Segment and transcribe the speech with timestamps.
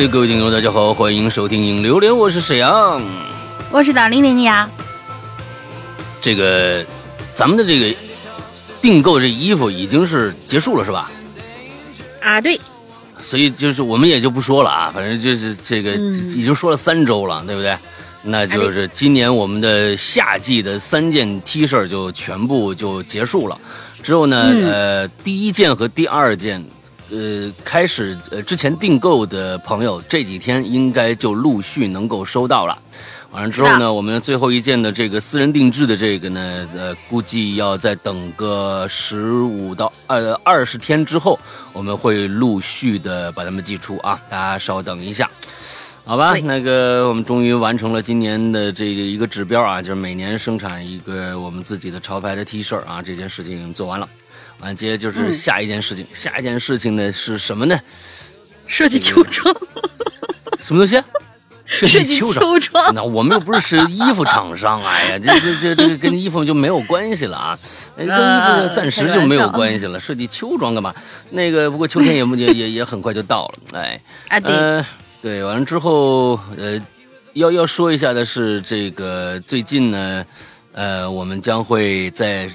[0.00, 3.02] 哎，各位听众，大家好，欢迎收听《影榴莲》，我是沈阳，
[3.70, 4.66] 我是大玲玲呀。
[6.22, 6.82] 这个，
[7.34, 7.94] 咱们的这个
[8.80, 11.10] 订购这衣服已经是结束了，是吧？
[12.22, 12.58] 啊，对。
[13.20, 17.76] 所以就是我们也就不说了啊，反正就是这个已经说了三周了，对不对？
[18.22, 23.58] 那就是今年我们的夏季的三件 T 恤就全部就结束了。
[24.02, 26.64] 之后呢，呃，第一件和第二件，
[27.10, 32.78] 呃，开始呃之前订购的朋友，这几天应该就陆续能够收到了。
[33.32, 41.38] 完了之后呢，我们最后一件的这个私人定制的这个呢，呃，估计要再等个十五到二二十天之后，
[41.72, 45.30] 我们会陆续的把它们寄出啊，大家稍等一下，
[46.04, 46.34] 好吧？
[46.42, 54.08] 那个我们终于完成了今年的这个一个指标啊，就是每年生产一个我们自己的潮牌的 T 恤啊，这件事情做完了，
[54.60, 57.78] 完接着就是下一件事情，下一件事情呢是什么呢？
[58.66, 59.54] 设计秋装，
[60.62, 61.02] 什么东西？
[61.66, 67.58] 设计秋装，那我们又不是是衣服厂商，哎呀，这这这这个跟衣服就没有关系了啊，
[67.96, 70.00] 跟衣服暂时就没有关系了。
[70.00, 70.92] 设计秋装干嘛？
[71.30, 74.00] 那个不过秋天也也也也很快就到了，哎，
[74.42, 74.84] 呃，
[75.22, 76.80] 对，完了之后，呃，
[77.34, 80.26] 要要说一下的是，这个最近呢，
[80.72, 82.50] 呃，我们将会在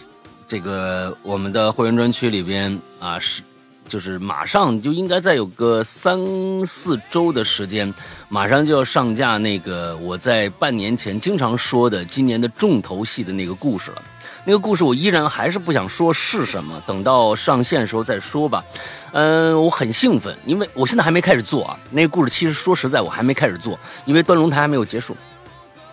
[0.47, 3.41] 这个我们的会员专区里边啊是。
[3.87, 6.19] 就是马上就应该再有个三
[6.65, 7.93] 四周的时间，
[8.29, 13.97] 马上就要上架那个我在半年前经常说的今年的重头戏的那个故事了。
[14.43, 18.65] 那个故事我依然还是不想说是什么，等到上线的时候再说吧。
[19.11, 21.77] 嗯，我很兴奋，因为我现在还没开始做啊。
[21.91, 25.15] 那个故事其实说实在我还没开始做，因为端龙台还没有结束。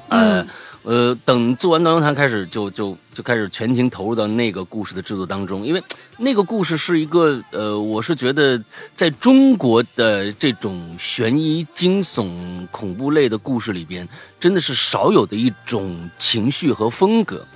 [0.09, 0.49] 嗯。
[0.83, 5.83] 呃，等做完《端龙谈》开始，就就就开始全情投入到那个故事的制作当中，因为
[6.19, 8.61] 那个故事是一个呃，我是觉得
[8.95, 14.09] 在中国的这种悬疑、惊悚、恐怖类的故事里边，
[14.41, 17.47] 真的是少有的一种情绪和风格，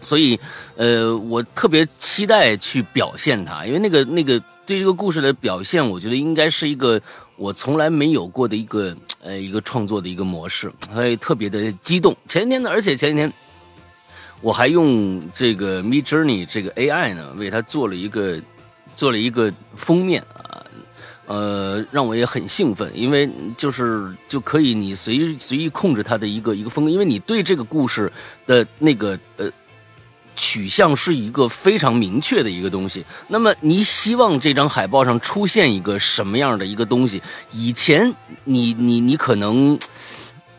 [0.00, 0.38] 所以
[0.76, 7.00] 呃，我特别期待去表现它，因为那个那个对这个故事的表现，我觉得应该是一个
[7.36, 8.96] 我从来没有过的一个。
[9.22, 12.16] 呃，一个创作的一个模式， 所以特别的激动。
[12.28, 13.32] 前几天呢，而且前几天
[14.40, 18.40] 我还用这个 Me Journey 这个 AI 呢，为它做了一个
[18.94, 20.64] 做了一个封面啊，
[21.26, 28.12] 呃，让我也很兴奋，因为就是就可以你随随意控制它的一个一个风格，因为你对这个故事
[28.46, 29.50] 的那个呃。
[30.36, 33.04] 取向是一个非常明确的一个东西。
[33.28, 37.20] 那么你希望这张海报上出现一个什么样的一个东西？
[37.50, 38.14] 以前
[38.44, 39.78] 你你你可能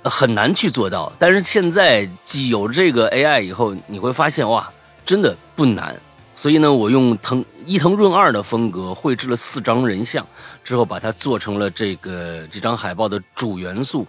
[0.04, 4.70] 很难去做到，但是现在既有这个 AI 以后，你会发现哇，
[5.06, 5.96] 真的不难。
[6.36, 10.26] 所以呢，我用藤伊藤润二的风格绘制了四张人像，
[10.64, 14.06] 之后把它做成了这个这张海报的主元素。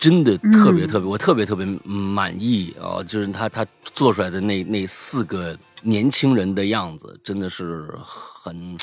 [0.00, 3.02] 真的特别特别，我特别特别满意啊！
[3.02, 8.78] 就是他他做出来的那那四个年轻人的样子，真的是很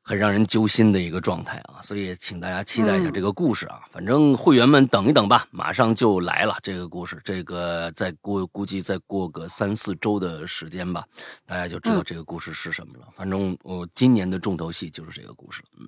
[0.00, 1.76] 很让人揪心的一个状态啊！
[1.82, 3.80] 所以请大家期待一下这个故事啊！
[3.92, 7.20] 反正会员们等一等吧，马上就来了这个故事。
[7.22, 11.04] 这个再过估计再过个三四周的时间吧，
[11.46, 13.06] 大家就知道这个故事是什么了。
[13.14, 15.62] 反正我今年的重头戏就是这个故事。
[15.78, 15.86] 嗯，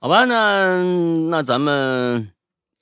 [0.00, 0.82] 好吧，那
[1.30, 2.32] 那咱们。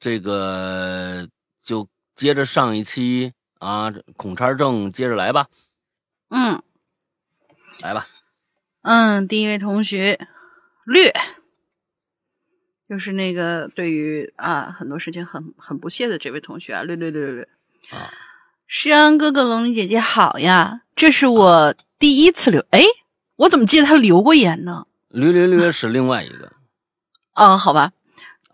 [0.05, 1.27] 这个
[1.63, 5.47] 就接着上一期啊，孔叉正接着来吧。
[6.29, 6.63] 嗯，
[7.81, 8.07] 来吧。
[8.83, 10.29] 嗯，第一位同学
[10.85, 11.11] 略，
[12.87, 17.49] 就是那个对于啊很多事情很很不屑的这位同学啊，略略略略。
[17.91, 18.13] 啊，
[18.67, 22.63] 诗安哥哥、龙鳞姐姐好呀，这是我第一次留。
[22.73, 22.83] 哎，
[23.37, 24.87] 我怎么记得他留过言呢？
[25.09, 26.53] 略略略是另外一个。
[27.33, 27.93] 哦，好吧。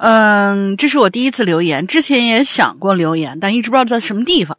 [0.03, 4.57] 嗯，这是我第一次留言，之前也想过留言，但一直不知道在什么地方。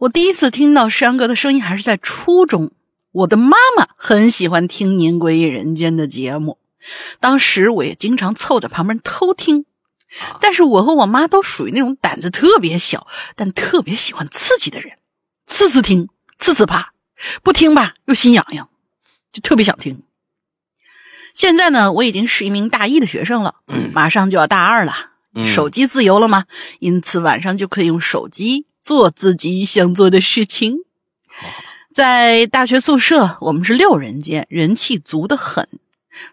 [0.00, 2.70] 我第一次听到山哥的声音还是在初中，
[3.10, 6.58] 我的妈妈很喜欢听《您归人间》的节目，
[7.18, 9.64] 当时我也经常凑在旁边偷听。
[10.38, 14.92] 但是我和我妈都属于那种胆子特别小，但特别喜欢刺激的人，
[15.46, 16.92] 次次听，次次怕，
[17.42, 18.68] 不听吧又心痒痒，
[19.32, 20.03] 就特别想听。
[21.34, 23.56] 现在呢，我已经是一名大一的学生了，
[23.92, 25.10] 马上就要大二了。
[25.52, 26.44] 手机自由了吗？
[26.78, 30.78] 因此晚上就可以用手机做自己想做的事情。
[31.92, 35.68] 在大学宿舍，我们是六人间，人气足的很，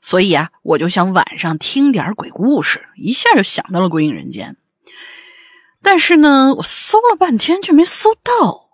[0.01, 4.56] 所以啊，我就想晚上听点鬼故事，一下就想到了《鬼影人间》。
[5.81, 8.69] 但是呢，我搜了半天却没搜到，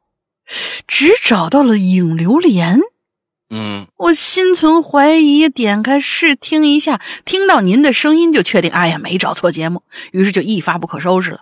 [0.86, 2.80] 只找到了《影榴莲》。
[3.50, 11.42] 嗯我心存怀疑，点开试听一下，听到您的声音就确定，哎呀，没找错节目，于是就一发不可收拾了。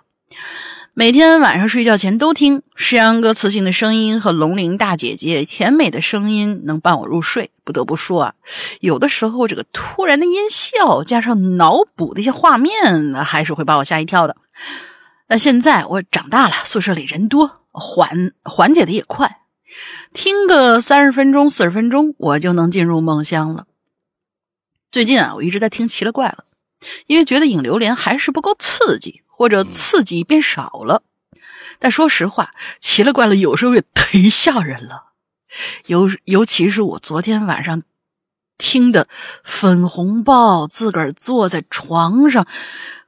[0.94, 7.50] 每天晚上睡觉前都听诗阳哥磁性的声音和龙鳞大姐姐甜美的声音，能伴我入睡。
[7.64, 8.34] 不得不说啊，
[8.80, 14.36] 有的时候这个突然的音效加上脑补的一些画面，还是会把我吓一跳的。
[15.28, 19.40] 那现在我长大了，宿舍里人多，缓缓解的也快，
[20.16, 23.66] 听个三十分钟、四十分钟，我就能进入梦乡了。
[24.90, 26.46] 最近啊，我一直在听奇了怪了，
[27.06, 31.02] 因为觉得影流连还是不够刺激，或者刺激变少了。
[31.78, 35.08] 但说实话，奇了怪了有时候也忒吓人了，
[35.84, 37.82] 尤尤其是我昨天晚上
[38.56, 39.08] 听的
[39.44, 42.46] 粉红豹自个儿坐在床上，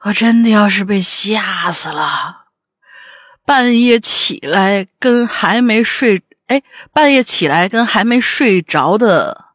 [0.01, 2.45] 我真的要是被吓死了。
[3.43, 6.61] 半夜起来跟还没睡，哎，
[6.91, 9.45] 半夜起来跟还没睡着的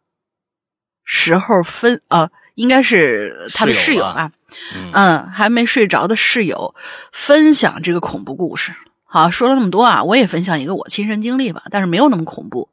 [1.04, 4.32] 时候分啊，应该是他的室友啊。
[4.76, 6.76] 嗯嗯，还没睡着的室友
[7.10, 8.72] 分享这个恐怖故事。
[9.02, 12.68] 好，说了那么多啊，我也分享一个我亲身经历吧，但是没有那么恐怖。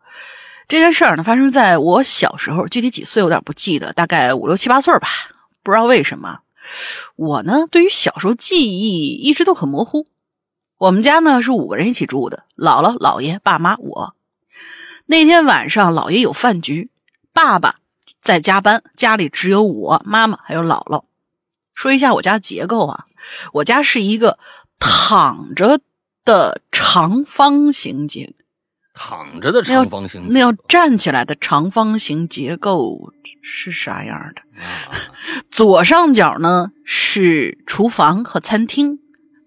[0.68, 5.08] 这件事儿呢，发生在我小时候，具体几岁有点不记得，大概五六七八岁吧。
[5.64, 6.42] 不知道为什么，
[7.16, 10.06] 我呢对于小时候记忆一直都很模糊。
[10.82, 14.16] 我们家呢是五个人一起住的，姥姥、姥爷、爸妈、我。
[15.06, 16.90] 那天晚上，姥爷有饭局，
[17.32, 17.76] 爸爸
[18.20, 21.04] 在加班，家里只有我、妈妈还有姥姥。
[21.76, 23.06] 说一下我家结构啊，
[23.54, 24.40] 我家是一个
[24.80, 25.80] 躺着
[26.26, 28.34] 的长方形结，
[28.96, 33.14] 躺着的长方形那要站起来的长方形结构
[33.44, 34.42] 是啥样的？
[34.60, 34.98] 啊
[35.52, 38.98] 左上角呢是厨房和餐厅，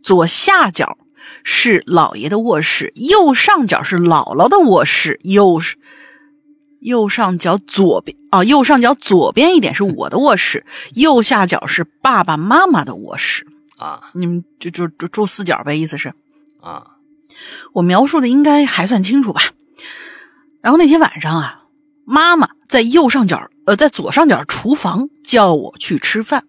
[0.05, 0.97] 左下角
[1.43, 5.77] 是姥爷的卧室，右上角是姥姥的卧室，右是
[6.81, 13.47] 右上角左边啊，右上角左边一点是我的卧室， 右下角是爸爸妈妈的卧室。
[13.77, 16.15] 啊你们就就就住四角呗，意思是
[16.61, 16.93] 啊
[17.73, 19.43] 我描述的应该还算清楚吧？
[20.63, 21.65] 然后那天晚上啊，
[22.05, 26.45] 妈妈在右上角，呃，在左上角厨房叫我去吃饭。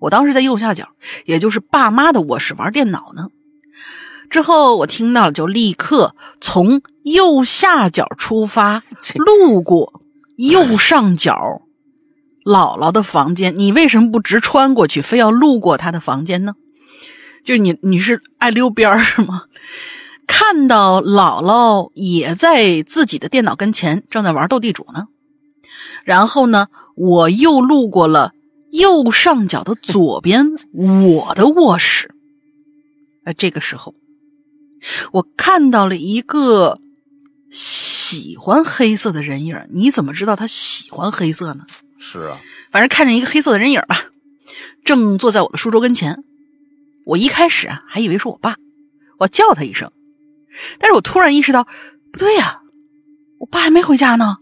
[0.00, 0.88] 我当时在右下角，
[1.26, 3.28] 也就是爸妈的卧室玩电脑呢。
[4.34, 8.82] 之后我听到了，就立刻从右下角出发，
[9.14, 10.02] 路过
[10.36, 11.62] 右上角
[12.44, 13.56] 姥姥的房间。
[13.56, 16.54] 你为什么不直穿过去，非要路过她的房间呢？
[17.44, 19.42] 就你你是爱溜边儿是吗？
[20.26, 25.06] 看到姥姥也在自己的电脑跟前正在玩斗地主呢，
[26.02, 26.66] 然后呢，
[26.96, 28.32] 我又路过了
[28.72, 32.12] 右上角的左边我的卧室。
[33.24, 33.94] 呃，这个时候，
[35.12, 36.78] 我看到了一个
[37.50, 39.56] 喜欢黑色的人影。
[39.70, 41.64] 你怎么知道他喜欢黑色呢？
[41.98, 42.38] 是啊
[42.70, 43.98] 反正看见一个黑色的人影吧，
[44.84, 46.24] 正坐在我的书桌跟前。
[47.06, 48.56] 我一开始啊还以为是我爸，
[49.18, 49.92] 我叫他一声，
[50.78, 51.68] 但是我突然意识到
[52.12, 52.60] 不对呀、
[53.38, 54.38] 我爸还没回家呢。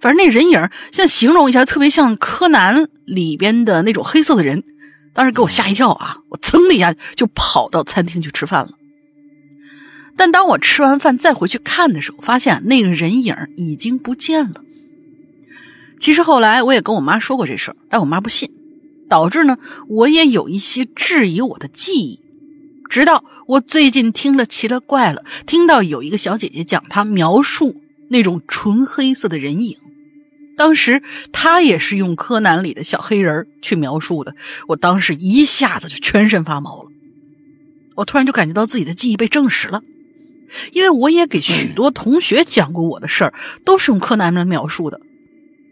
[0.00, 4.64] 反正那人影儿现在形容一下，特别像柯南里边的那种黑色的人，
[5.14, 6.18] 当时给我吓一跳啊！
[6.30, 8.70] 我噌的一下就跑到餐厅去吃饭了。
[10.16, 14.62] 但当我吃完饭再回去看的时候，发现那个人影已经不见了。
[15.98, 18.50] 其实后来我也跟我妈说过这事儿，但我妈不信，
[19.08, 19.58] 导致呢
[19.88, 22.20] 我也有一些质疑我的记忆。
[22.88, 29.76] 直到我最近听了奇了怪了，听到有一个小姐姐讲她描述那种纯黑色的人影，
[30.56, 34.36] 当时她也是用柯南里的小黑人儿去描述的，
[34.68, 36.90] 我当时一下子就全身发毛了。
[37.96, 39.82] 我突然就感觉到自己的记忆被证实了，
[40.72, 43.34] 因为我也给许多同学讲过我的事儿，
[43.64, 45.00] 都是用柯南来描述的。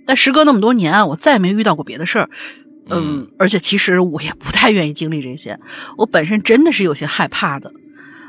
[0.07, 2.31] 但时隔那么多年啊，我再没遇到过别的事儿。
[2.91, 5.59] 嗯，而且其实我也不太愿意经历这些，
[5.97, 7.73] 我本身真的是有些害怕的。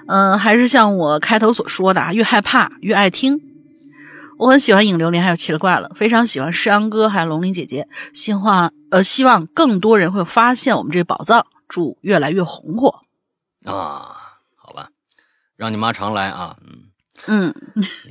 [0.07, 3.41] 嗯，还是像我开头所说的啊，越害怕越爱听。
[4.37, 13.01] 我很喜欢影流连还有奇了怪了，非常喜欢诗阳哥还有龙鳞姐姐，希望呃希望更多人会发现我们这个宝藏，祝越来越红火。
[13.65, 14.14] 啊，
[15.55, 16.83] 让你妈常来啊，嗯。
[17.27, 17.53] 嗯，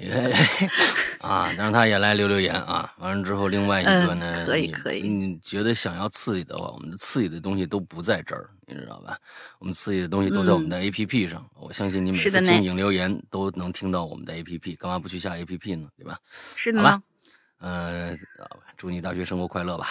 [1.20, 2.90] 啊，让她也来留留言啊。
[2.98, 9.18] 完了之后，另外一个呢，嗯可以可以你觉得想要刺激的话，我们的刺激的东西都不在这儿，你知道吧？
[9.58, 11.46] 我们刺激的东西都在我们的 A P P 上。
[11.54, 15.86] 我相信你每次听影留言都能听到我们的 A P P，干嘛不去下 A P P 呢？
[15.98, 16.18] 对吧？
[16.56, 17.02] 是的呢。
[17.58, 18.16] 呃，
[18.78, 19.86] 祝你大学生活快乐吧。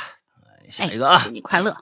[0.47, 1.77] 哎下哎一个啊祝，你快乐。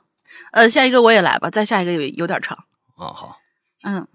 [0.52, 2.58] 呃，下一个我也来吧，再下一个有有点长。
[2.98, 3.38] 啊好，
[3.84, 4.06] 嗯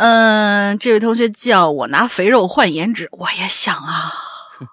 [0.00, 4.12] 嗯，这位同学叫我拿肥肉换颜值，我也想啊。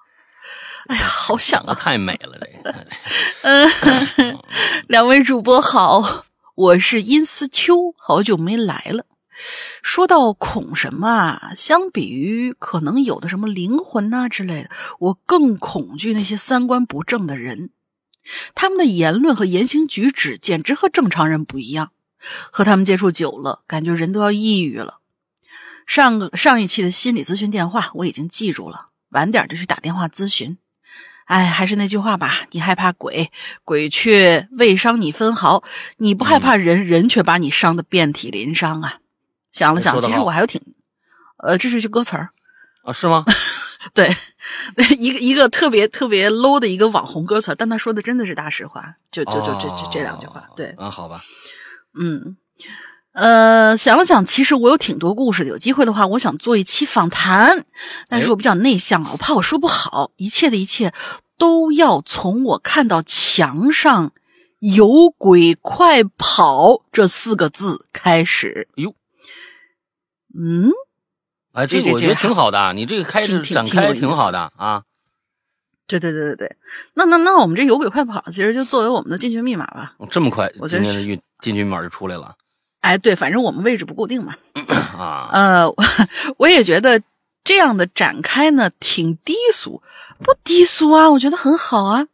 [0.86, 1.74] 哎呀，好想啊！
[1.74, 2.86] 太美了，这个。
[3.42, 4.38] 嗯，
[4.88, 9.06] 两位主播好，我是殷思秋，好久没来了。
[9.82, 11.54] 说到恐什么啊？
[11.56, 17.72] 相比于可能有的什么灵魂呐之类的，我更恐惧那些三观不正的人。
[18.54, 21.90] 他们的言论和言行举止简直和正常人不一样。
[22.52, 25.00] 和他们接触久了，感觉人都要抑郁了。
[25.86, 30.58] 上个上一期的心理咨询电话我已经记住了，晚点就去打电话咨询。
[31.26, 33.32] 哎，还是那句话吧，你害怕鬼，
[33.64, 35.64] 鬼却未伤你分毫；
[35.98, 39.00] 你不害怕人，人却把你伤得遍体鳞伤啊！
[39.52, 40.62] 想了想，其实我还有挺……
[41.38, 42.30] 呃，这是句歌词儿
[42.84, 42.94] 啊？
[42.94, 43.26] 是吗？
[43.94, 44.16] 对，
[45.00, 50.48] 一个一个特别特别 low 的一个网红歌词，但他说的真的是大实话，就就就这这这两句话。
[50.56, 51.24] 对啊，好吧，
[52.00, 52.38] 嗯，
[53.16, 55.50] 呃，想了想，其实我有挺多故事的。
[55.50, 57.66] 有机会的话，我想做一期访谈，
[58.10, 60.12] 但是我比较内向啊，我怕我说不好。
[60.18, 60.94] 一切的一切
[61.38, 64.12] 都要从我看到墙上
[64.60, 68.68] “有鬼快跑”这四个字开始。
[68.76, 68.94] 哟，
[70.38, 70.72] 嗯。
[71.54, 74.84] 哎，这个我觉得挺好的，你这个开始展开挺好的啊。
[75.88, 76.58] 对对对对对，
[76.96, 79.96] 那那那我们这有鬼快跑，其实就作为我们的进群密码吧。
[80.12, 82.36] 这么快，我今天的运进群密码就出来了。
[82.86, 84.36] 哎，对，反正我们位置不固定嘛。
[84.96, 85.68] 啊，呃，
[86.38, 87.02] 我也觉得
[87.44, 89.82] 这样的展开呢挺低俗，
[90.24, 92.06] 不低俗啊，我觉得很好啊。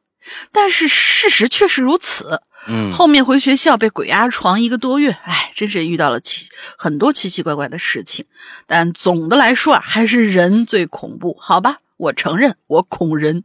[0.52, 2.42] 但是事实确实如此。
[2.68, 6.48] 嗯，后面回学校被鬼压床一个多月，哎，真是遇到了奇
[6.78, 8.24] 很多奇奇怪怪的事情。
[8.68, 11.78] 但总的来说啊，还是人最恐怖，好吧？
[11.98, 13.44] 我承认我恐人。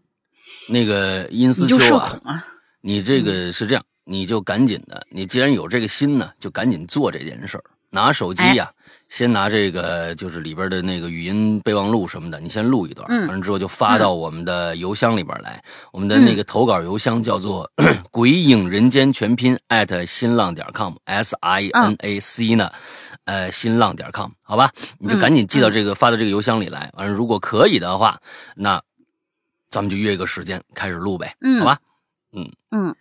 [0.68, 2.44] 那个殷思秋啊，
[2.82, 8.70] 你这个是这样，你就赶紧的，你既然有这个心呢，就赶紧做这件事儿，拿手机呀。
[9.08, 15.62] 先拿这个，就是里边的那个语音备忘录什么的，你先录一段，完了之后就发到我们的邮箱里边来。
[15.92, 17.70] 我们的那个投稿邮箱叫做
[18.10, 22.68] “鬼影人间全拼”艾特新浪点 com，s i n a c 呢，
[23.26, 24.72] 呃，新浪点 com，好吧？
[24.98, 26.90] 你就赶紧寄到这个发到这个邮箱里来。
[26.96, 28.20] 完了，如果可以的话，
[28.56, 28.82] 那
[29.70, 31.78] 咱们就约一个时间开始录呗，好吧？
[32.32, 32.96] 嗯嗯，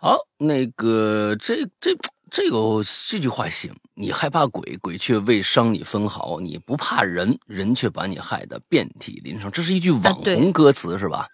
[0.00, 1.96] 好，那个这这。
[2.28, 9.50] 这个这句话行，你害怕鬼，鬼却未伤你分毫；你不怕人，人却把你害得遍体鳞伤。
[9.50, 11.28] 这是一句网红歌词是吧？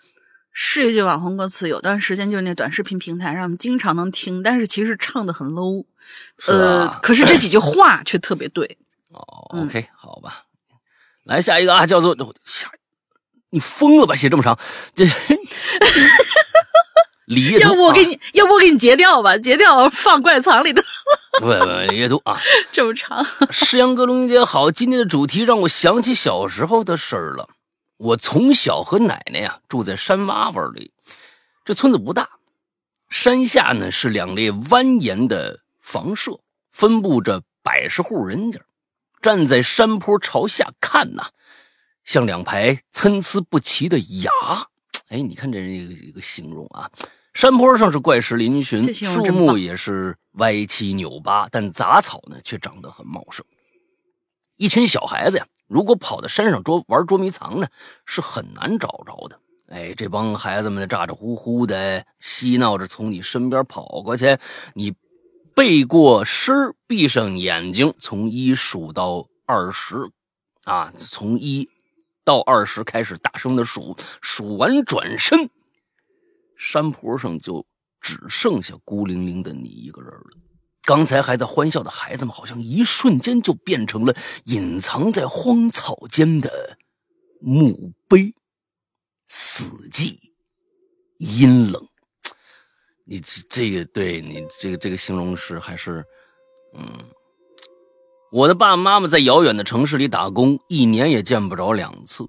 [0.52, 5.87] 是一句网红歌词，有段时间就是那短视频平台上经常能听，但是其实唱的很 low。
[6.47, 8.76] 呃，可是这几句话却特别对。
[9.12, 10.42] 哦，OK，好吧，
[11.25, 12.14] 来下一个啊，叫做
[12.45, 12.71] 下，
[13.49, 14.14] 你疯了吧？
[14.14, 14.57] 写这么长，
[14.95, 15.07] 这。
[17.61, 20.83] 要不我给你，要不我给你截掉吧，截掉放怪藏里头。
[21.41, 22.38] 不不，叶读啊，
[22.73, 23.25] 这么长。
[23.50, 27.49] 诗阳哥、龙姐好，今天的主题让我想起小时候的事儿了。
[27.97, 30.91] 我从小和奶奶呀住在山洼洼里，
[31.64, 32.29] 这村子不大，
[33.09, 36.41] 山下呢是两列蜿蜒的房舍，
[36.73, 38.61] 分布着百十户人家。
[39.23, 41.29] 站在山坡朝下看呐，
[42.05, 44.33] 像两排参差不齐的牙。
[45.12, 46.90] 哎，你看这一个一个形容啊。
[47.35, 53.45] 山坡上是怪石嶙峋，树木也是歪七扭八，但杂草呢却长得很茂盛。
[54.57, 57.66] 一群小孩子呀，如果跑到山上捉玩捉迷藏呢，
[58.07, 59.38] 是很难找着的。
[59.69, 64.38] 哎，这帮孩子们咋咋呼呼的嬉闹着从你身边跑过去，
[64.75, 64.95] 你
[65.54, 66.54] 背过身，
[66.87, 69.97] 闭上眼睛，从一数到二十，
[70.64, 71.69] 啊，从一
[72.25, 75.50] 到二十开始大声的数，数完转身。
[76.57, 77.67] 山坡上就
[78.00, 80.38] 只剩下孤零零的你一个人了。
[80.85, 84.14] 刚才还在欢笑的孩子们，好像一瞬间就变成了
[84.45, 86.79] 隐藏在荒草间的
[87.41, 88.35] 墓碑，
[89.29, 90.17] 死寂、
[91.19, 91.88] 阴冷。
[93.05, 96.05] 你这这个对你这个这个形容是还是
[96.75, 97.05] 嗯？
[98.32, 102.24] 我的爸爸妈妈在遥远的城市里打工，一年也见不着两次。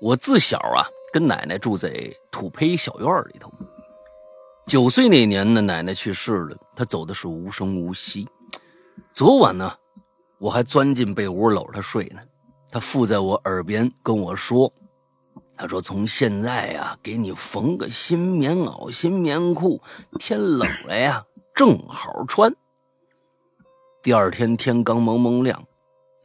[0.00, 0.82] 我自小啊。
[1.12, 3.50] 跟奶奶住在土坯小院里头。
[4.66, 8.28] 九岁那年呢，奶奶去世了，她走的是无声无息。
[9.12, 9.72] 昨晚呢，
[10.38, 12.20] 我还钻进被窝搂着她睡呢。
[12.68, 14.70] 她附在我耳边跟我说
[15.56, 19.80] ：“她说从现在呀，给你缝个新棉袄、新棉裤，
[20.18, 22.54] 天冷了呀，正好穿。”
[24.06, 25.60] 第二天天刚蒙蒙亮，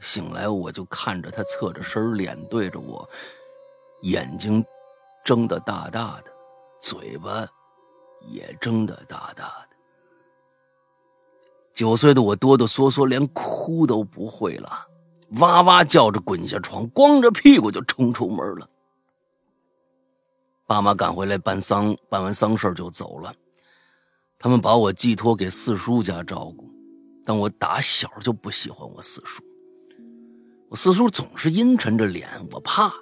[0.02, 3.10] 醒来我就看着他侧着身，脸对着我，
[4.04, 4.64] 眼睛。
[5.26, 6.26] 睁得大大的，
[6.80, 7.48] 嘴巴
[8.28, 9.70] 也睁得大大的。
[11.74, 14.86] 九岁的我哆哆嗦嗦，连哭都不会了，
[15.40, 18.70] 哇哇叫着滚下床，光着屁股就冲出门了。
[20.68, 23.34] 爸妈赶回来办丧，办完丧事就走了。
[24.38, 26.71] 他们把我寄托给四叔家照顾，
[27.26, 29.44] 但我打小就不喜欢我四叔。
[30.70, 32.96] 我四叔总是阴沉着脸，我怕他，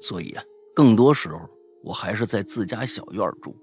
[0.00, 0.42] 所以啊，
[0.74, 1.40] 更多时候
[1.82, 3.56] 我还是在自家小院住。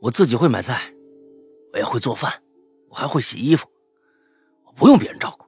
[0.00, 0.92] 我自己会买菜，
[1.72, 2.42] 我也会做饭，
[2.88, 3.68] 我还会洗衣服，
[4.64, 5.44] 我不用别人照顾。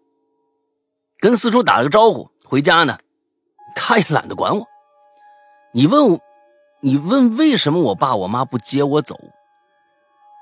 [1.19, 2.99] 跟四叔打了个招呼，回家呢，
[3.75, 4.67] 他也懒得管我。
[5.73, 6.21] 你问我，
[6.81, 9.19] 你问为什么我爸我妈不接我走？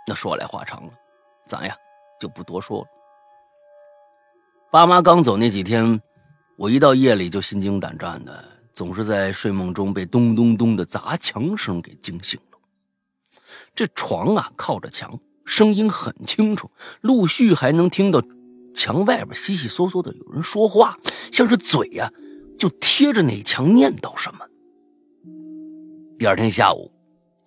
[0.09, 0.93] 那说来话长了，
[1.47, 1.77] 咱呀
[2.21, 2.87] 就不多说了。
[4.71, 6.01] 爸妈刚走那几天。
[6.59, 8.43] 我一到夜里就心惊胆战的，
[8.73, 12.59] 总是在睡梦中被咚咚咚的砸墙声给惊醒了。
[13.75, 16.71] 这床啊靠着墙，声音很清楚，
[17.03, 18.23] 陆续还能听到
[18.75, 20.99] 墙外边稀稀嗦嗦的有人说话，
[21.31, 22.11] 像是嘴呀
[22.59, 24.47] 就贴着那墙念叨什么。
[26.19, 26.91] 第二天下午，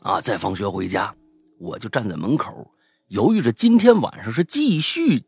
[0.02, 1.12] 啊，再放学回家，
[1.58, 2.72] 我就站在门口，
[3.10, 5.24] 犹豫着今天晚上是继续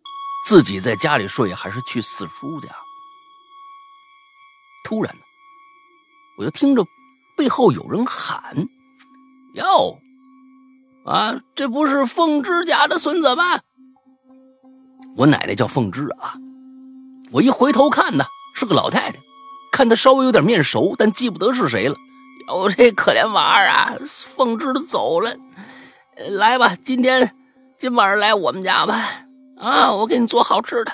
[0.45, 2.69] 自己在家里睡，还是去四叔家。
[4.83, 5.21] 突然呢，
[6.37, 6.85] 我就听着
[7.35, 8.67] 背后有人喊
[9.55, 9.97] ：“哟，
[11.05, 13.59] 啊，这不是凤芝家的孙子吗？”
[15.17, 16.35] 我奶奶叫凤芝啊。
[17.31, 19.17] 我一回头看呢，是个老太太，
[19.71, 21.95] 看她稍微有点面熟，但记不得是谁了。
[22.47, 23.95] 哟，这可怜娃儿啊，
[24.35, 25.35] 凤芝都走了，
[26.29, 27.33] 来吧，今天
[27.81, 29.25] 今晚上来我们家吧，
[29.57, 30.91] 啊，我给你做好吃的。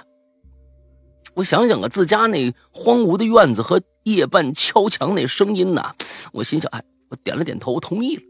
[1.35, 5.91] 我想想啊，自家那荒芜的院子和夜半敲墙那声音呐，
[6.31, 8.21] 我心想，哎，我点了点头，同意了。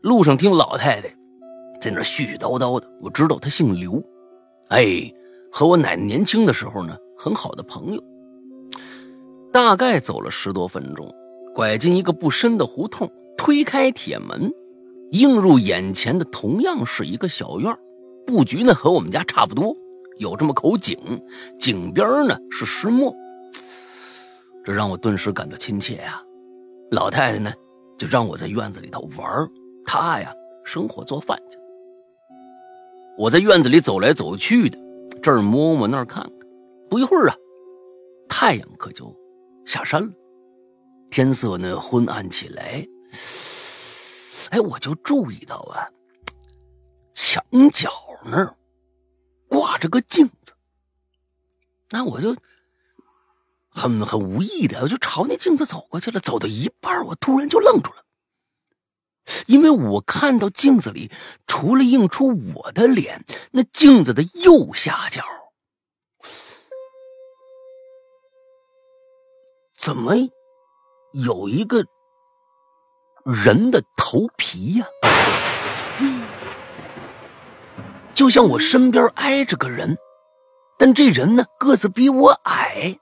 [0.00, 1.14] 路上听老太太
[1.78, 4.02] 在那絮絮叨叨的，我知道她姓刘，
[4.68, 5.12] 哎，
[5.52, 8.02] 和我奶奶年轻的时候呢，很好的朋友。
[9.52, 11.06] 大概走了十多分钟，
[11.54, 14.50] 拐进一个不深的胡同，推开铁门，
[15.10, 17.74] 映入眼前的同样是一个小院
[18.26, 19.74] 布局呢和我们家差不多。
[20.18, 20.98] 有这么口井，
[21.60, 23.14] 井边呢是石磨，
[24.64, 26.20] 这让我顿时感到亲切呀。
[26.90, 27.52] 老太太呢
[27.96, 29.48] 就让我在院子里头玩，
[29.84, 30.32] 她呀
[30.64, 31.56] 生火做饭去。
[33.16, 34.78] 我在院子里走来走去的，
[35.22, 36.32] 这儿摸摸那儿看看，
[36.90, 37.36] 不一会儿啊，
[38.28, 39.14] 太阳可就
[39.64, 40.12] 下山了，
[41.10, 42.84] 天色呢昏暗起来。
[44.50, 45.88] 哎，我就注意到啊，
[47.14, 47.90] 墙角
[48.24, 48.54] 那儿。
[49.50, 50.52] 挂着个镜子，
[51.88, 52.36] 那我就
[53.70, 56.20] 很很无意的，我就朝那镜子走过去了。
[56.20, 58.04] 走到一半，我突然就愣住了，
[59.46, 61.10] 因为我看到镜子里
[61.46, 65.24] 除了映出我的脸，那镜子的右下角
[69.78, 70.14] 怎么
[71.14, 71.86] 有一个
[73.24, 74.86] 人的头皮呀？
[78.14, 79.96] 就像我身边挨着个人，
[80.76, 82.98] 但这人呢个子比我矮，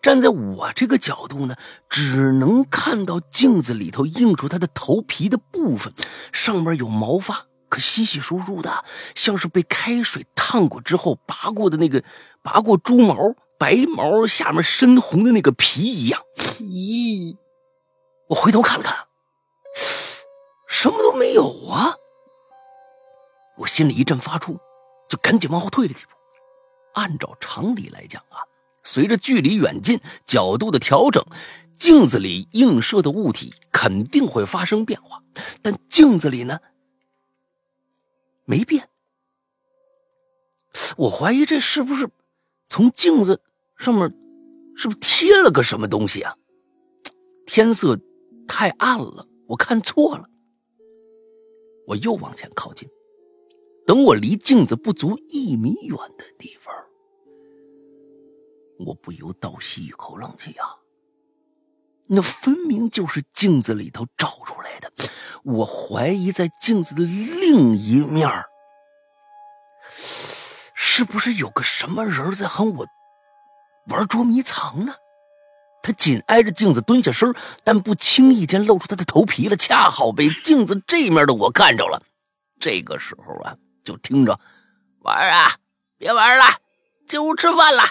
[0.00, 1.54] 站在我这个角度呢，
[1.90, 5.92] 只能看到镜子里头映出他的头皮的部分，
[6.32, 12.02] 上面有毛发，可稀稀疏疏的，像是被开水烫过之后拔过的那个
[12.42, 16.22] 拔过猪毛白毛下面深红的那个皮一样。
[16.60, 17.36] 咦，
[18.28, 18.96] 我回头看了看，
[20.84, 21.96] 什么都没有啊。
[23.56, 24.58] 我心里一阵发怵，
[25.08, 26.10] 就赶紧往后退了几步。
[26.92, 28.44] 按照常理来讲啊，
[28.82, 31.24] 随着距离远近、角度的调整，
[31.78, 35.22] 镜子里映射的物体肯定会发生变化。
[35.62, 36.60] 但镜子里呢，
[38.44, 38.90] 没变。
[40.98, 42.06] 我怀疑这是不是
[42.68, 43.40] 从镜子
[43.78, 44.14] 上面
[44.76, 46.36] 是不是贴了个什么东西啊？
[47.46, 47.98] 天色
[48.46, 50.28] 太暗了，我看错了。
[51.86, 52.88] 我又往前靠近。
[53.86, 56.74] 等我离镜子不足一米远的地方，
[58.78, 60.76] 我不由倒吸一口冷气啊！
[62.06, 64.90] 那分明就是镜子里头照出来的。
[65.42, 68.28] 我怀疑在镜子的另一面，
[69.92, 72.86] 是不是有个什么人在和我
[73.88, 74.94] 玩捉迷藏呢？
[75.84, 82.02] 他紧挨着镜子蹲下身，但不轻易间露出他的头皮了，恰好被镜子这面的我看着了。
[82.58, 83.56] 这个时候啊。
[83.84, 84.40] 就听着，
[85.00, 85.54] 玩啊，
[85.98, 86.44] 别玩了，
[87.06, 87.82] 进屋吃饭了。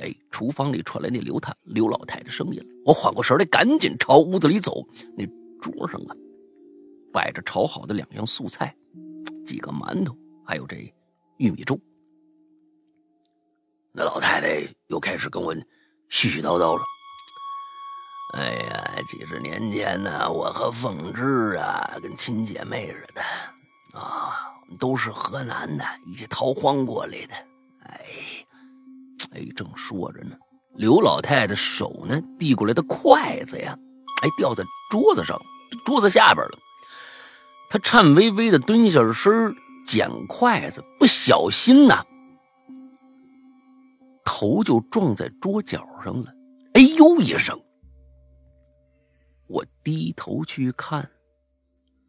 [0.00, 2.66] 哎，厨房里传来那刘太刘老太的声音了。
[2.84, 4.86] 我缓过神来，赶紧朝屋子里走。
[5.16, 5.24] 那
[5.62, 6.14] 桌上啊，
[7.10, 8.76] 摆着炒好的两样素菜，
[9.46, 10.76] 几个馒头，还有这
[11.38, 11.80] 玉米粥。
[13.92, 15.56] 那老太太又开始跟我
[16.10, 16.82] 絮絮叨叨了。
[18.34, 23.22] 哎呀，几十年前呢，我和凤芝啊，跟亲姐妹似的，
[23.98, 27.34] 啊，都是河南的，一起逃荒过来的。
[27.84, 28.04] 哎，
[29.32, 30.36] 哎，正说着呢，
[30.74, 33.78] 刘老太太手呢递过来的筷子呀，
[34.22, 35.40] 哎，掉在桌子上，
[35.84, 36.58] 桌子下边了。
[37.70, 39.54] 她颤巍巍的蹲下身
[39.86, 42.04] 捡筷子，不小心呐，
[44.26, 46.30] 头就撞在桌角上了。
[46.74, 47.58] 哎呦一声。
[49.46, 51.08] 我低头去看，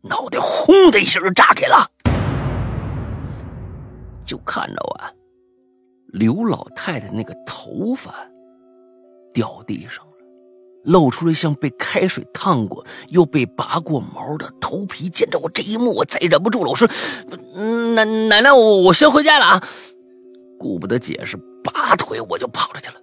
[0.01, 1.87] 脑袋轰的一声炸开了，
[4.25, 5.13] 就看着啊，
[6.07, 8.11] 刘老太太那个头发
[9.35, 10.13] 掉地上了，
[10.83, 15.07] 露出了像被开水烫过又被拔过毛的头皮。
[15.07, 16.87] 见着我这一幕，我再忍不住了，我说
[17.93, 19.63] ：“奶奶奶，我我先回家了啊！”
[20.57, 21.37] 顾不得解释，
[21.71, 22.95] 拔腿我就跑出去了。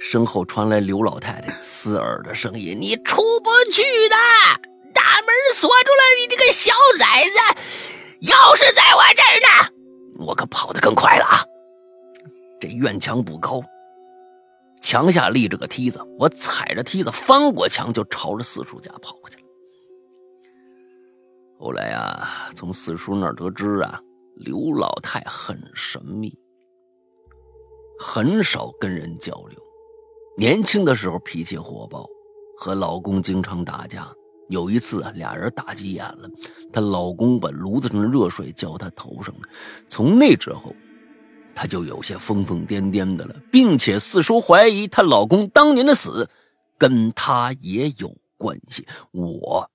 [0.00, 4.16] 身后传来刘老太太刺耳的声音：“你出不去的，
[4.92, 7.38] 大门锁住了，你这个小崽子，
[8.28, 9.68] 钥匙在我这儿呢。”
[10.26, 11.44] 我可跑得更快了啊！
[12.60, 13.62] 这院墙不高，
[14.80, 19.42] 墙下立着个梯子，我踩着梯子翻过墙，就朝着四叔家跑过去了。
[21.58, 24.00] 后来啊，从四叔那儿得知啊，
[24.36, 26.36] 刘老太很神秘，
[28.02, 29.58] 很少跟人交流。
[30.36, 32.04] 年轻的时候脾气火爆，
[32.58, 34.12] 和老公经常打架。
[34.48, 36.28] 有一次啊，俩人打急眼了，
[36.72, 39.42] 她老公把炉子上的热水浇她头上了。
[39.88, 40.74] 从那之后，
[41.54, 46.28] 她就有些疯疯癫癫的了，并且四叔怀疑她老公当年的死
[46.76, 48.86] 跟她也有关系。
[49.12, 49.70] 我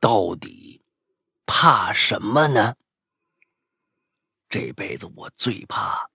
[0.00, 0.82] 到底
[1.46, 2.74] 怕什么呢？
[4.48, 6.10] 这辈子我最怕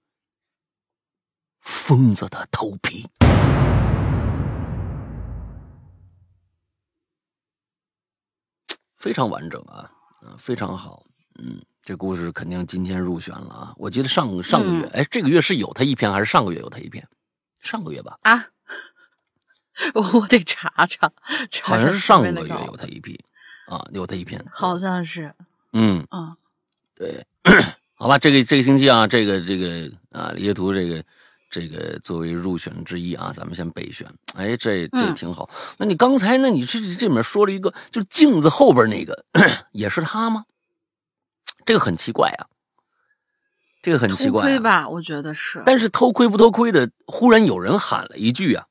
[1.61, 3.07] 疯子的头皮。
[8.97, 9.89] 非常完整啊，
[10.21, 11.03] 嗯，非常好，
[11.39, 13.73] 嗯，这故事肯定今天入选了啊！
[13.77, 17.07] 我记得上上个月，哎，这个月是有他一篇还是上个月有他一篇？
[17.61, 18.19] 上个月吧？
[18.21, 18.45] 啊，
[20.13, 21.11] 我得查查，
[21.63, 23.19] 好像是上个月有他一批，
[23.65, 25.33] 啊，有他一篇，好像是，
[25.73, 26.37] 嗯，啊，
[26.93, 27.25] 对，
[27.95, 31.03] 好吧，这个这个星期啊，这个这个啊，李学图这个。
[31.51, 34.07] 这个作为入选之一啊，咱们先备选。
[34.35, 35.49] 哎，这这挺好。
[35.77, 39.25] 那你刚才，那你这这里面说了一个，就是镜子后边那个，
[39.73, 40.45] 也是他吗？
[41.65, 42.47] 这个很奇怪啊，
[43.83, 44.43] 这个很奇怪。
[44.43, 45.61] 偷窥吧，我觉得是。
[45.65, 48.65] 但是偷窥不偷窥的，忽然有人喊了一句啊，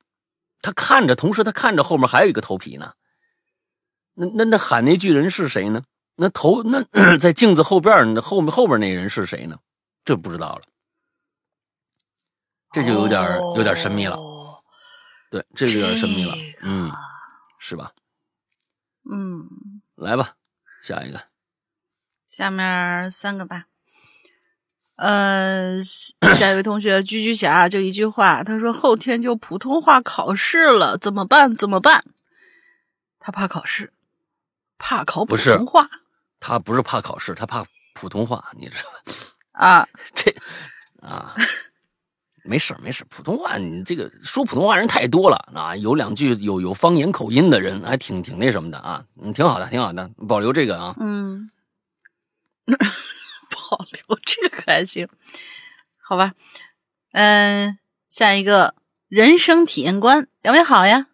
[0.62, 2.94] 他看着，同时他看着后面还有一个头皮呢。
[4.14, 5.82] 那那那喊那句人是谁呢？
[6.16, 6.82] 那头那
[7.18, 9.58] 在镜子后边，那后面后边那人是谁呢？
[10.04, 10.62] 这不知道了。
[12.72, 13.20] 这就有点
[13.56, 14.16] 有点神秘了，
[15.30, 16.90] 对，这就有点神秘了，嗯，
[17.58, 17.92] 是吧？
[19.10, 19.48] 嗯，
[19.96, 20.34] 来吧，
[20.82, 21.20] 下一个，
[22.26, 23.64] 下面三个吧。
[24.96, 31.54] 呃，下一位同学居居侠就一句话，他说后天就普通话考试了，怎么办？
[31.56, 32.04] 怎么办？
[33.18, 33.92] 他怕考试，
[34.78, 35.88] 怕考普通话。
[36.38, 39.14] 他不是怕考试，他怕普通话，你知道吗？
[39.52, 40.32] 啊， 这
[41.00, 41.34] 啊。
[42.44, 51.50] 没事没事普通话你这个说普通话人太多了啊，有两句有有方言口音的人还挺挺那什么的啊，嗯，挺好的，挺好的，保留这个啊，嗯，
[52.66, 55.08] 保留这个还行，
[56.02, 56.32] 好吧，
[57.12, 58.74] 嗯，下一个
[59.08, 61.06] 人生体验观，两位好呀。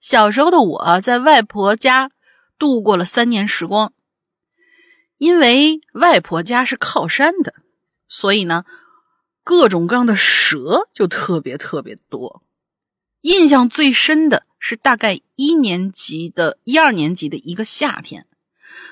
[0.00, 2.10] 小时候的我在外婆家
[2.58, 3.92] 度过了三年时光，
[5.18, 7.54] 因为外婆家是靠山的，
[8.08, 8.64] 所以呢。
[9.42, 12.42] 各种各样的蛇就特别特别多，
[13.22, 18.26] 印象最深的是大概一年级的一二年级的一个夏天，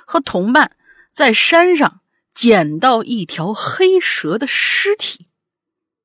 [0.04, 0.76] 和同伴
[1.12, 2.00] 在山上
[2.34, 5.26] 捡到一条黑蛇的尸体，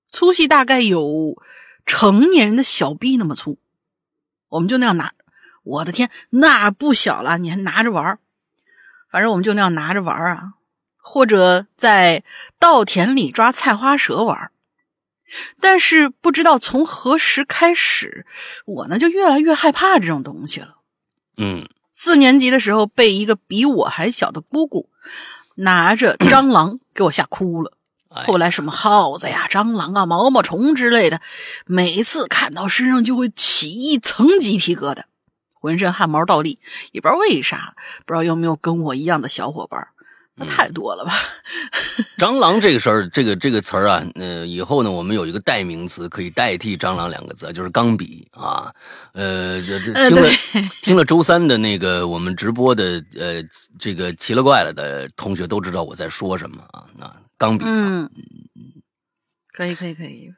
[0.10, 1.41] 粗细大概有
[1.86, 3.58] 成年人的小臂那么粗，
[4.49, 5.13] 我们就那样拿，
[5.63, 8.19] 我的天，那不小了，你还拿着玩
[9.10, 10.53] 反正我们就那样拿着玩啊。
[11.05, 12.23] 或者在
[12.57, 14.49] 稻田里抓菜花蛇玩，
[15.59, 18.25] 但是不知道从何时开始，
[18.65, 20.77] 我呢就越来越害怕这种东西了。
[21.37, 24.89] 嗯，四年级的时候被一个比我还小的姑姑
[25.55, 27.73] 拿着蟑螂给我吓哭了。
[28.09, 31.19] 后来什么耗子呀、蟑螂啊、毛毛虫之类的，
[31.65, 35.01] 每次看到身上就会起一层鸡皮疙瘩，
[35.59, 36.59] 浑身汗毛倒立。
[36.91, 39.87] 也不知道为啥，不知道有没有跟我一样的小伙伴。
[40.36, 41.13] 那太多了吧？
[42.17, 48.74] 蟑螂这个事儿，这个这个词儿啊，呃，以后呢，我们有一个代名词可以代替“蟑螂”两个字，就是钢笔啊。
[49.12, 50.30] 呃，这这听了
[50.82, 53.43] 听了周三的那个我们直播的呃
[53.78, 56.86] 这个奇了怪了的同学都知道我在说什么啊。
[56.96, 58.10] 那钢笔，嗯
[58.56, 58.82] 嗯，
[59.52, 60.34] 可以可以可以，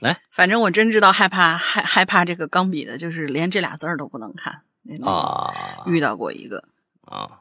[0.00, 4.62] 来，反正我真知道害怕害害怕这个钢笔的，就是连这俩字儿都不能看
[5.04, 5.52] 啊。
[5.86, 6.64] 遇到过一个
[7.02, 7.39] 啊。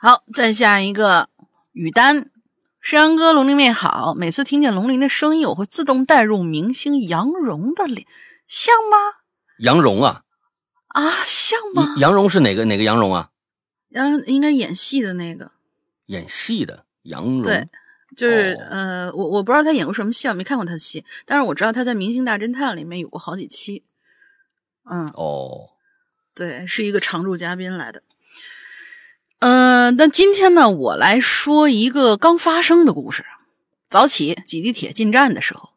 [0.00, 1.28] 好，再下一个
[1.72, 2.30] 雨丹，
[2.80, 4.14] 山羊哥，龙鳞妹好。
[4.14, 8.06] 每次听见龙鳞的声音，我会自动带入明星杨蓉的脸，
[8.46, 8.96] 像吗？
[9.58, 10.22] 杨蓉啊？
[10.86, 11.96] 啊，像吗？
[11.98, 13.30] 杨蓉是哪个哪个杨蓉啊？
[13.88, 15.50] 杨应该演戏的那个。
[16.06, 17.42] 演戏的杨蓉。
[17.42, 17.68] 对，
[18.16, 23.82] 就是呃，我我不知道他演过什么戏，我没看过他的戏，但是我知道他在《明星大侦探》里面有过好几期。
[24.88, 25.08] 嗯。
[25.14, 25.70] 哦。
[26.34, 28.04] 对，是一个常驻嘉宾来的。
[29.40, 33.24] 嗯，但今天呢，我来说一个刚发生的故事。
[33.88, 35.70] 早起挤地铁进站的时候，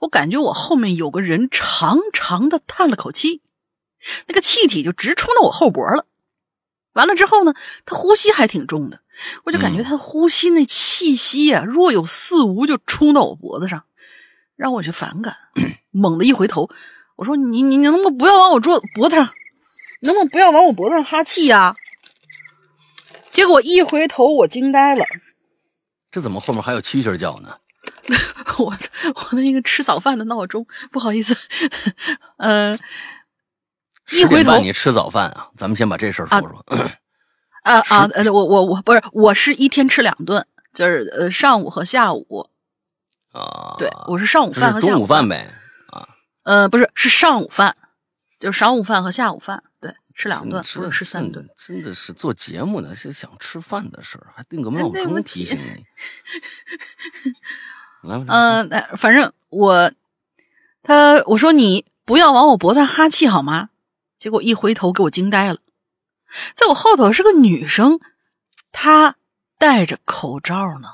[0.00, 3.42] 我感觉我后面有个人长长的叹了口气，
[4.28, 6.06] 那个气体就直冲到我后脖了。
[6.92, 7.54] 完了之后呢，
[7.84, 9.00] 他呼吸还挺重的，
[9.44, 13.82] 我就感觉他呼吸那气息啊，若有似无就冲到我脖子上，
[14.54, 15.36] 让我就反感。
[15.90, 16.70] 猛地一回头，
[17.16, 19.28] 我说：“你你你能不能不要往我桌脖子上，
[20.02, 21.74] 能不能不要往我脖子上哈气呀？”
[23.34, 25.04] 结果一回头，我惊呆了。
[26.10, 27.58] 这怎么后面还有蛐蛐叫呢？
[28.58, 28.72] 我
[29.14, 31.36] 我的一个吃早饭的闹钟，不好意思。
[32.38, 32.78] 嗯，
[34.12, 35.48] 一回头你吃早饭啊？
[35.56, 36.64] 咱们先把这事儿说说。
[37.64, 42.48] 啊啊呃，我我我不是，我是一天吃两顿，就是呃上午和下午。
[43.32, 45.52] 啊，对，我是上午饭和下午饭呗。
[45.90, 46.06] 啊，
[46.44, 47.74] 呃，不是，是上午饭，
[48.38, 49.64] 就是晌午饭和下午饭。
[50.14, 50.20] 对。
[50.20, 55.84] 吃两顿，不是吃三顿，真的是做节目呢，是想吃饭的事儿，还定个闹钟提醒你。
[58.02, 59.90] 来，嗯，反正我
[60.84, 63.70] 他我说你不要往我脖子上哈气好吗？
[64.16, 65.58] 结果一回头给我惊呆了，
[66.54, 67.98] 在我后头是个女生，
[68.70, 69.16] 她
[69.58, 70.90] 戴着口罩呢。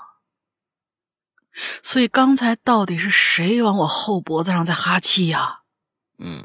[1.83, 5.61] 所以刚才到底是谁往我后脖子上在哈气呀？
[6.19, 6.43] 嗯。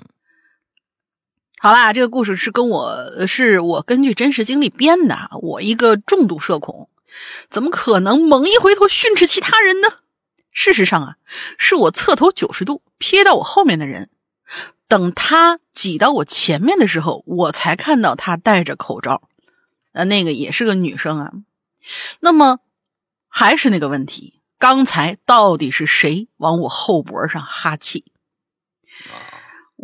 [1.66, 5.18] 好啦，这个故事是跟我是我根据真实经历编的。
[5.42, 6.92] 我一个重度社恐，
[7.50, 9.88] 怎么可能猛一回头训斥其他人呢？
[10.52, 11.16] 事实上啊，
[11.58, 14.12] 是我侧头九十度瞥到我后面的人，
[14.88, 19.24] 等他挤到我前面的时候，我才看到他戴着口罩。
[19.94, 21.32] 呃，那个也是个女生啊。
[22.20, 22.60] 那么
[23.28, 28.06] 还是那个问题，刚才到底是谁往我后脖上哈气？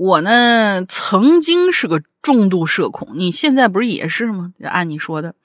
[0.01, 4.51] 我呢，曾经是个重度社恐，你现在不是也是吗？
[4.63, 5.35] 按你说的，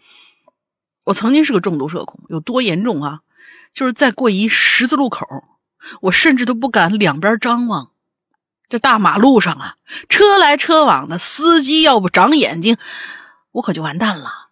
[1.04, 3.20] 我曾经是个重度社恐，有多严重啊？
[3.74, 5.26] 就是在过一十字路口，
[6.00, 7.90] 我甚至都不敢两边张望。
[8.70, 9.76] 这大马路上啊，
[10.08, 12.78] 车来车往的，司机要不长眼睛，
[13.52, 14.48] 我可就完蛋了。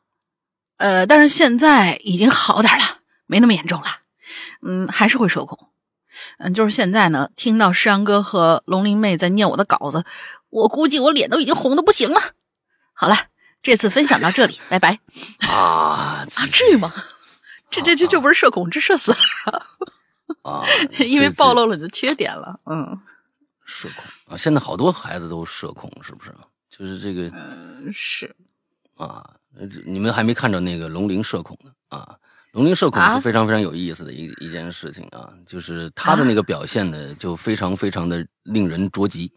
[0.76, 3.86] 呃，但是现在已经好点了，没那么严重了。
[4.60, 5.70] 嗯，还是会社恐。
[6.38, 10.04] 嗯，就是现在呢，听到诗阳哥和龙鳞妹在念我的稿子，
[10.50, 12.20] 我估计我脸都已经红的不行了。
[12.92, 13.16] 好了，
[13.62, 15.00] 这次分享到这里，拜拜。
[15.48, 16.92] 啊啊，至于吗？
[17.70, 19.12] 这这这这不是社恐，这社死
[20.42, 20.62] 啊！
[20.98, 22.60] 因为暴露了你的缺点了。
[22.66, 23.00] 嗯，
[23.64, 26.32] 社恐啊，现在好多孩子都社恐，是不是？
[26.70, 28.34] 就是这个，嗯，是
[28.96, 29.28] 啊。
[29.86, 32.16] 你们还没看着那个龙鳞社恐呢啊。
[32.54, 39.30] 龙鳞社恐是非常非常有意思的一一件事情啊，就是他的那个表现呢，就非常非常的令人着急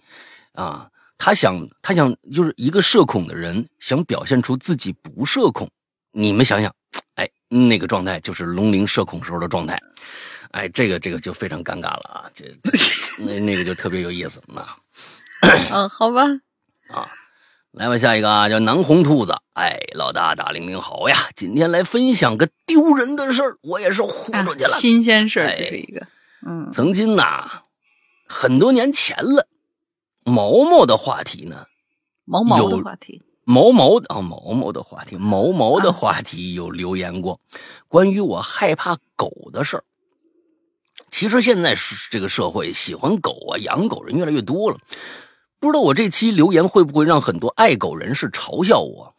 [0.53, 0.87] 啊。
[1.17, 5.67] 他想，他想，就是一个社恐的人想表现出自己不社恐，
[6.11, 6.71] 你们想想，
[7.15, 9.81] 哎，那个状态就是龙鳞社恐时候的状态，
[10.51, 12.45] 哎，这个这个就非常尴尬了啊，这
[13.25, 14.77] 那那个就特别有意思啊。
[15.71, 16.21] 嗯，好吧，
[16.89, 17.09] 啊。
[17.71, 19.35] 来吧，下一个啊，叫南红兔子。
[19.53, 26.07] 哎，老大大玲玲好呀，今天来分享个丢人的事儿，我也是豁出去了，新鲜事儿，这是一个。
[26.47, 27.63] 嗯，曾经呐，
[28.27, 29.47] 很多年前了，
[30.23, 31.65] 毛毛的话题呢，
[32.25, 37.39] 毛毛的话题，毛毛的啊，毛毛的话题，毛毛的话题有留言过，
[37.87, 39.83] 关于我害怕狗的事儿。
[41.11, 44.77] 其实现在是这个社会，喜欢狗啊，养狗人越来越多了。
[45.59, 49.15] 不知道我这期留言会不会让很多爱狗人士嘲笑我？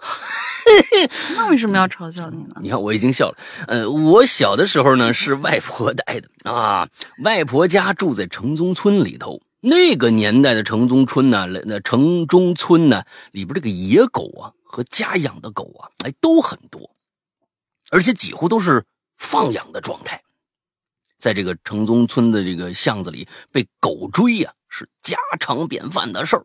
[1.35, 2.55] 那为什么要嘲笑你呢？
[2.61, 3.37] 你看我已经笑了。
[3.67, 6.89] 呃，我小的时候呢是外婆带的啊，
[7.25, 9.41] 外婆家住在城中村里头。
[9.61, 16.95] 那个年代的城中村呢，那城中村呢里边这个野狗啊和家养的狗啊，哎都很多。
[17.91, 18.85] 而且几乎都是
[19.17, 20.23] 放养的状态。
[21.19, 26.45] 在这个城中村的这个巷子里被狗追呀，是家常便饭的事儿。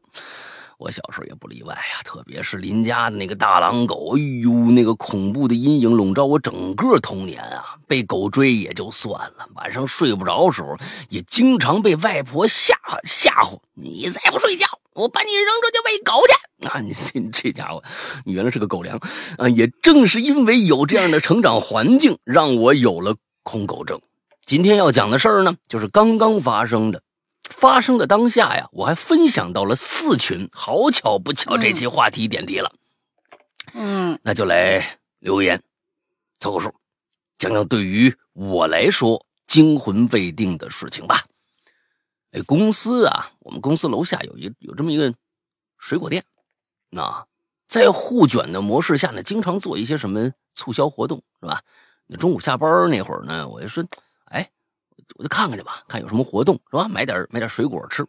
[0.80, 7.78] 我小时候也不例外呀，特别是邻家的那个大狼狗，哎呦，那个恐怖的阴影笼罩我整个童年啊！
[7.88, 10.76] 被狗追也就算了，晚上睡不着时候，
[11.10, 16.34] 也经常被外婆吓吓唬：“你再不睡觉，我把你扔出去喂狗去！”
[16.68, 17.82] 啊，你这这家伙，
[18.26, 19.00] 你原来是个狗粮
[19.38, 19.48] 啊！
[19.48, 24.02] 也正是因为有这样的成长环境，让我有了恐狗症。
[24.46, 27.02] 今天要讲的事儿呢，就是刚刚发生的。
[27.50, 32.74] 发生的当下呀，我还分享到了四群，好巧不巧，这期话题点题了。
[33.74, 35.62] 嗯，那就来留言
[36.40, 36.74] 凑个数，
[37.38, 41.26] 讲讲对于我来说惊魂未定的事情吧。
[42.32, 45.14] 哎，公司啊，我们公司楼下有一有这么一个
[45.78, 46.24] 水果店，
[46.90, 47.26] 那
[47.68, 51.62] 在互卷的模式下呢，经常做一些什么促销活动，是吧？
[52.08, 53.84] 那中午下班那会儿呢，我就说。
[55.16, 56.88] 我就看看去吧，看有什么活动是吧？
[56.88, 58.06] 买点买点水果吃。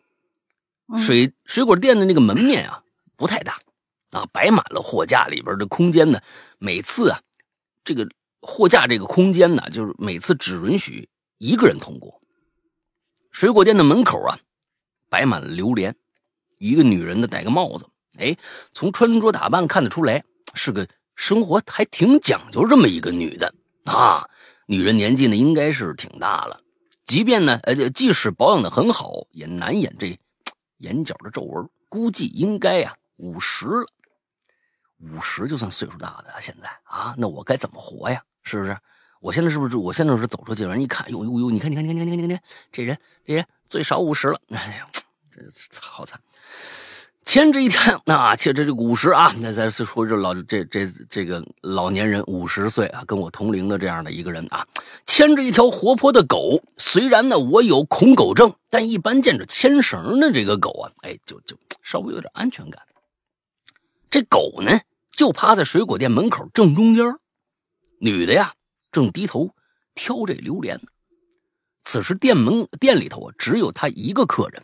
[0.99, 2.83] 水水果店的那个门面啊
[3.17, 3.59] 不太大
[4.11, 6.21] 啊，摆满了货架里边的空间呢。
[6.59, 7.21] 每次啊，
[7.85, 8.07] 这个
[8.41, 12.21] 货架这个空间呢，就是每次只允许一个人通过。
[13.31, 14.39] 水果店的门口啊，
[15.09, 15.97] 摆满了榴莲。
[16.59, 17.87] 一个女人呢，戴个帽子，
[18.19, 18.37] 哎，
[18.73, 20.23] 从穿着打扮看得出来
[20.55, 23.53] 是个生活还挺讲究这么一个女的
[23.85, 24.29] 啊。
[24.67, 26.61] 女人年纪呢，应该是挺大了。
[27.07, 30.19] 即便呢，呃，即使保养的很好，也难掩这
[30.79, 31.69] 眼角的皱纹。
[31.89, 33.87] 估计应该呀，五十了。
[34.99, 38.23] 五十就算岁数大的现在啊，那我该怎么活呀？
[38.43, 38.77] 是不是？
[39.21, 39.77] 我现在是不是？
[39.77, 44.41] 我现在是走出去，人一看，哟哟哟，你看，你看，你看，你看，你看，这人，这人最少五十了。
[44.49, 44.89] 哎呀，
[45.31, 46.21] 这好惨。
[47.25, 54.67] 牵着一天，那牵着这五十啊，那再说这老这这这个老年人五十岁啊，跟我同龄的这样的一个人啊，
[55.07, 56.63] 牵着一条活泼的狗。
[56.77, 62.83] 虽然呢我有恐狗症，但一般见着牵绳的这个狗啊，哎，就就稍微有点安全感。
[64.11, 64.79] 这狗呢
[65.11, 67.05] 就趴在水果店门口正中间，
[68.01, 68.53] 女的呀
[68.93, 69.51] 正低头
[69.95, 70.89] 挑这榴莲呢。
[71.83, 74.63] 此时店门店里头啊只有她一个客人，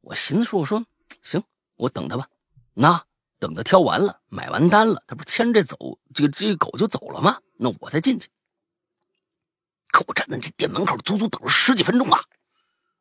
[0.00, 0.84] 我寻思说我说。
[1.22, 1.42] 行，
[1.76, 2.28] 我等他吧。
[2.74, 3.04] 那
[3.38, 7.40] 等他挑完了，买完单了，他不牵着走，这个这个狗就走了吗？
[7.56, 8.28] 那我再进去。
[9.90, 12.24] 可我站在这店门口，足足等了十几分钟啊！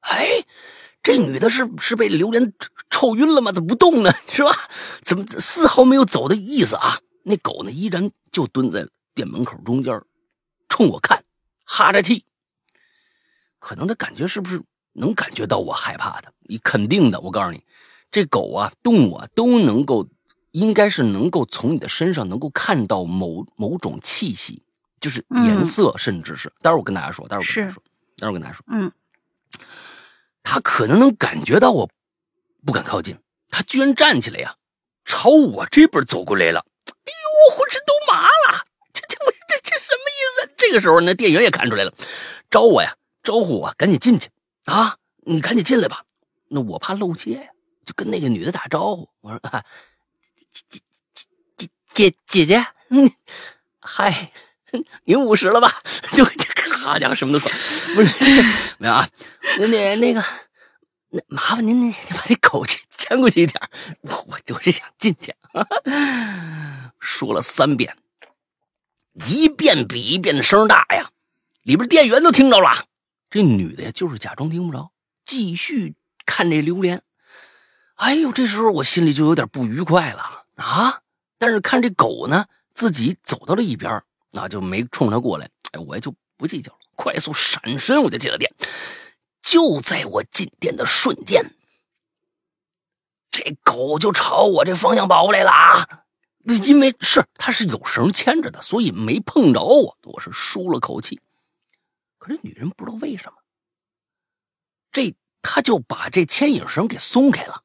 [0.01, 0.43] 哎，
[1.01, 2.53] 这女的是是被榴莲
[2.89, 3.51] 臭晕了吗？
[3.51, 4.11] 怎么不动呢？
[4.27, 4.51] 是吧？
[5.01, 6.99] 怎么丝毫没有走的意思啊？
[7.23, 10.01] 那狗呢，依然就蹲在店门口中间，
[10.67, 11.23] 冲我看，
[11.63, 12.25] 哈着气。
[13.59, 14.61] 可能他感觉是不是
[14.93, 16.33] 能感觉到我害怕的？
[16.39, 17.63] 你肯定的，我告诉你。
[18.11, 20.07] 这狗啊，动物啊，都能够，
[20.51, 24.61] 应该是能够从你的身上能够看到某某种气息，
[24.99, 26.51] 就是颜色，甚至是。
[26.61, 27.83] 待会儿我跟大家说，待会儿跟大家说，
[28.17, 28.65] 待会儿跟大家说。
[28.67, 28.91] 嗯，
[30.43, 31.89] 他可能能感觉到我
[32.65, 33.17] 不敢靠近，
[33.49, 34.55] 他居然站起来呀，
[35.05, 36.65] 朝我这边走过来了。
[36.87, 40.53] 哎呦，我浑身都麻了，这这我这这什么意思？
[40.57, 41.93] 这个时候，呢店员也看出来了，
[42.49, 42.93] 招我呀，
[43.23, 44.29] 招呼我赶紧进去
[44.65, 46.03] 啊，你赶紧进来吧，
[46.49, 47.43] 那我怕露怯呀。
[47.85, 49.63] 就跟那个女的打招呼，我说：“啊，
[50.51, 50.79] 姐姐
[51.57, 53.11] 姐姐姐姐，嗯，
[53.79, 54.31] 嗨，
[55.05, 55.81] 您五十了吧？”
[56.13, 57.49] 就这咔家伙什么都说，
[57.95, 58.43] 不是
[58.77, 59.07] 没有啊？
[59.59, 60.23] 那那那个，
[61.09, 62.65] 那麻烦您您把那狗
[62.97, 63.59] 牵过去一点，
[64.01, 65.33] 我我我是想进去。
[66.99, 67.97] 说了三遍，
[69.27, 71.09] 一遍比一遍的声大呀，
[71.63, 72.85] 里边店员都听着了。
[73.29, 74.91] 这女的呀，就是假装听不着，
[75.25, 77.01] 继续看这榴莲。
[78.01, 81.01] 哎呦，这时候我心里就有点不愉快了啊！
[81.37, 84.01] 但是看这狗呢，自己走到了一边，
[84.31, 85.47] 那就没冲他过来。
[85.73, 88.51] 哎，我也就不计较了，快速闪身，我就进了店。
[89.43, 91.53] 就在我进店的瞬间，
[93.29, 96.05] 这狗就朝我这方向跑过来了啊！
[96.65, 101.21] 因为是它是有绳牵着的，所以没碰着我，我是舒了口气。
[102.17, 103.37] 可是女人不知道为什么，
[104.91, 105.13] 这
[105.43, 107.61] 她就把这牵引绳给松开了。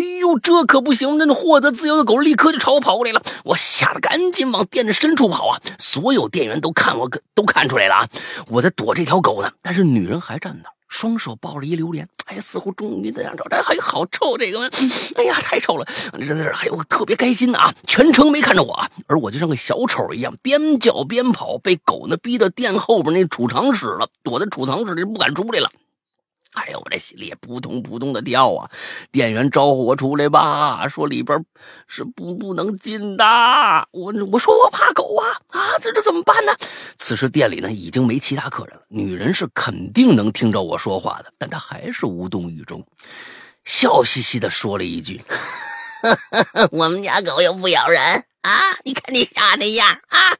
[0.00, 1.18] 哎呦，这可不行！
[1.18, 5.60] 那获得自由的狗立刻就朝我跑过来了，我吓得赶紧往店的深处跑啊！
[5.78, 8.08] 所有店员都看我，都看出来了啊！
[8.48, 14.70] 我在躲这条狗呢，但是女人还站那，双手抱着一榴莲，哎呀，似乎终于在想着，哎还好臭这个，
[15.16, 15.86] 哎呀，太臭了！
[16.18, 17.70] 这这还有特别开心的啊！
[17.86, 25.70] 全程没看着我，而我就像个小丑一样，边叫边跑，被狗呢逼到店后边那储藏室了，躲在储藏室里不敢出来了。
[26.54, 28.68] 哎呦，我这心里也扑通扑通的跳啊！
[29.12, 31.44] 店员招呼我出来吧，说里边
[31.86, 33.24] 是不不能进的。
[33.92, 36.52] 我我说我怕狗啊啊，这这怎么办呢？
[36.96, 42.84] 此时店里呢已经没其他客人了，女人是肯定能听着我说话的，但她还是无动于衷，
[43.64, 45.22] 笑嘻嘻的说了一句：
[46.72, 48.02] “我们家狗又不咬人
[48.42, 48.50] 啊，
[48.84, 50.36] 你看你吓那样啊。”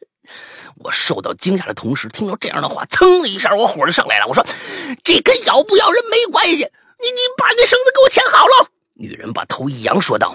[0.83, 4.27] 我受到惊吓的同时，听到这样的话，噌的一下，我火就上来了。
[4.27, 4.45] 我说
[5.05, 10.35] ：“这跟咬不咬人没关系，你你把那绳子给我牵好了。”女人把头一扬，说道：“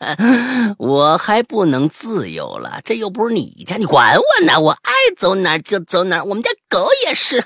[0.78, 4.60] 我还不能自由了，这又不是你家，你管我呢？
[4.60, 7.44] 我爱走哪就走哪，我们家狗也是。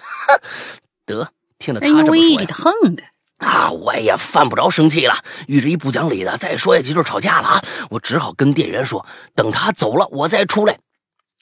[1.06, 1.28] 得，
[1.58, 3.02] 听了他这么说，给他横的
[3.38, 5.16] 啊，我也犯不着生气了。
[5.46, 7.62] 遇着一不讲理的，再说下去就吵架了啊！
[7.90, 9.06] 我只好跟店员说，
[9.36, 10.78] 等他走了，我再出来。”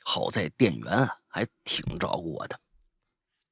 [0.08, 2.56] 好在店员啊还挺照顾我的，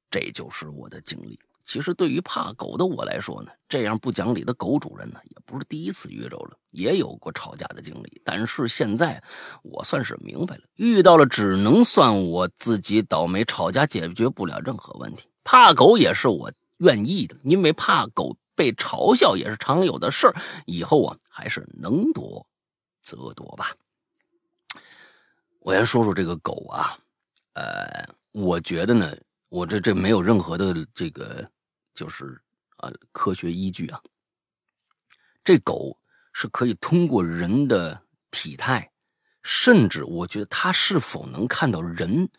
[0.09, 1.37] 这就是我的经历。
[1.65, 8.21] 其实对于怕狗的我来说呢，这样不讲理的狗主人呢也不是第一次遇着了，也有过吵架的经历。
[8.23, 9.21] 但是现在
[9.63, 15.27] 我算是明白了，遇到了只能算我自己倒霉，吵架解决不了任何问题。
[15.43, 20.35] 怕狗也是我愿意的，因为怕狗被嘲笑也是常有的事儿。
[20.65, 22.47] 以后啊，还是能躲
[23.01, 23.75] 则躲吧。
[25.65, 26.95] 我先说说这个狗啊，
[27.53, 29.17] 呃，我觉得呢，
[29.49, 31.43] 我这这没有任何的这个，
[31.95, 32.39] 就是
[32.77, 33.99] 呃科学依据啊。
[35.43, 35.99] 这狗
[36.33, 37.99] 是可以通过人的
[38.29, 38.91] 体态，
[39.41, 42.29] 甚至我觉得它是否能看到人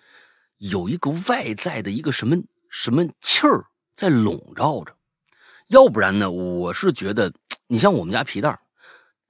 [0.59, 2.37] 有一个外在的一个什么
[2.71, 4.97] 什么气儿在笼罩着，
[5.67, 7.33] 要不然呢，我是觉得
[7.67, 8.57] 你像我们家皮蛋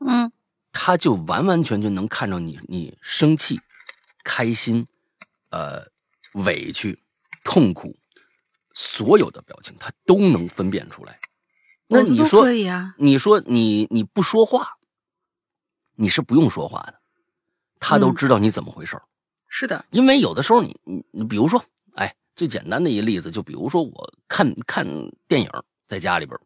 [0.01, 0.31] 嗯，
[0.71, 3.59] 它就完完全全能看着你，你生气。
[4.27, 4.85] 开心，
[5.51, 5.87] 呃，
[6.33, 6.99] 委屈、
[7.45, 7.97] 痛苦，
[8.75, 11.21] 所有的表情他都能分辨出来。
[11.87, 12.97] 那你说可以啊？
[12.99, 14.79] 你说你你不说话，
[15.95, 16.95] 你是不用说话的，
[17.79, 19.01] 他都知道你怎么回事
[19.49, 21.65] 是的，因为有的时候你你你比如说，
[21.95, 24.85] 哎，最简单的一个例子，就比如说我看看
[25.29, 25.49] 电影，
[25.87, 26.37] 在家里边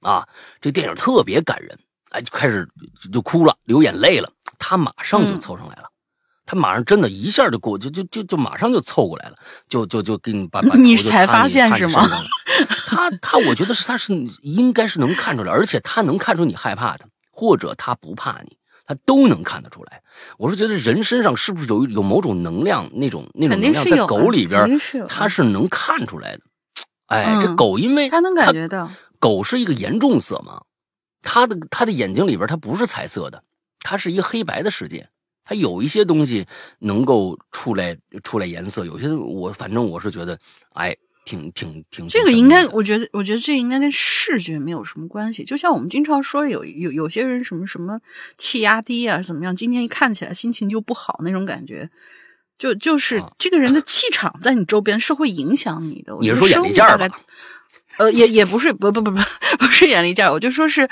[0.00, 0.28] 啊，
[0.60, 1.78] 这电影特别感人，
[2.10, 2.68] 哎，就开始
[3.12, 4.28] 就哭了，流眼泪了，
[4.58, 5.88] 他马上就凑上来了。
[6.50, 9.36] 他马上真的一下就过，就就就就马上就凑过来了，
[9.68, 12.08] 就就就给你把把 你才发现是吗？
[12.86, 20.00] 他他，我觉得是他是应该是能看出来，而且他能看出你害怕他，或者他不怕你，他都能看得出来。
[20.38, 26.40] 我是觉得人身上是不是有有某种能量，那种那种能量在狗里边，他是能看出来的。
[27.08, 30.62] 哎，这狗因为他能感觉到，狗是一个严重色盲，
[31.20, 33.42] 他的他的眼睛里边它不是彩色的，
[33.80, 35.10] 它是一个黑白的世界。
[35.48, 36.46] 它有一些东西
[36.80, 40.38] 能够出来出来颜色，有些我反正我是觉得，
[40.74, 40.94] 哎，
[41.24, 42.06] 挺挺挺。
[42.06, 45.44] 这个应该，我觉得，我觉得这应该跟视觉没有什么关系。
[45.44, 47.98] 就像我们经常说，有有有些人什么什么
[48.36, 49.56] 气压低啊，怎么样？
[49.56, 51.88] 今天一看起来心情就不好那种感觉，
[52.58, 56.14] 就就是这个人的气场在你周边是会影响你的。
[56.20, 57.08] 你是说眼力劲儿吧？
[57.96, 59.18] 呃，也也不是，不不不不，
[59.58, 60.86] 不是眼力劲儿，我就说是，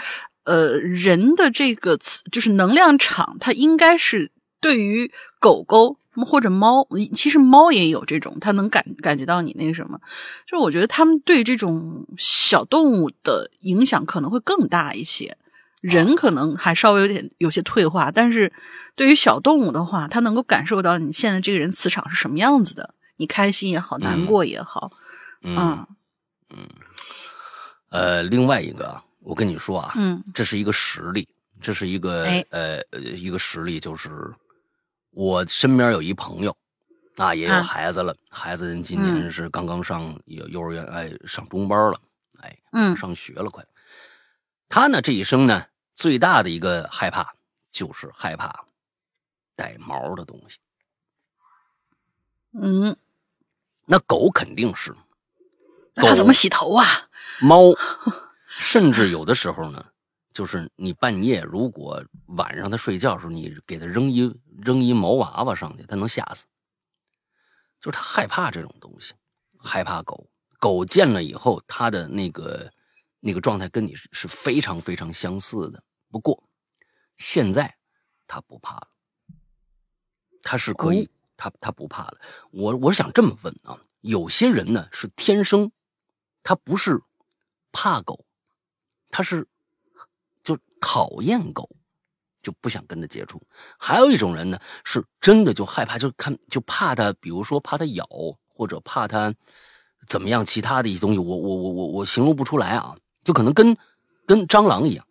[0.44, 4.32] 呃，人的这个词就是能量场，它应该是。
[4.66, 5.96] 对于狗狗
[6.26, 10.00] 或者猫，其实猫也有这种，它能感感觉到你那个什么，
[10.44, 15.36] 就我觉得他们对这种小动物的影响可能会更大一些。
[15.80, 18.52] 人可能还稍微有点有些退化，但是
[18.96, 24.90] 对于小动物的话，它能够感受到你现在这个人磁场是什么样子的，你开心也好，难过也好，
[25.42, 25.86] 嗯
[26.50, 26.66] 嗯，
[27.90, 31.28] 呃，另外一个，我跟你说啊，嗯，这是一个实例，
[31.60, 32.82] 这是一个呃
[33.14, 34.10] 一个实例，就是。
[35.16, 36.54] 我身边有一朋友，
[37.16, 41.98] 啊，也有孩子了，孩子今年是刚刚上幼幼儿园，哎，上中班了，
[42.42, 43.64] 哎，嗯，上学了快。
[44.68, 45.64] 他呢，这一生呢，
[45.94, 47.32] 最大的一个害怕
[47.72, 48.66] 就是害怕
[49.54, 50.58] 带毛的东西。
[52.52, 52.94] 嗯，
[53.86, 54.94] 那狗肯定是，
[55.94, 56.84] 那怎么洗头啊？
[57.40, 57.72] 猫，
[58.48, 59.82] 甚至有的时候呢。
[60.36, 66.44] 就是你半夜如果晚上他睡觉的时候，你给他扔一扔一毛娃娃上去，他能吓死。
[67.80, 69.14] 就是他害怕这种东西，
[69.58, 70.28] 害怕狗。
[70.58, 72.70] 狗见了以后，他的那个
[73.18, 75.82] 那个状态跟你是非常非常相似的。
[76.10, 76.46] 不过
[77.16, 77.74] 现在
[78.26, 78.88] 他不怕了，
[80.42, 81.08] 他是可以，
[81.38, 82.20] 他他不怕了。
[82.50, 85.72] 我我想这么问啊，有些人呢是天生，
[86.42, 87.00] 他不是
[87.72, 88.26] 怕狗，
[89.08, 89.48] 他是。
[90.88, 91.68] 讨厌狗，
[92.44, 93.42] 就不想跟它接触。
[93.76, 98.06] 还有一种人呢，是真的就害怕，就看就怕它，比如说怕它咬，
[98.46, 99.34] 或者怕它
[100.06, 103.76] 怎么样，其他的一些东西，我我我我我形容不出来啊，就可能跟
[104.28, 105.04] 跟蟑螂一样，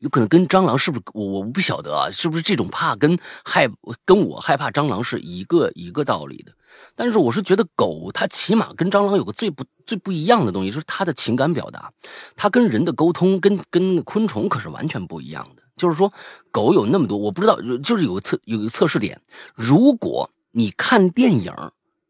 [0.00, 3.70] 有可能跟蟑螂是不是我我不晓得啊，是不是这种怕跟害
[4.04, 6.52] 跟我害怕蟑螂是一个一个道理的？
[6.94, 11.92] 但是我是觉得狗它起码跟蟑螂有个最不最不一样的东西，就是它的情感表达，
[12.36, 15.62] 它跟人的沟通跟跟昆虫可是完全不一样的。
[15.76, 16.12] 就是说，
[16.50, 19.20] 狗有那么多，我不知道，就是有个测有个测试点，
[19.54, 21.50] 如果你看电影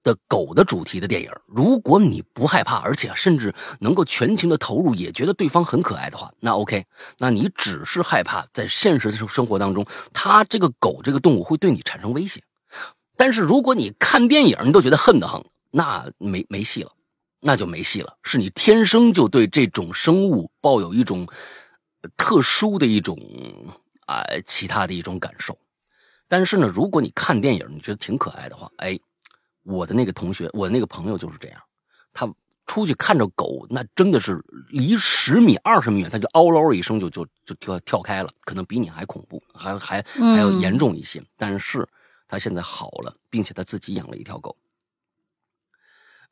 [0.03, 6.85] 的狗的主题的电影，如果你不害怕，而且甚至能够全情的投入，也觉得对方很可爱的话，那 OK，
[7.19, 12.43] 那你只是害怕在现实生生活当中，它这个狗这个动物会对你产生威胁。
[13.17, 16.93] 但是如果你看电影你都觉得恨得很，那没没戏了，
[17.41, 21.27] 那就没戏了，是你天生就对这种生物抱有一种。
[22.17, 23.15] 特殊的一种
[24.07, 25.59] 啊，其他的一种感受。
[26.29, 28.99] 但是呢，如果你看电影，你觉得挺可爱的话，哎，
[29.63, 31.61] 我的那个同学，我那个朋友就是这样。
[32.13, 32.33] 他
[32.67, 41.23] 出去看着狗，那真的是离十米、二十米远，他就嗷嗷一声就就就跳跳开了，可能比你还恐怖，还还还要严重一些。
[41.37, 41.87] 但是
[42.29, 44.57] 他现在好了，并且他自己养了一条狗。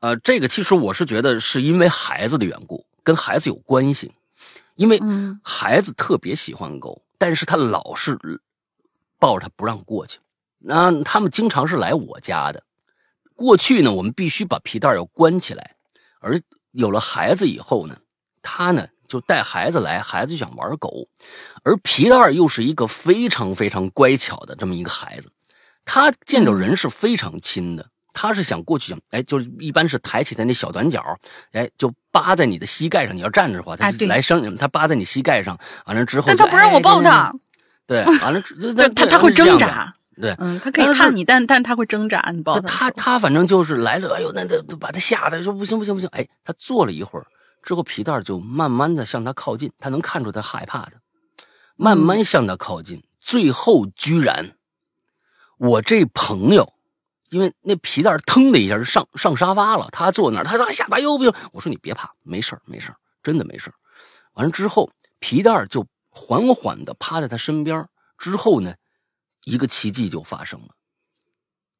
[0.00, 4.12] 呃，这个其实我是觉得是因为孩子的缘故，跟孩子有关系。
[4.76, 5.00] 因为
[5.42, 8.16] 孩子特别喜欢狗，但是他老是
[9.18, 10.20] 抱着他不让过去。
[10.58, 12.62] 那他们经常是来我家的。
[13.38, 15.76] 过去呢，我们必须把皮带要关起来。
[16.18, 16.40] 而
[16.72, 17.96] 有了孩子以后呢，
[18.42, 21.06] 他呢就带孩子来，孩子就想玩狗。
[21.62, 25.30] 而皮带又是一个非常非常乖巧的这么一个孩子，
[25.84, 27.88] 他见着人是非常亲的。
[28.12, 31.16] 他是想过去，哎，就是一般是抬起他那小短脚，
[31.52, 33.14] 哎，就扒在你的膝盖上。
[33.14, 37.32] 你要站着的话，他来生，他扒在你膝盖上，完了之后，但他不让我抱他。
[37.86, 38.42] 对，完了，
[38.96, 39.94] 他他会挣扎。
[40.20, 42.30] 对，嗯，他可以看你，但但他会挣扎。
[42.34, 46.08] 你抱他，他反正就是来了，哎呦，那那把他吓得说不行不行不行。
[46.12, 47.26] 哎，他坐了一会儿
[47.62, 50.92] 之后，皮蛋就慢慢的向他靠近，他能看出他害怕的，
[51.76, 54.56] 慢慢向他靠近，最后居然，
[55.58, 56.72] 我这朋友。
[57.30, 61.32] 因为那皮蛋腾的一下就上上沙发了，他坐那儿，他他下巴又不行。
[61.52, 62.90] 我说你别怕，没事没事
[63.22, 63.70] 真的没事
[64.32, 67.86] 完了之后，皮蛋就缓缓的趴在他身边。
[68.16, 68.72] 之后呢，
[69.48, 70.68] 一个奇迹就发生了，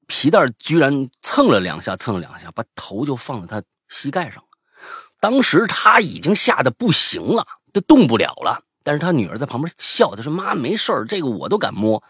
[0.07, 4.49] 皮蛋居然蹭了两下，蹭了两下，把头就放在他膝盖上了。
[5.21, 8.65] 当时他已经吓得不行了，都动不了了。
[8.83, 12.03] 但是他女儿在旁边笑，他说：“妈，没事这个我都敢摸。”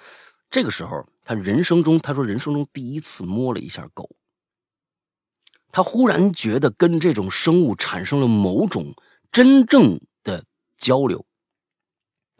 [0.48, 1.04] 这个时候。
[1.24, 4.08] 他人生中，他说人生中第一次摸了一下狗，
[5.70, 8.94] 他忽然觉得跟这种生物产生了某种
[9.30, 10.42] 真正的
[10.78, 11.26] 交流。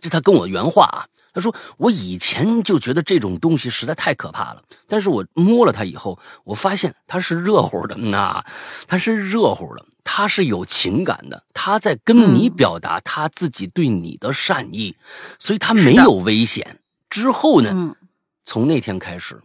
[0.01, 8.45] 这他跟我原话啊，他说我以前就觉得这种东西实在太可怕了，但是我摸了它以后，我发现它是热乎的，那
[8.87, 14.97] 它是热乎的，它是有情感的，它在跟你表达它自己对你的善意，
[15.39, 16.81] 所以它没有危险。
[17.11, 17.97] 之后呢？
[18.45, 19.43] 从那天开始，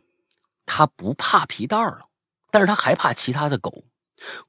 [0.66, 2.06] 他不怕皮蛋了，
[2.50, 3.84] 但是他还怕其他的狗。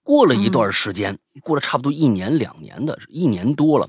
[0.04, 3.88] 过了一段时间，过了差不多一年两年的，一年多了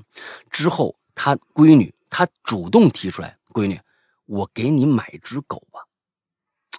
[0.50, 3.78] 之后，他闺女他主动提出来：“闺女，
[4.24, 5.80] 我给你买只狗吧。”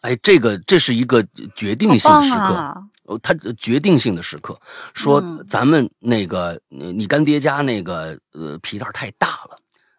[0.02, 1.24] 哎，这个这是一个
[1.56, 2.56] 决定性时刻，
[3.04, 4.60] 呃，他决定性的时刻，
[4.96, 9.56] 说咱们那个你干爹家那个呃皮蛋太大了，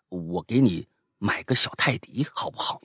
[0.09, 0.85] 我给你
[1.19, 2.81] 买个小泰迪好不好？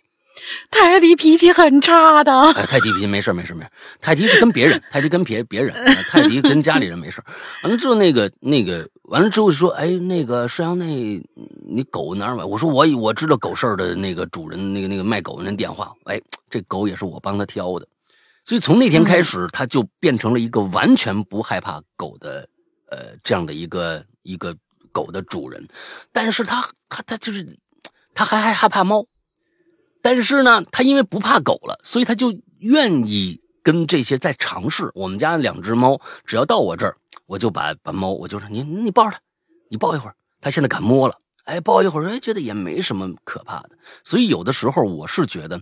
[0.71, 2.33] 泰迪脾气很差的。
[2.53, 3.69] 哎，泰迪脾气没事没事没事。
[4.01, 5.73] 泰迪是跟别人，泰迪跟别别人，
[6.09, 7.23] 泰迪跟家里人没事
[7.61, 15.93] 完了之后，那个那个完了之后说：“哎，那个摄阳，那你狗哪儿买？”我说：“我我知道狗市的那个主人，那个那个卖狗的那电话。
[16.05, 16.19] 哎，
[16.49, 17.87] 这狗也是我帮他挑的。
[18.43, 22.47] 所以从那天开始，他就变成了一个完全不害怕狗的，
[22.89, 24.55] 呃，这样的一个一个
[24.91, 25.65] 狗的主人。
[26.11, 27.47] 但是他他他就是
[28.15, 29.05] 他还还害怕猫。”
[30.03, 34.91] 但是呢，他因为不怕狗了，所以他就愿意跟这些在尝试。
[34.93, 39.21] 我们家两只猫，只要到我这儿，我就把把猫，我就说你你抱着它，
[39.69, 40.15] 你抱一会儿。
[40.41, 43.71] 它现在敢摸了，哎，抱一会儿，哎，觉得也没什么可怕的。
[44.03, 45.61] 所以有的时候我是觉得，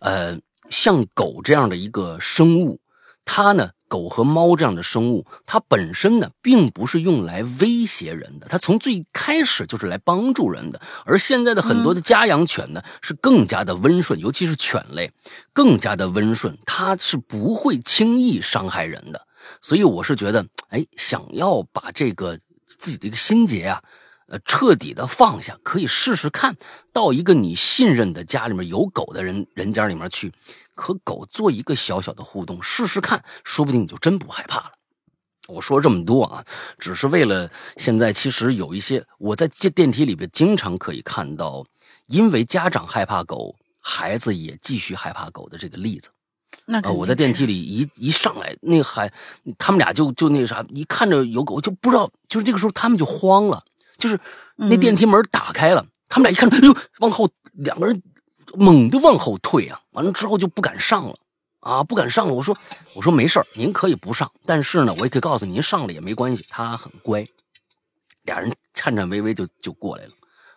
[0.00, 2.78] 呃，像狗这样的一个生物，
[3.24, 3.70] 它呢。
[3.88, 10.80] 狗和猫这样的生物，它本身呢，并不是用来威胁人的，它从最开始就是来帮助人的。
[11.04, 15.10] 而现在的很多的家养犬呢，是更加的温顺，尤其是犬类，
[15.52, 19.26] 更加的温顺，它是不会轻易伤害人的。
[19.62, 23.82] 所以我是觉得，哎，想要把这个自己的一个心结啊，
[24.26, 26.54] 呃，彻底的放下，可以试试看
[26.92, 30.30] 到一个你信任的家里面有狗的人人家里面去。
[30.80, 34.72] 和狗做一个小小的互动，试试看，说不定你就真不害怕了。
[35.48, 36.44] 我说这么多啊，
[36.78, 41.64] 只是为了现在其实有一些我在电电梯里边经常可以看到，
[42.06, 46.10] 因为家长害怕狗，孩子也继续害怕狗的这个例子。
[46.66, 49.10] 那呃，我在电梯里一一上来，那个孩
[49.56, 53.64] 他们俩就就那个啥，一看着有狗就不知道，就是这个时候他们就慌了，
[53.96, 54.20] 就是
[54.56, 58.02] 那电梯门打开了，他们俩一看，哎呦，往后两个人
[58.54, 61.14] 猛地往后退啊，完了之后就不敢上了。
[61.60, 62.32] 啊，不敢上了。
[62.32, 62.56] 我说，
[62.94, 67.26] 我说没事您可以不上，但是呢，我也可以告诉您，上了也没关系，他很乖。
[68.22, 70.12] 俩人颤颤巍巍就就过来了，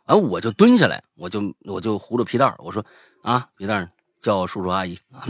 [0.05, 2.85] 完我就蹲下来，我就我就糊着皮带我说
[3.23, 5.25] 啊，皮蛋叫叔叔阿姨啊。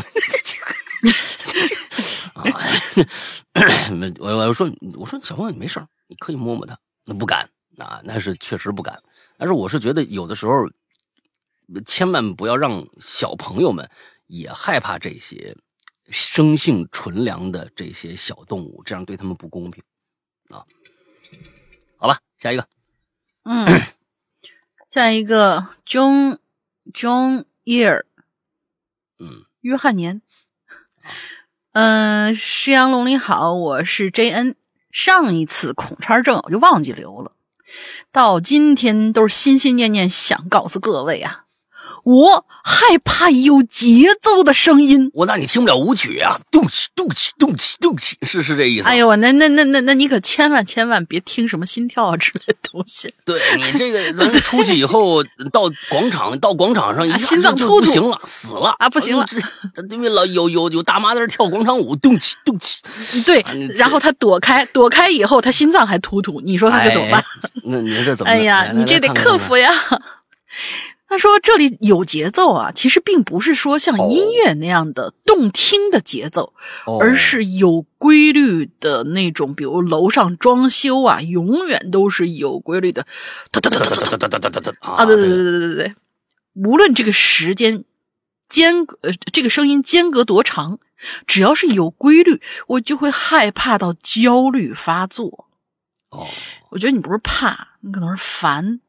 [2.34, 2.44] 啊，
[4.20, 9.02] 我我说我说小朋友你没事你可以摸摸他，那不敢啊，那是确实不敢。
[9.38, 10.68] 但是我是觉得有的时候，
[11.86, 13.90] 千万不要让小朋友们
[14.28, 15.56] 也害怕这些
[16.10, 19.84] 生性纯良的这些小动物，这样对他们不公平
[20.50, 20.66] 啊。
[21.98, 22.68] 好吧，下一个，
[23.44, 23.82] 嗯，
[24.90, 26.38] 下一个 John
[26.94, 28.04] John Year，
[29.20, 30.22] 嗯，约翰年。
[31.74, 34.56] 嗯，石阳龙你好，我是 JN。
[34.92, 37.32] 上一次孔叉症我就忘记留了，
[38.12, 41.41] 到今天都是心心念念想告诉各位啊。
[42.04, 48.88] 我害怕有节奏的声音，我那你听不了舞曲啊，动起动起动起动起，是是这意思。
[48.88, 53.14] 哎呦，那那那那那你可千万千万别听什么心跳啊之类的东西。
[53.26, 59.28] 对你这个人出去以后到广场到广场上一心脏突突不行了，死了啊，不行了，
[59.90, 62.78] 因为老有有有大妈在那跳广场舞，动起动起。
[63.26, 63.46] 对，
[63.76, 67.24] 然后他躲开躲开以后，他心脏还突突，你说他可怎么办？
[67.64, 68.32] 那你这怎么？
[68.32, 69.72] 哎呀，你这得克服呀。
[71.12, 76.54] 他说：“这里有节奏啊，其实并不是说像音乐那样的动听的节奏，
[77.02, 79.54] 而是有规律的那种。
[79.54, 83.06] 比如楼上装修啊，永远都是有规律的，
[83.52, 85.06] 哒哒哒哒哒哒哒哒哒哒啊！
[85.06, 85.96] 对对对对对对对，
[86.54, 87.84] 无论这个时间
[88.48, 90.80] 间隔，呃，这个声音间隔多长，
[91.28, 95.50] 只要是有规律，我就会害怕到焦虑发作。
[96.12, 96.26] 哦，
[96.70, 98.80] 我觉得你不是怕，你可能是烦。”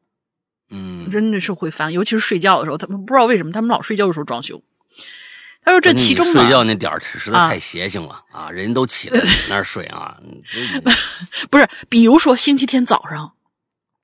[0.73, 4.59] 嗯，真的是会烦，尤其是睡觉的时候，他们不知道为什么，他们老睡觉的时候装修。
[5.63, 8.49] 他说这其中睡觉那点儿实在太邪性了啊！
[8.51, 10.17] 人都起来了， 那儿睡啊？
[11.49, 13.31] 不是，比如说星期天早上，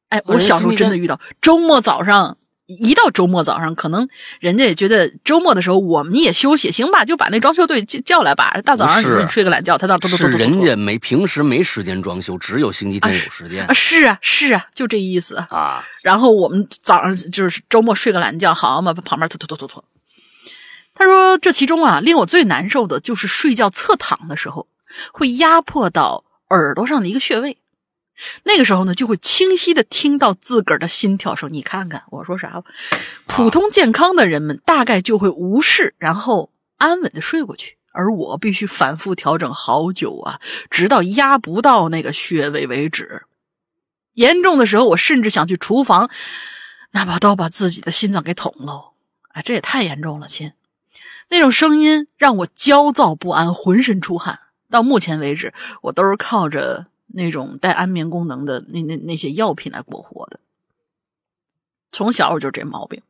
[0.08, 2.38] 哎，我小时候真的遇到周末早上。
[2.70, 4.08] 一到周末早上，可能
[4.40, 8.62] 人家也觉得周末的时候我们也休息，行吧，就把那装修队叫叫来吧。
[8.64, 13.74] 大早上你睡个懒觉，他那都都是人家没平时没时间装修，只有星期天有时间啊。
[13.74, 15.84] 是啊，是啊，就这意思啊。
[16.04, 19.84] 然后我们早上就是周末睡个懒觉，好嘛，旁边拖拖拖拖拖。
[20.94, 24.68] 他说这其中啊，令我最难受的就是睡觉侧躺的时候，
[25.12, 27.58] 会压迫到耳朵上的一个穴位。
[28.44, 31.52] 那个时候呢，就会清晰的听到自个儿的心跳声。
[31.52, 32.64] 你看看我说啥吧？
[33.28, 37.78] 普通健康的人们大概就会无视，然后安稳的睡过去。
[37.92, 40.40] 而我必须反复调整好久啊，
[40.70, 43.24] 直到压不到那个穴位为止。
[44.14, 46.10] 严重的时候，我甚至想去厨房
[46.92, 48.92] 拿把刀把自己的心脏给捅喽！
[49.30, 50.54] 哎，这也太严重了，亲。
[51.30, 54.40] 那种声音让我焦躁不安，浑身出汗。
[54.70, 56.86] 到目前为止，我都是靠着。
[57.12, 60.40] 那种带安眠功能的那那那些药品来过活的，
[61.92, 63.02] 从小我就这毛病，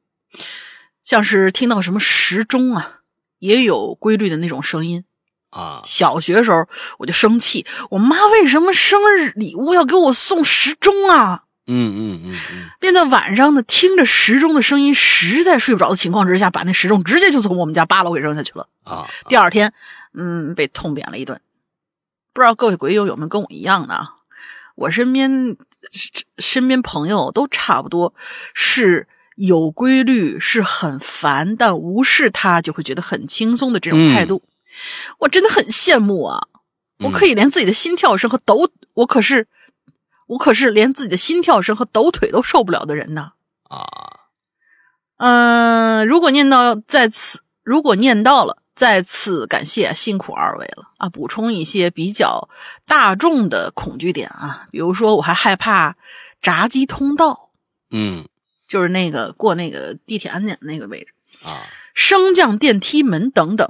[1.03, 3.01] 像是听到什么时钟啊，
[3.39, 5.03] 也有规律的那种声音
[5.49, 5.81] 啊。
[5.83, 6.67] 小学时候
[6.99, 11.43] 我就生气，我妈为什么生日礼物要给我送时钟啊？
[11.71, 12.69] 嗯嗯嗯嗯。
[12.79, 19.07] 便在晚上呢，听着时钟的声音，实在睡不着的情况之下，把那时钟直接就从我们家八楼给扔下去了啊。
[19.27, 19.73] 第二天，
[20.13, 21.39] 嗯，被痛扁了一顿。
[22.33, 24.09] 不知道各位鬼友有没有跟我一样的？
[24.75, 25.57] 我身边
[26.37, 28.13] 身边朋友都差不多
[28.53, 34.41] 是有规律，是很烦，但无视他就会觉得很轻松的这种态度。
[35.17, 36.47] 我真的很羡慕啊！
[36.99, 39.47] 我可以连自己的心跳声和抖，我可是
[40.27, 43.33] 我可是连自己的心跳声和抖腿都受不了的人呢。
[43.63, 43.83] 啊，
[45.17, 48.58] 嗯，如果念到在此，如果念到了。
[48.79, 51.09] 再次感谢辛苦二位了啊！
[51.09, 52.47] 补充一些比较
[52.87, 55.97] 大众的恐惧点啊，比如说我还害怕
[56.41, 57.49] 闸机通道，
[57.91, 58.25] 嗯，
[58.69, 61.07] 就是那个过那个地铁安检那个位置
[61.43, 63.69] 啊，升降电梯门等等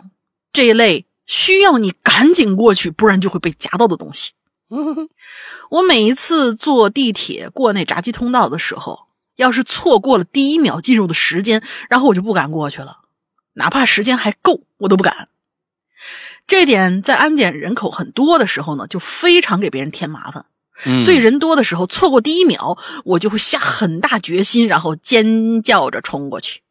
[0.53, 4.33] 这一类需要你赶紧过去，不然就会被夹到的东西。
[5.71, 9.07] 我每一次坐地铁过那闸机通道的时候，
[9.37, 12.99] 要是错过了第一秒进入的时间，然后我就不敢过去了。
[13.59, 15.27] 哪怕时间还够，我都不敢。
[16.47, 20.45] 这点在安检人口很多的时候呢，就非常给别人添麻烦。
[20.85, 26.61] 嗯所以人多的时候，错过第一秒，我就会下很大决心，然后尖叫着冲过去。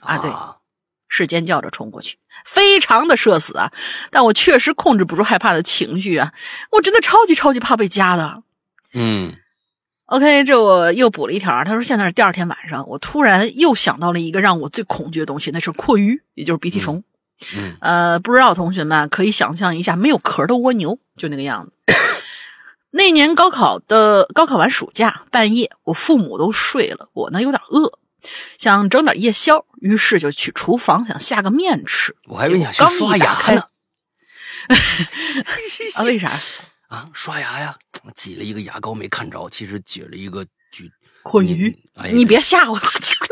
[0.00, 0.30] 啊对
[1.08, 3.72] 是尖叫着冲过去，非常的社死啊！
[4.10, 6.32] 但我确实控制不住害怕的情绪啊！
[6.72, 8.42] 我真的超级超级怕被夹的。
[8.92, 9.36] 嗯
[10.14, 17.02] OK，这我又补了一条，他说现在是第二天晚上，我突然又想到了一个让我最恐惧的东西，那是蛞蝓，也就是鼻涕虫。
[17.56, 21.72] 嗯呃，不知道同学们可以想象一下没有壳的蜗牛，就那个样子。
[22.92, 27.98] 那年高考的高考完暑假，半夜我父母都睡了，我呢有点饿，
[28.56, 32.14] 想整点夜宵，于是就去厨房想下个面吃。
[32.28, 33.64] 我还以为你想去刷牙开呢
[35.96, 36.04] 啊？
[36.04, 36.30] 为啥？
[36.94, 37.76] 啊，刷牙呀，
[38.14, 40.88] 挤了一个牙膏没看着，其实挤了一个举
[41.24, 42.78] 蛞你蝓，哎你别吓我，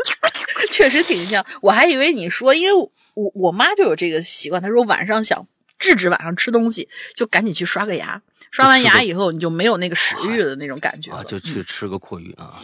[0.69, 1.45] 确实挺像。
[1.61, 5.47] 我还以为你说，因为我我我妈就有这个习惯，她说晚上想
[5.79, 8.21] 制止晚上吃东西，就赶紧去刷个牙。
[8.51, 11.11] 刷完牙以后，你就没有那个食欲的那种感觉。
[11.11, 12.61] 啊，就去吃个阔鱼啊。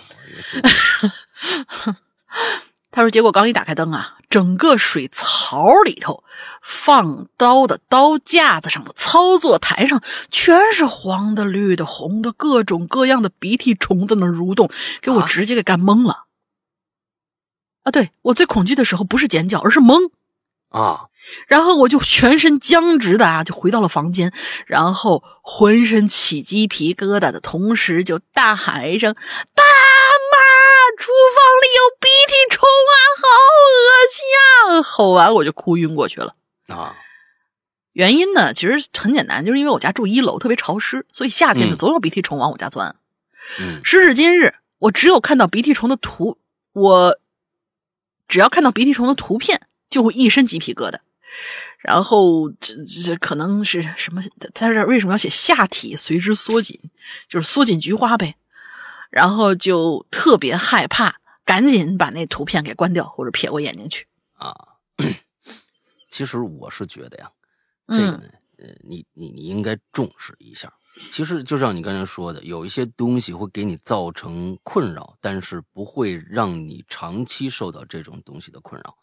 [3.00, 6.26] 他说，结果刚一打开灯啊，整个水槽里头、
[6.62, 14.70] 放刀的刀架子上的操作台上，全是黄的、绿的、红的，各种各样的鼻涕虫在那蠕动，
[15.00, 16.26] 给我啊直接给干懵了。
[17.84, 20.12] 啊，对我最恐惧的时候不是尖叫，而是懵。
[20.68, 21.06] 啊，
[21.48, 24.34] 然后我就全身僵直的啊，就回到了房间，
[24.68, 29.16] 然后浑身起鸡皮疙瘩的同时，就大喊一声
[29.56, 29.89] ：“爸妈，
[31.00, 33.26] 厨房里有鼻涕虫啊，好
[33.64, 34.26] 恶心
[34.76, 36.36] 啊！”吼完我就哭晕过去了。
[36.68, 36.98] 啊，
[37.94, 42.96] 原因呢，其实很简单，就是因为我家住一楼，特别潮湿，所以夏天呢嗯总有鼻涕虫往我家钻。
[43.60, 46.38] 嗯时至今日，我只有看到鼻涕虫的图，
[46.74, 47.18] 我
[48.28, 51.00] 只要看到鼻涕虫的图片，就会一身鸡皮疙瘩。
[51.80, 54.22] 然后这这可能是什么？
[54.38, 56.78] 他他这为什么要写下体随之缩紧？
[57.30, 58.36] 就是缩紧菊花呗。
[59.10, 64.08] 然后就特别害怕，赶紧把那图片给关掉或者撇过眼睛去。
[64.34, 64.56] 啊，
[66.10, 67.32] 其实我是觉得呀，
[67.88, 68.24] 这个嗯呢，
[68.58, 70.72] 呃，你你你应该重视一下。
[71.12, 78.98] 其实就像你刚才说的，有一些东西会给你造成困扰，但是不会让你长期受到这种东西的困扰。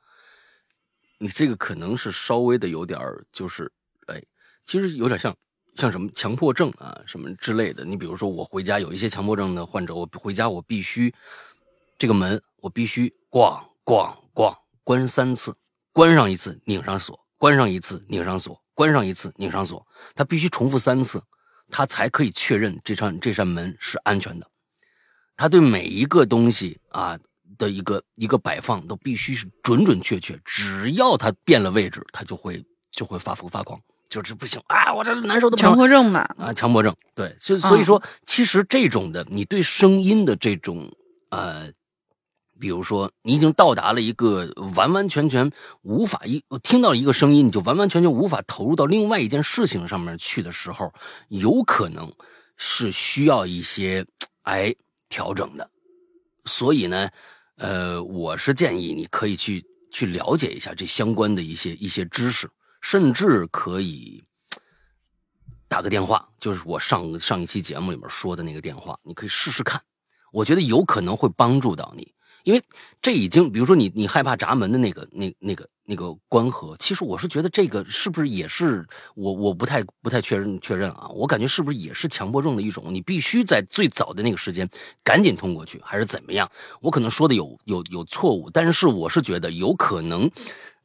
[1.18, 3.72] 你这个可能是稍微的有点儿，就是，
[4.08, 4.22] 哎，
[4.66, 5.34] 其实有点像
[5.76, 7.84] 像什么强迫症啊，什么之类的。
[7.84, 11.14] 你比如说，我回家有一些强迫症的患者，我回家我必须
[11.98, 15.54] 这个门我必须咣咣咣关三次，
[15.92, 21.22] 关上一次拧上锁，关上一次拧上锁，关上一次拧上锁，他必须重复三次，
[21.70, 24.50] 他才可以确认这扇这扇门是安全的。
[25.36, 27.18] 他对每一个东西啊
[27.58, 33.78] 的一个一个摆放都必须是准准确确，只要他变了位置，他就会就会发疯发狂，
[34.08, 34.60] 就是不行。
[34.66, 34.92] 啊！
[34.94, 40.90] 我这难受的强迫症嘛，啊，强迫症，对，所以所以说，其实这种的，你对声音的这种
[41.30, 41.70] 呃，
[42.58, 45.50] 比如说你已经到达了一个完完全全
[45.82, 50.92] 无法一听到一个声音，你就完完全全无法投入到另外一件事情上面去的时候，
[51.28, 52.10] 有可能
[52.56, 54.06] 是需要一些
[54.42, 54.74] 哎
[55.08, 55.68] 调整的。
[56.46, 57.10] 所以呢，
[57.56, 62.48] 呃，我是建议你可以去去了解一下这相关的一些一些知识，
[62.88, 64.22] 甚至可以
[65.66, 69.82] 打个电话，就是我上上一期节目里面说的那个电话，你可以试试看，
[70.30, 72.14] 我觉得有可能会帮助到你，
[72.44, 72.62] 因为
[73.02, 84.70] 这已经，比如说你你害怕闸门的那个那那个那个关合，其实我是觉得这个是不是也是我我不太不太确认确认啊，我感觉是不是也是强迫症的一种，你必须在最早的那个时间
[85.02, 86.48] 赶紧通过去，还是怎么样？
[86.80, 90.30] 我可能说的有有有错误，但是我是觉得有可能。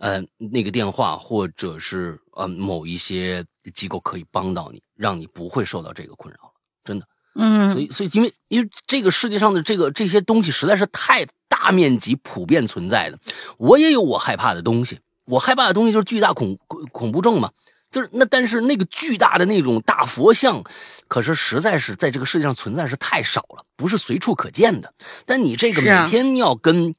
[0.02, 3.45] 呃，那个电话或者是呃某一些
[3.76, 7.06] 机构可以帮到你，让你不会受到这个困扰了，真的。
[7.36, 13.20] 嗯，所以，所以因为因为这个世界上的这个这些东西实在是太大面积普遍存在的，
[13.60, 17.52] 我也有我害怕的东西，我害怕的东西就是巨大恐恐恐怖症嘛，
[17.91, 20.64] 就是那但是那个巨大的那种大佛像，
[21.08, 24.93] 可是实在是在这个世界上存在是太少了，不是随处可见的。
[25.28, 26.95] 但你这个每天要跟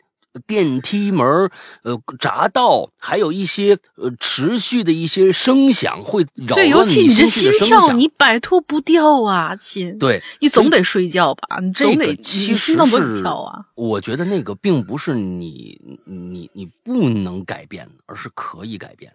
[0.46, 1.50] 电梯门、
[1.82, 7.92] 呃闸道，还有一些呃持续的一些声响，会扰对，尤乱其你这心跳。
[7.92, 9.98] 你摆脱不掉啊，亲。
[9.98, 11.58] 对，你总得睡觉吧？
[11.60, 12.22] 你这总得，你
[12.54, 13.66] 心脏不跳啊。
[13.74, 19.12] 我觉得那个并不是你你你不能改变，而是可以改变。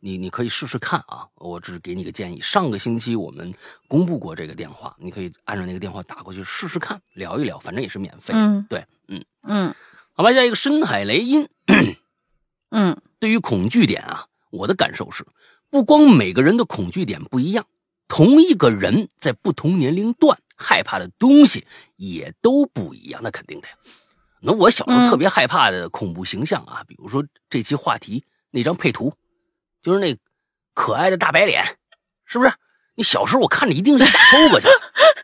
[0.00, 2.40] 你你可以试试看啊，我只是给你个建议。
[2.40, 3.52] 上个星期我们
[3.88, 8.32] 公布过这个电话，你可以按照那个电话打过去试试看，聊一聊，反正也是免费。
[8.34, 9.74] 嗯对，嗯，嗯
[10.16, 11.46] 好吧，下一个深海雷音。
[12.72, 15.24] 嗯对于恐惧点啊，我的感受是，
[15.70, 17.66] 不光每个人的恐惧点不一样，
[18.08, 23.74] 同一个人在不同年龄段害怕的东西也都不一样，那肯定的呀。
[24.40, 29.12] 那我小时候特别害怕的恐怖形象啊，比如说这期话题那张配图，
[29.82, 30.16] 就是那
[30.74, 31.62] 可爱的大白脸，
[32.24, 32.52] 是不是？
[32.94, 34.68] 你小时候我看着一定是想抽过去。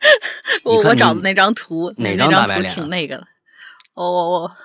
[0.63, 2.73] 我我找的那张图，哪张大白脸？
[2.73, 3.27] 挺那个的。
[3.95, 4.55] 我我我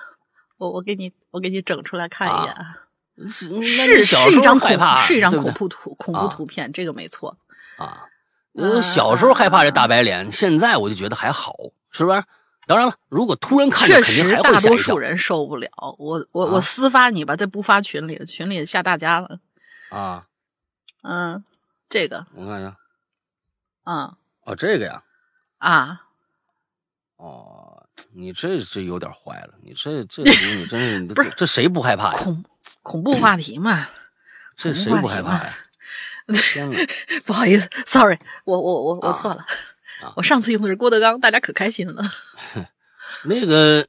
[0.59, 2.85] 我我给你我给你整出来看一眼啊。
[3.29, 7.35] 是是是一张恐是一张恐怖图恐怖图片，这个没错
[7.77, 8.05] 啊。
[8.53, 11.53] 呃，小时候害怕这大白脸，现在我就觉得还好，
[11.91, 12.23] 是不是？
[12.65, 15.69] 当然了，如果突然看见，确实大多数人受不了。
[15.97, 19.39] 我我我私发你吧，再不发群里，群里吓大家了。
[19.89, 20.25] 啊，
[21.01, 21.43] 嗯，
[21.89, 22.77] 这个我看一下。
[23.83, 25.03] 嗯，哦，这个呀。
[25.57, 26.03] 啊。
[27.19, 30.23] 哦，你这这有点坏了，你这这
[30.55, 32.17] 你真是不是这谁不害怕呀？
[32.17, 32.43] 恐
[32.81, 33.87] 恐怖话题嘛，
[34.55, 35.53] 这谁不害怕呀？
[36.53, 36.71] 天
[37.25, 39.45] 不好意思，sorry，我我我我错了，
[40.15, 42.03] 我上次用的是郭德纲，大家可开心了。
[43.25, 43.85] 那个，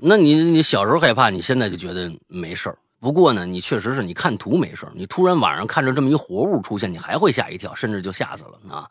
[0.00, 2.76] 那你你小时候害怕，你现在就觉得没事儿。
[2.98, 8.90] 不过呢，你确实是你看图没事儿，你突然晚上看着这么一活物出现，你还会吓一跳，甚至就吓死了啊。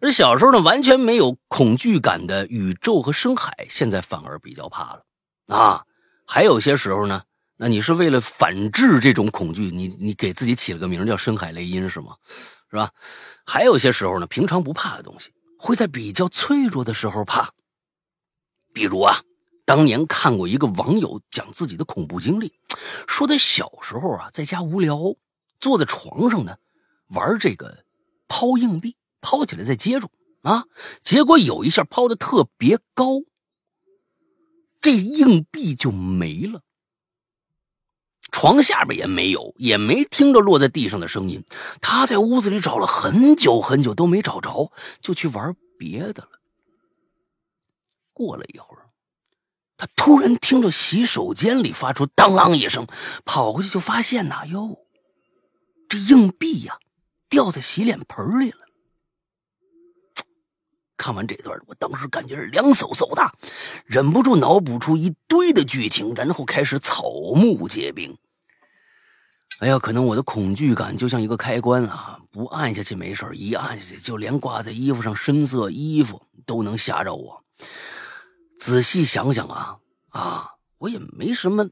[0.00, 5.04] 而小时候呢，完全没有恐惧感的宇宙和深海，现在反而比较怕了
[5.48, 5.84] 啊。
[6.26, 7.22] 还有些时候呢，
[7.56, 12.16] 那你是为了反制这种恐惧，你你给自己起了个名叫深海雷音是吗？
[12.70, 12.90] 是吧？
[13.44, 17.50] 还有些时候呢，平常不怕的东西，会在比较脆弱的时候怕。
[18.72, 19.20] 比如啊，
[19.66, 22.54] 当年看过一个网友讲自己的恐怖经历，
[23.06, 24.96] 说他小时候啊，在家无聊，
[25.60, 26.56] 坐在床上呢，
[27.08, 27.84] 玩这个
[28.28, 28.96] 抛硬币。
[29.20, 30.10] 抛起来再接住
[30.42, 30.64] 啊！
[31.02, 33.22] 结果有一下抛的特别高，
[34.80, 36.62] 这硬币就没了。
[38.32, 41.44] 床下边也没有，也没听着落在地上的声音。
[41.80, 46.40] 他在屋子里找了很久很久都没找着，就去玩别的了。
[48.12, 48.88] 过了一会儿，
[49.76, 52.86] 他突然听着洗手间里发出当啷一声，
[53.24, 54.78] 跑过去就发现呐，哟，
[55.88, 56.78] 这硬币呀
[57.28, 58.58] 掉在洗脸盆里了。
[61.00, 63.32] 看完这段，我当时感觉是凉飕飕的，
[63.86, 68.14] 忍不住脑补出一堆的剧情，然后开始草木皆兵。
[69.60, 77.42] 哎呀，可能我的恐惧感就像一个开关啊，不按下去没事一按下去，就连挂在衣服上深色衣服都能吓着我。
[78.58, 79.78] 仔细想想啊
[80.10, 81.66] 啊，我也没什么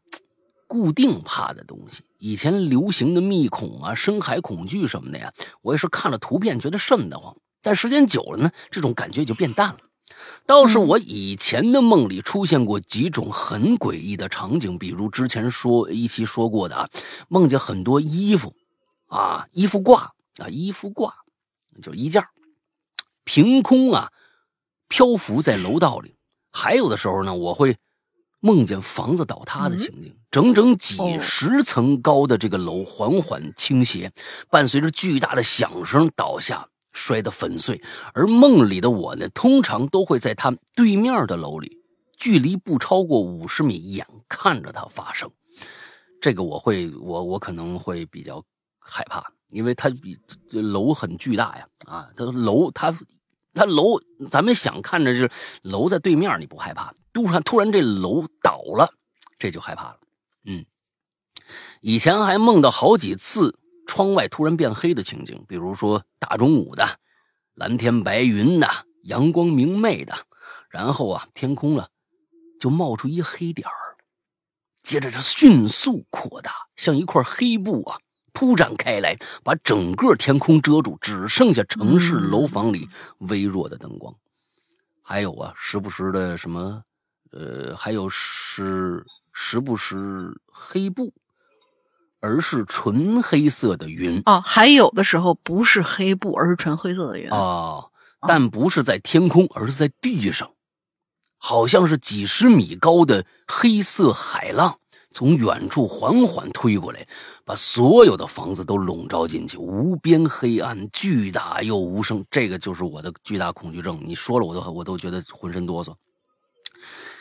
[0.66, 2.02] 固定怕的东西。
[2.16, 7.36] 以前流行的密恐啊、深海恐惧什么的呀，我也是看了图片觉得瘆得慌。
[7.68, 9.78] 但时间久了呢，这种感觉就变淡了。
[10.46, 16.88] 倒是我以前的梦里出现过几种很诡异的场景，比如之前说一期说过的啊，
[17.28, 18.54] 梦见很多衣服，
[19.08, 21.12] 啊，衣服挂啊，衣服挂，
[21.82, 22.30] 就衣架，
[23.24, 24.10] 凭空啊
[24.88, 26.14] 漂浮在楼道里。
[26.50, 27.76] 还有的时候呢，我会
[28.40, 34.10] 梦见房子倒塌的情景，整整几十层高的这个楼缓缓倾斜，
[34.48, 36.66] 伴随着巨大的响声倒下。
[36.98, 37.80] 摔得粉碎，
[38.12, 41.78] 而梦里的我呢，通常都会在他对面的楼里，
[42.16, 45.30] 距离不超过五十米，眼看着它发生。
[46.20, 48.44] 这个我会，我我可能会比较
[48.80, 50.18] 害怕，因为它比
[50.50, 51.68] 这楼很巨大呀。
[51.86, 52.92] 啊，它楼，它
[53.54, 55.30] 它楼，咱们想看着就是
[55.62, 56.92] 楼在对面，你不害怕。
[57.12, 58.92] 突然突然这楼倒了，
[59.38, 60.00] 这就害怕了。
[60.46, 60.66] 嗯，
[61.80, 63.56] 以前还梦到好几次。
[63.88, 66.86] 窗外突然变黑的情景，比如说大中午的，
[67.54, 68.68] 蓝天白云的，
[69.04, 70.14] 阳光明媚的，
[70.68, 71.88] 然后啊，天空了
[72.60, 73.96] 就冒出一黑点儿，
[74.82, 77.98] 接着就迅速扩大，像一块黑布啊
[78.34, 82.88] 铺展开来，把整个天空遮住，只剩下城市楼房里
[83.20, 84.14] 微弱的灯光。
[85.02, 86.84] 还有啊，时不时的什么，
[87.32, 91.14] 呃，还有是时不时黑布。
[92.20, 97.84] 而是纯黑色的云哦，还有的时候不是黑布，而是纯黑色的云啊，
[98.26, 100.50] 但不是在天空，而是在地上，
[101.36, 104.78] 好像是几十米高的黑色海浪
[105.12, 107.06] 从远处缓缓推过来，
[107.44, 112.24] 把所有的房子都笼罩进去，无边黑暗，巨大又无声。
[112.30, 115.94] 这个就是我的巨大恐惧症，你说了我都我都觉得浑身哆嗦。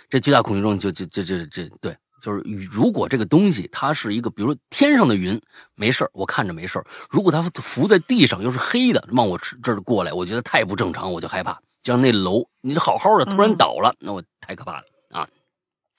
[0.10, 1.96] 这巨大恐惧症就就就就这对。
[2.22, 2.42] 就是
[2.72, 5.40] 如果这个东西它是一个，比如说天上的云，
[5.76, 11.54] 没事我看着没事如果它浮在地上又是黑的，往我这儿过来，我觉得太不正常，我就害怕。
[11.84, 15.28] 就像那楼，你好好的突然倒了，那我太可怕了啊！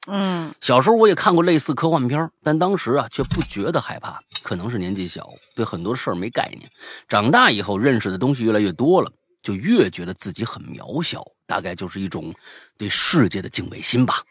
[0.07, 6.69] 嗯小时候我也看过类似科幻片，但当时啊却不觉得害怕，可能是年纪小，对很多事儿没概念。
[7.09, 9.11] 长大以后认识的东西越来越多了，
[9.41, 12.35] 就越觉得自己很渺小，大概就是一种
[12.77, 14.23] 对世界的敬畏心吧。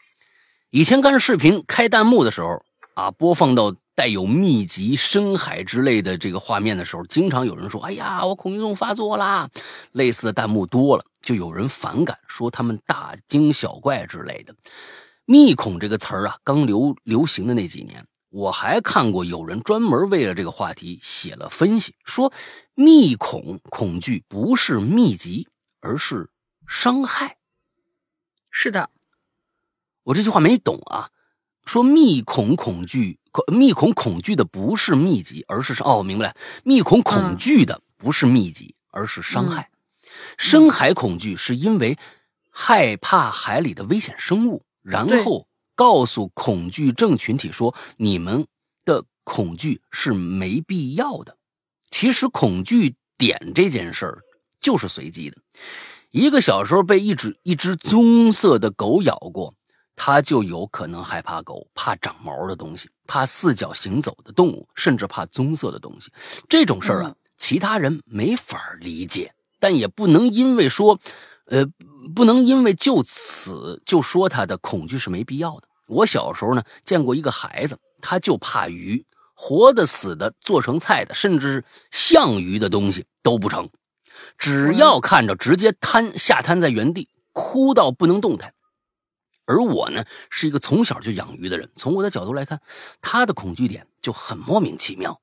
[0.70, 2.62] 以前看视频开弹幕的时候
[2.92, 9.48] 啊，播放到带有密集、深海之类的这个画面的时候，经常有人说：“哎呀，我恐惧症发作啦！”
[9.92, 14.54] 类似的弹幕多了，就有人反感，说他们大惊小怪之类的。
[15.24, 22.30] 密恐这个词儿啊，刚流流行的那几年，我还看过有人专门为了这个话题写了分析，说
[22.74, 25.48] 密恐恐惧不是密集，
[25.80, 26.28] 而是
[26.66, 27.38] 伤害。
[28.50, 28.90] 是的，
[30.08, 31.10] 我这句话没懂啊，
[31.66, 33.18] 说密恐恐惧，
[33.52, 36.34] 密恐恐惧的不是密集，而是哦，明白了，
[36.64, 39.68] 密恐恐惧的不是密集，而是伤害。
[40.38, 41.98] 深海恐惧是因为
[42.50, 48.46] 害怕海里的危险生物，然后告诉恐惧症群体说你们
[48.86, 51.36] 的恐惧是没必要的。
[51.90, 54.22] 其实恐惧点这件事儿
[54.58, 55.36] 就是随机的。
[56.10, 59.54] 一个小时候被一只一只棕色的狗咬过，
[60.00, 66.08] 他就有可能害怕狗，怕长毛的东西，怕四脚行走的动物，甚至怕棕色的东西。
[66.48, 71.00] 这种事儿啊，其他人没法理解，但也不能因为说，
[71.46, 71.66] 呃，
[72.14, 75.66] 不能因为就此就说他的恐惧是没必要的。
[75.88, 83.68] 我小时候呢，见过一个孩子，他就怕鱼，活的、死的、做成菜的，甚至像鱼的东西都不成。
[84.38, 88.54] 只要看着，直接瘫下瘫在原地，哭到不能动弹。
[89.48, 92.60] 而我呢，是一个从小就养鱼的人，从我的角度来看，
[93.00, 95.22] 他的恐惧点就很莫名其妙。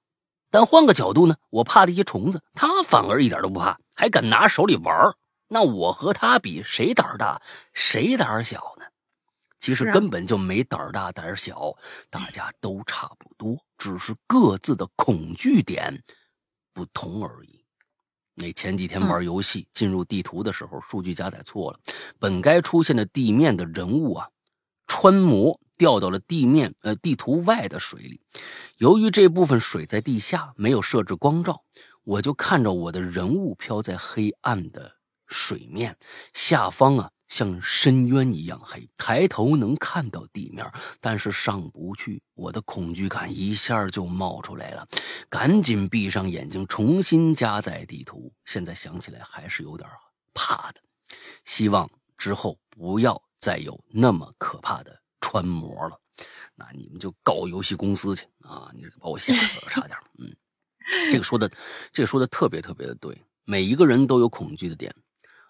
[0.50, 5.14] 但换个角度呢，我怕的一些虫子，他反而一点都不怕，还敢拿手里玩
[5.48, 7.42] 那我和他比，谁胆大，
[7.74, 8.86] 谁胆小呢？
[9.60, 11.76] 其实根本就没胆大胆小，
[12.10, 16.04] 大家都差不多，只是各自的恐惧点
[16.74, 17.65] 不同而已。
[18.36, 21.80] 那前几天玩游戏进入地图的时候，数据加载错了，
[22.20, 24.28] 本该出现的地面的人物啊，
[24.88, 28.22] 穿模掉到了地面呃地图外的水里。
[28.78, 31.64] 由于这部分水在地下，没有设置光照，
[32.04, 35.98] 我就看着我的人物飘在黑暗的水面
[36.34, 37.12] 下方啊。
[37.28, 40.66] 像深渊一样黑，抬头能看到地面，
[41.00, 42.22] 但是上不去。
[42.34, 44.88] 我的恐惧感一下就冒出来了，
[45.30, 48.32] 赶紧闭上眼睛，重新加载地图。
[48.46, 49.90] 现在想起来还是有点
[50.34, 50.82] 怕的，
[51.46, 56.00] 希望之后不要再有那么可怕的穿模了。
[56.56, 58.72] 那你们就告游戏公司去啊！
[58.74, 59.98] 你把我吓死了，差点。
[60.20, 60.34] 嗯，
[61.12, 61.52] 这个说的，
[61.92, 64.96] 这个说的特别特别的对，每一个人都有恐惧的点。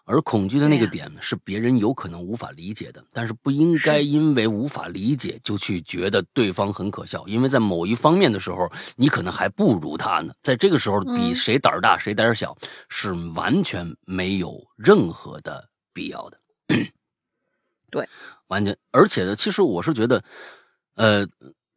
[0.08, 10.32] 而恐惧的那个点是别人有可能无法理解的，但是不应该因为无法理解就去觉得对方很可笑，因为在某一方面的时候，你可能还不如他呢。
[10.44, 12.56] 在这个时候，比谁胆儿大谁胆儿小
[12.88, 16.40] 是完全没有任何的必要的。
[17.90, 18.08] 对，
[18.48, 18.78] 完全。
[18.92, 20.24] 而且呢，其实我是觉得，
[20.94, 21.28] 呃，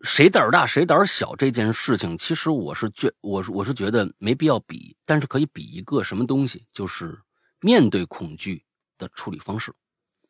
[0.03, 7.19] 谁胆儿大谁胆儿小这件事情，其实我是觉，我是我是觉得没必要比，但是可以比一个什么东西，就是。
[7.61, 8.65] 面对恐惧
[8.97, 9.75] 的处理方式，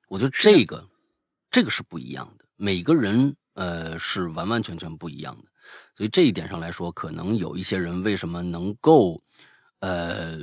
[0.08, 0.88] 我觉得这个，
[1.50, 2.44] 这个是不一样的。
[2.56, 5.50] 每个人呃是完完全全不一样的，
[5.94, 9.22] 所以这一点上来说，可能有一些人为什么能够
[9.80, 10.38] 呃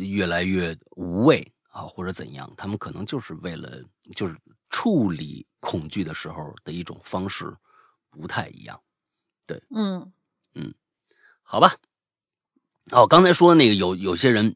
[0.00, 3.82] 越来越无畏啊，或者怎样，他们可能就是为了
[4.14, 4.36] 就是
[4.68, 7.56] 处理恐惧的时候的一种方式
[8.10, 8.78] 不太一样。
[9.46, 10.12] 对，嗯
[10.54, 10.74] 嗯，
[11.42, 11.74] 好吧。
[12.90, 14.54] 哦，刚才说那个有有些人。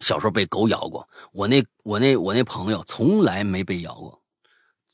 [0.00, 4.20] 小时候被狗咬过，我那我那我那朋友从来没被咬过，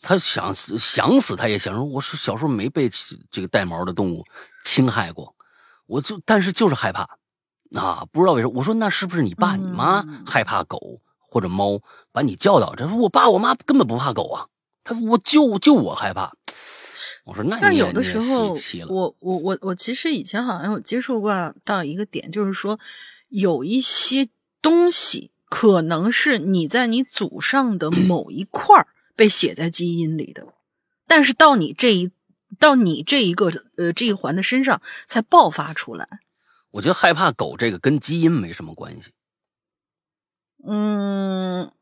[0.00, 2.88] 他想死想死他也想说，我是小时候没被
[3.30, 4.22] 这个带毛的动物
[4.64, 5.34] 侵害过，
[5.86, 7.08] 我就但是就是害怕，
[7.74, 8.52] 啊，不知道为什么。
[8.54, 11.80] 我说那是不是你爸你妈害怕狗或者猫
[12.12, 12.74] 把你教导？
[12.76, 14.46] 他说我爸我妈根本不怕狗啊，
[14.84, 16.32] 他说我就就我害怕。
[17.24, 18.54] 我说那但有的时候
[18.88, 22.78] 我我我我其实以前好像有接触过到一个点，就是说
[23.30, 24.28] 有一些。
[24.62, 28.86] 东西可能是你在你祖上的某一块儿
[29.16, 30.46] 被写在基因里的，
[31.06, 32.10] 但是到你这一
[32.58, 36.20] 到你这一个呃这一环的身上才爆发出来。
[36.72, 39.10] 我觉得害怕狗这个跟基因没什么关系。
[40.64, 41.72] 嗯，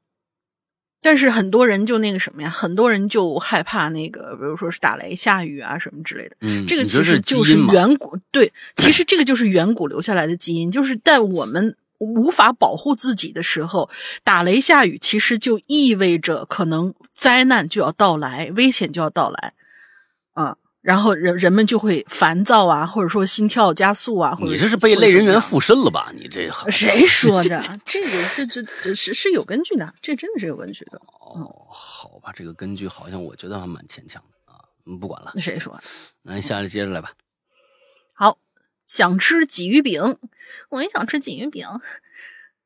[1.03, 6.37] 但是很多人就那个什么呀，很多人就害怕那个，比如说是打雷下雨啊什么之类的。
[6.41, 11.76] 嗯，这个其实就是远古对， 其实这个就是远古留下来的基因，就是在我们。
[11.99, 13.90] 无法保护自己的时候，
[14.24, 19.55] 打雷下雨，其实就意味着可能灾难就要到来，危险就要到来。
[20.32, 24.34] 啊然后人人们就会烦躁啊，或者说心跳加速啊。
[24.34, 26.11] 或者你这是被类人猿附身了吧？
[26.16, 27.61] 你这谁说的？
[27.84, 30.99] 这个这这这是是有根据的，这真的是有根据的。
[31.20, 34.64] 哦，好吧，这个根据好像我觉得还蛮牵强的啊。
[34.86, 35.32] 嗯，不管了。
[35.34, 35.82] 那谁说的？
[36.22, 37.11] 那下来接着来吧。
[37.11, 37.28] 好，
[38.89, 40.16] 想吃鲫鱼饼，
[40.70, 41.64] 我也想吃鲫鱼饼。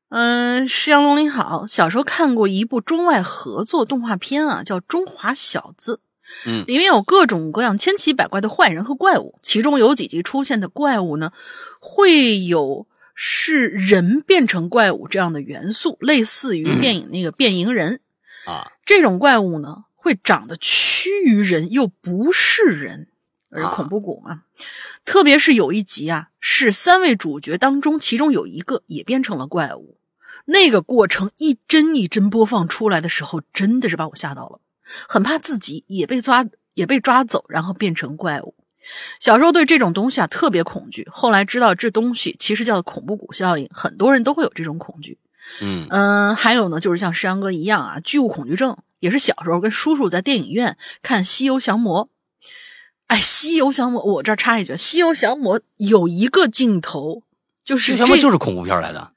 [0.09, 5.95] 嗯，石阳龙你好，小时候看过一部中外合作动画片啊，叫《中华小子》。
[6.45, 11.33] 嗯，里面有各种各样千奇百怪的坏人和怪物，其中有几集出现的怪物呢，
[11.79, 17.99] 会有是人变成怪物这样的元素，类似于电影那个变形人
[18.45, 18.71] 啊。
[18.85, 23.09] 这种怪物呢，会长得趋于人又不是人，
[23.53, 24.43] 而恐怖谷嘛。
[25.05, 29.97] 特别是有一集啊，是三位主角当中其中有一个也变成了怪物。
[30.45, 34.59] 那个过程一帧一帧播放出来的时候，真的是把我吓到了，
[35.07, 38.55] 很怕自己也被抓，也被抓走，然后变成怪物。
[39.19, 45.17] 小时候对这种东西啊特别恐惧，后来知道这东西其实叫恐怖谷效应，很多人都会有这种恐惧。
[45.61, 52.05] 嗯嗯，还有呢，就是像山哥一样啊，巨物恐惧症，也是小时候跟叔叔在电影院看《西游降魔》。
[53.13, 57.21] 哎，《西游降魔》，我这儿插一句，《西游降魔》有一个镜头，
[57.63, 59.11] 就是这就是恐怖片来的。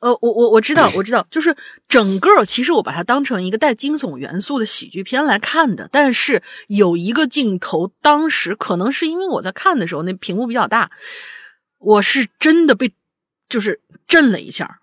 [0.00, 1.56] 呃，我我我知道，我知道，就是
[1.86, 5.88] 整个其实我把它当成一个带惊悚元素的喜剧片来看的。
[5.92, 10.90] 但是有一个镜头，当时可能是因为我在看的时候那屏幕比较大，
[11.78, 12.92] 我是真的被
[13.48, 14.79] 就是震了一下。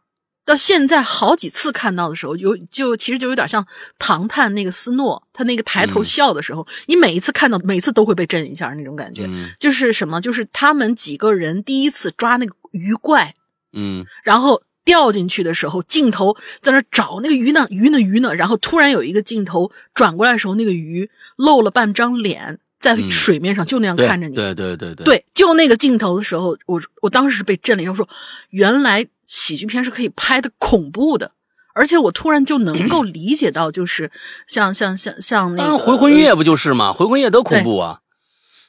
[0.48, 3.68] 到现在好几次看到的时候，有就其实就有点像
[4.00, 9.30] 唐探那个斯诺，他那个抬头笑的时候，你每一次看到，每次都会被震一下那种感觉。
[9.60, 10.20] 就是什么？
[10.22, 13.36] 就是他们几个人第一次抓那个鱼怪，
[13.74, 14.64] 嗯，然后。
[14.88, 18.34] 掉进去的时候，镜头在那找那个鱼呢，鱼呢，鱼呢。
[18.34, 24.34] 然后突然有一个镜头转过来的时候，那个鱼露了半张脸在水面上，就那样看着你。
[24.34, 28.08] 对对对对，对，就那个镜头的时候，我我当时被震了一下，说
[28.52, 31.32] 原来喜剧片是可以拍的恐怖的，
[31.76, 34.10] 而且我突然就能够理解到，就是
[34.48, 36.90] 像像像像那个《回魂夜》不就是吗？
[36.94, 38.00] 《回魂夜》多恐怖啊！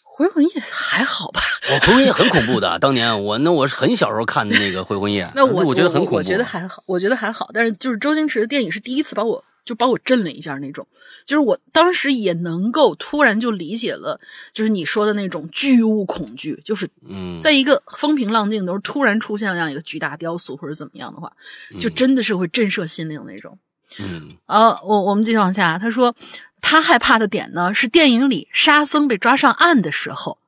[0.02, 1.40] 回魂夜还好吧？
[1.70, 6.16] 我回魂夜很恐怖的，当年我那我是很小时候看的那个回魂夜， 那我我觉得很恐怖。
[6.16, 7.48] 我觉得还好，我觉得还好。
[7.54, 10.88] 但是就是周星驰的电影是第一次把我就把我震了一下那种，
[11.26, 14.18] 就是我当时也能够突然就理解了，
[14.54, 21.30] 就是你说的那种巨物恐惧，就是嗯，在一个风平浪静的时候突然出现了这样一个巨大雕塑或者怎么样的话，
[21.78, 23.58] 就真的是会震慑心灵那种。
[23.98, 26.16] 嗯，呃，我我们继续往下，他说
[26.62, 30.38] 他害怕的点呢是电影里沙僧被抓上岸的时候。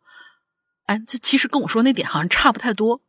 [0.86, 3.02] 哎，这其实跟我说那点好像差不太多。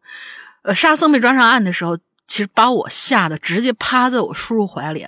[0.64, 1.98] 呃，沙僧被抓上岸的时候，
[2.28, 5.08] 其实把我吓得直接趴在我叔叔怀里。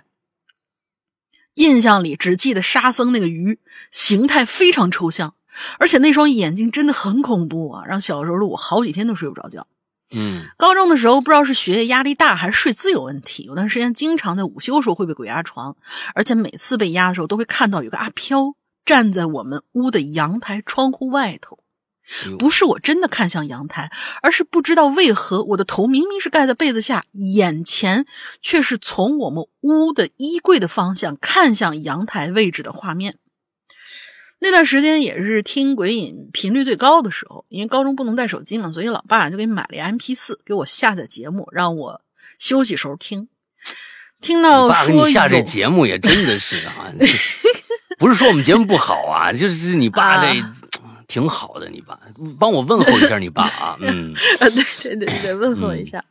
[1.55, 3.59] 印象里只记得沙僧那个鱼
[3.91, 5.35] 形态非常抽象，
[5.79, 9.67] 而且那双眼睛真的很恐怖啊，让小时候的我好几天都睡不着觉。
[10.15, 15.75] 嗯，高中的时候不知道是学业压力大还是睡姿有问题，有段时间经常在午休时候会被鬼压床，
[16.13, 21.62] 而且每次被压的时候都会看到有个阿飘站在我们屋的阳台窗户外头。
[22.37, 23.91] 不是我真的看向阳台，
[24.21, 28.05] 而是不知道为何我的头明明是盖在被子下，眼前
[28.41, 33.17] 却是从我们屋的衣柜的方向看向阳台位置的画面。
[34.39, 42.01] 那段时间也是听鬼影频率最高的时候，因为高中不能带手机嘛，所以老爸就给买了 M P 四，给我下载节目，让我
[42.37, 43.29] 休息时候听。
[44.19, 46.91] 听到说你下这节目也真的是啊，
[47.97, 50.43] 不是说我们节目不好啊，就是你爸这。
[51.07, 51.99] 挺好的，你爸
[52.39, 56.03] 帮我问候一下你爸啊， 嗯，啊，对对对对，问候一下。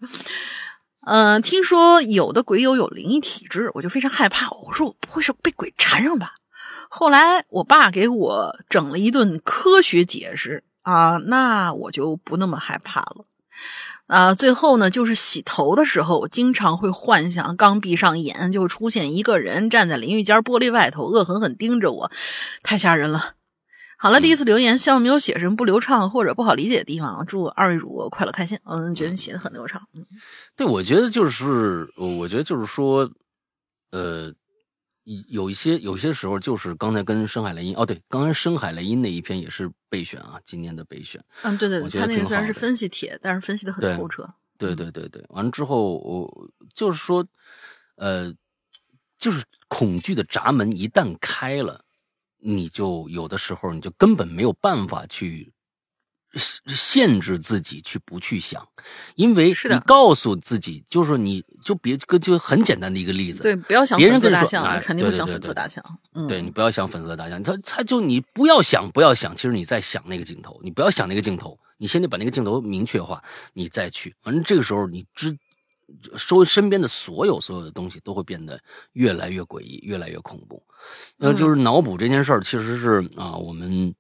[1.04, 4.48] 嗯，听说有的鬼友有灵异体质，我就非常害怕。
[4.50, 6.34] 我说我不会是被鬼缠上吧？
[6.88, 13.24] 后来我爸给我整了一顿科学解释啊，那我就不那么害怕了。
[14.06, 22.10] 啊，最后呢，就是洗头的时候，我经常会幻想，刚闭上眼就出现一个人站在淋浴间玻璃外头，恶狠狠盯着我，
[22.62, 23.34] 太吓人了。
[24.02, 27.24] 好了，第一次留言，希望没有写什么不流畅或者不好理解的地方。
[27.24, 28.58] 祝二位主播快乐开心。
[28.64, 29.80] 嗯，觉得你写的很流畅。
[29.94, 30.04] 嗯，
[30.56, 33.08] 对，我觉得就是，我觉得就是说，
[33.92, 34.34] 呃，
[35.28, 41.22] 有一些有些时候就是刚才跟深海雷音哦，对，刚才深海雷音那一篇也是备选啊，今年的备选。
[41.42, 44.28] 嗯，对对对，他那个虽然是分析帖，但是分析的很透彻。
[44.58, 47.24] 对对对对，完了之后，我就是说，
[47.94, 48.34] 呃，
[49.16, 51.84] 就是恐惧的闸门一旦开了。
[52.42, 55.52] 你就有的时候，你就根本没有办法去
[56.66, 58.66] 限制自己去不去想，
[59.16, 65.84] 因为你告诉自己，就是你就别就很简单的一个例子，对，不要想别人跟粉色大象，肯定会想粉色大象。
[66.14, 75.36] 嗯，对你不要想粉色大象，他他就你不要想不要想，其实你在想那个镜头，你不要想那个镜头，你先得把那个镜头明确化，你再去，反正这个时候你知
[76.28, 78.60] 周身边的所有所有的东西都会变得
[78.92, 80.62] 越来越诡异，越来越恐怖。
[81.16, 83.94] 那就是脑补这件事儿，其实是啊，我们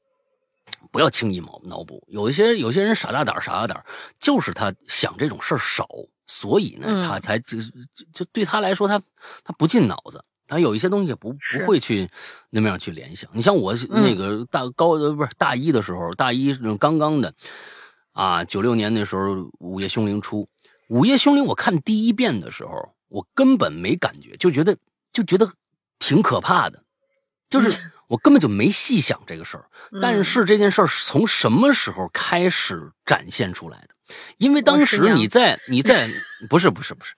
[0.90, 2.02] 不要轻易脑脑补。
[2.08, 3.84] 有一些有些人傻大胆傻大胆，
[4.18, 5.88] 就是他想这种事儿少，
[6.26, 7.70] 所以呢，嗯他才就就
[8.12, 9.00] 就对他来说，他
[9.44, 10.24] 他不进脑子。
[10.48, 12.10] 他有一些东西也不不会去
[12.50, 13.30] 那么样去联想。
[13.32, 17.32] 你像我那个大高呃不是大一的时候，大一刚刚的
[18.12, 20.42] 啊，九六年那时候《午夜凶铃》出，
[20.92, 24.76] 《午夜凶铃》我看第一遍的时候，我根本没感觉，就觉得
[25.10, 25.50] 就觉得
[25.98, 26.84] 挺可怕的，
[27.48, 29.64] 就是我根本就没细想这个事儿。
[30.02, 34.14] 但是这件事儿是从什么时候开始展现出来的？
[34.36, 36.10] 因为当时你在你在
[36.50, 37.14] 不是不是不是，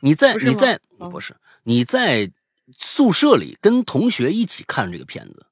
[0.00, 1.10] 你在你在哦。
[1.10, 1.36] 不是。
[1.64, 2.32] 你在
[2.78, 5.44] 宿舍里跟同学一起看这个片子，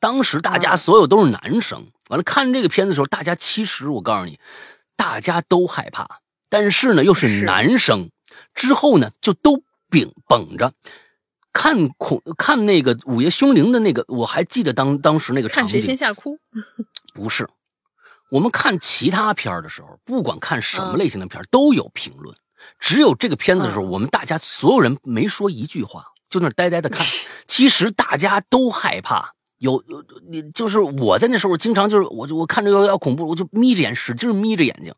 [0.00, 0.76] 当时大家啊。
[0.76, 4.40] 所有都是男生，完了看这个片子的时候，大家其实我告诉你，
[4.96, 8.10] 大家都害怕，但是呢又是是男生，
[8.54, 10.72] 之后呢就都秉绷着。
[11.52, 16.38] 看恐看那个《午夜凶铃》的那个，我还记得当当时那个场景看谁，先吓哭。
[17.14, 17.48] 不是，
[18.30, 22.36] 我们看其他片儿的时候，不管看什么嗯类型的片儿，都有评论。
[22.78, 27.04] 只有这个片子的时候，嗯我们大家所有人没说一句话，就那呆呆的看。
[27.48, 29.34] 其实大家都害怕。
[29.58, 34.92] 有有你就是我在那时候经常就是我就我看着要要恐怖，我就眯着眼使劲眯着眼睛。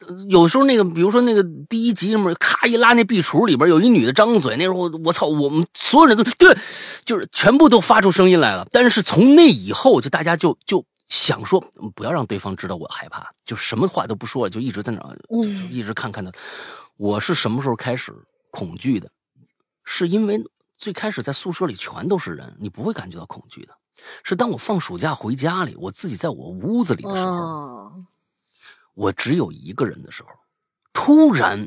[0.00, 6.54] 呃有时候那个，比如说那个第一集里面，咔一拉那壁橱里边有一女的张嘴，那时候我操，我们所有人都对，
[7.04, 8.66] 就是全部都发出声音来了。
[8.72, 15.00] 但是从那以后，就大家就就想说，嗯不要让对方知道我害怕，就什么话都不说了，就一直在那
[15.70, 16.32] 一直看看他。
[16.96, 18.12] 我是什么时候开始
[18.50, 19.08] 恐惧的？
[19.84, 20.42] 是因为
[20.84, 23.72] 最开始在宿舍里全都是人，你不会感觉到恐惧的。
[24.22, 27.92] 是当我放暑假回家里，我自己在我屋子里的时候，哦，
[28.92, 30.28] 我只有一个人的时候，
[30.92, 31.66] 突然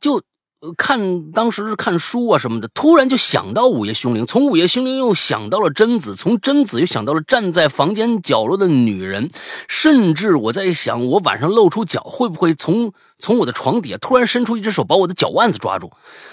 [0.00, 0.20] 就
[0.58, 9.30] 呃看当时是看书啊什么的，突然就想到午夜凶铃，从午夜凶铃又想到了贞子，从贞子又想到了站在房间角落的女人，
[9.68, 15.92] 甚至我在想，我晚上露出脚会不会从从我的床底下突然伸出一只手把我的脚腕子抓住？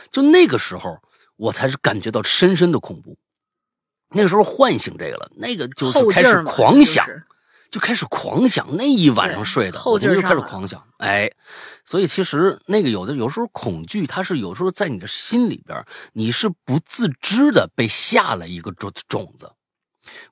[0.09, 0.97] 就那个时候，
[1.43, 3.17] 我才是感觉到深深的恐怖。
[4.15, 7.23] 那个时候唤醒这个了，那个就是开始狂想，就是
[7.71, 11.29] 就开始狂想，那一晚上睡的，后劲就开始狂想，哎，
[11.83, 15.83] 所以其实那个有的有时候恐惧，它是有时候在你的心里边，
[16.13, 19.51] 你是不自知的被下了一个种种子。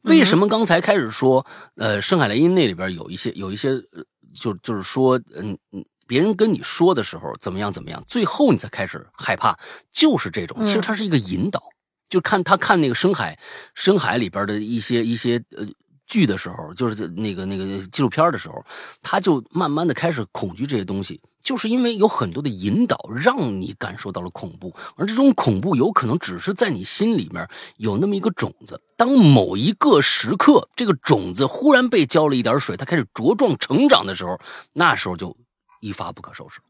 [0.04, 4.04] 为什么刚才开始说，呃，《深海雷音》那里边有一些有一些，呃
[4.40, 9.58] 就就是说，嗯嗯，别人跟你说的时候怎么样怎么样，最后你才开始害怕，
[9.94, 10.58] 就是这种。
[10.60, 11.64] 嗯其实它是一个引导，
[12.10, 13.40] 就看他看那个深海
[13.76, 15.66] 深海里边的一些一些呃
[16.06, 18.62] 剧的时候，就是那个那个纪录片的时候，
[19.02, 27.48] 他就慢慢的开始恐惧这些东西，就是因为有很多的引导，让你感受到了恐怖，而这种恐怖有可能只是在你心里面
[27.78, 34.38] 有那么一个种子，当某一个时刻，这个种子忽然被浇了一点水，它开始茁壮成长的时候，
[34.74, 35.34] 那时候就
[35.82, 36.62] 一发不可收拾。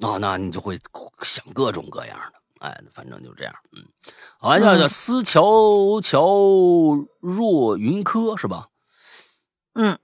[0.00, 0.78] 啊、那你就会
[1.22, 3.86] 想各种各样的，哎，反正就这样，嗯，
[4.36, 6.28] 好像叫思乔乔
[7.20, 8.68] 若云柯是吧？
[9.74, 9.96] 嗯，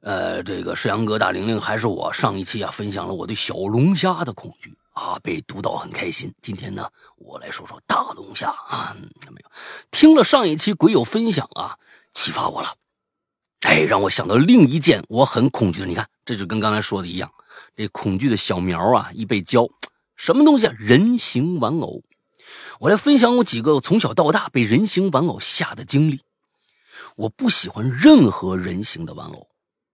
[0.00, 6.32] 呃，这个是杨哥、大玲玲还是我上一期啊分享了我对小龙虾的恐惧啊，被读到很开心。
[6.40, 9.50] 今天呢，我来说说大龙虾啊，嗯没有
[9.90, 11.76] 听了上一期鬼友分享啊，
[12.12, 12.76] 启发我了，
[13.62, 15.86] 哎，让我想到另一件我很恐惧的。
[15.86, 17.28] 你看，这就跟刚才说的一样，
[17.76, 19.68] 这恐惧的小苗啊，一被浇，
[20.16, 20.74] 什么东西啊？
[20.78, 22.02] 人形玩偶。
[22.80, 26.22] 我来分享我几个从小到大被人形玩偶吓的经历。
[27.16, 29.46] 我不喜欢任何人形的玩偶，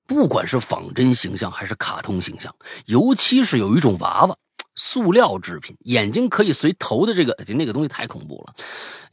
[0.06, 2.54] 不管是仿真形象还是卡通形象，
[2.86, 4.36] 尤其是有一种娃娃，
[4.76, 8.54] 塑料制品，眼睛可以随头的这个那个东西太恐怖了，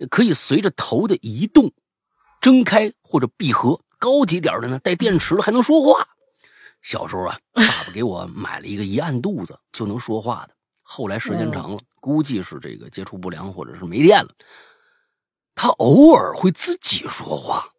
[0.10, 1.72] 可以随着头的移动
[2.40, 3.82] 睁开或者闭合。
[3.98, 6.08] 高级点的呢，带电池的还能说话。
[6.82, 10.54] 小时候啊， 爸爸给我买了一个一按肚子就能说话的。
[10.82, 14.30] 后来时间长了，估计是这个接触不良或者是没电了，
[15.54, 17.70] 他偶尔会自己说话。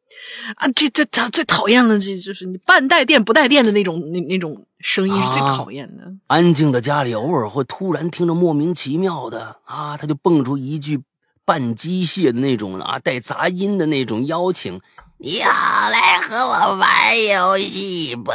[0.57, 6.05] 啊，这这他最讨厌了，这就是你半带电不带电的那种那那种声音是最啊讨厌的。
[6.27, 11.03] 安静的家里，偶尔会突然听着莫名其妙的啊，他就蹦出一句
[11.45, 14.79] 半机械的那种啊，带杂音的那种邀请
[15.17, 18.33] ：“你好，来和我玩游戏吧。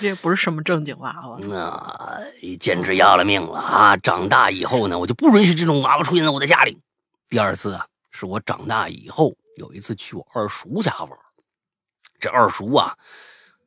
[0.00, 3.96] 这不是什么正经娃娃，那简直要了命了啊！
[3.98, 6.78] 长大以后呢，我就不允许这种娃娃出现在我的家里。
[7.28, 11.10] 第二次啊，是我长大以后有一次去我二叔家玩，
[12.18, 12.96] 这二叔啊，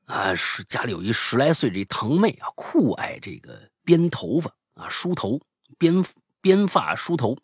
[0.07, 5.39] 啊是家里有一十来岁这堂妹啊，酷爱这个编头发啊，梳头，
[5.77, 6.03] 编
[6.41, 7.37] 编发梳头。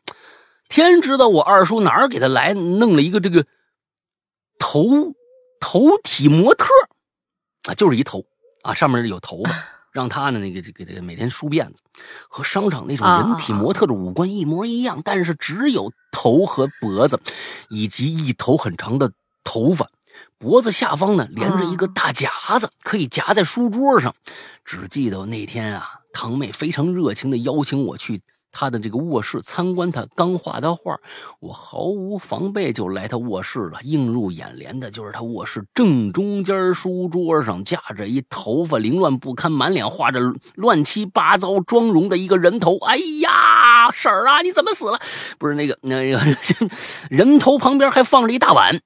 [0.69, 3.45] 天知道我二叔哪儿给他来弄了一个这个
[4.59, 5.13] 头
[5.59, 6.65] 头体模特
[7.67, 8.23] 啊，就是一头。
[8.63, 9.51] 啊，上面有头发，
[9.91, 11.84] 让他呢那个给他每天梳辫子，
[12.30, 17.19] 和商场那种人体模特的五官一模一样，但是只有头和脖子，
[17.69, 19.11] 以及一头很长的
[19.43, 19.89] 头发，
[20.38, 24.15] 脖子下方呢连着一个大夹子，可以夹在书桌上。
[24.63, 28.21] 只记得那天啊，堂妹非常热情的邀请我去。
[28.53, 30.95] 他的这个卧室参观，他刚画的画，
[31.39, 33.81] 我毫无防备就来他卧室了。
[33.81, 40.19] 映入眼帘的就是他卧室正中间书桌上架着一头发凌乱不堪、满脸画着
[40.53, 42.77] 乱七八糟妆容的一个人头。
[42.77, 44.99] 哎呀，婶儿啊，你怎么死了？
[45.39, 46.21] 不是那个那个
[47.09, 48.80] 人头旁边还放着一大碗，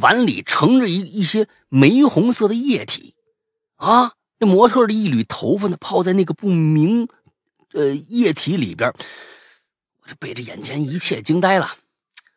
[0.00, 3.14] 碗里盛着一一些玫红色的液体。
[3.76, 7.06] 啊，那模特的一缕头发呢，泡在那个不明。
[7.78, 8.92] 呃，液体里边，
[10.02, 11.76] 我就被这眼前一切惊呆了，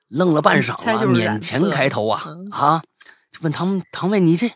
[0.08, 2.84] 愣了半晌啊，勉强开头啊啊，
[3.32, 4.54] 就问堂堂妹：“你这，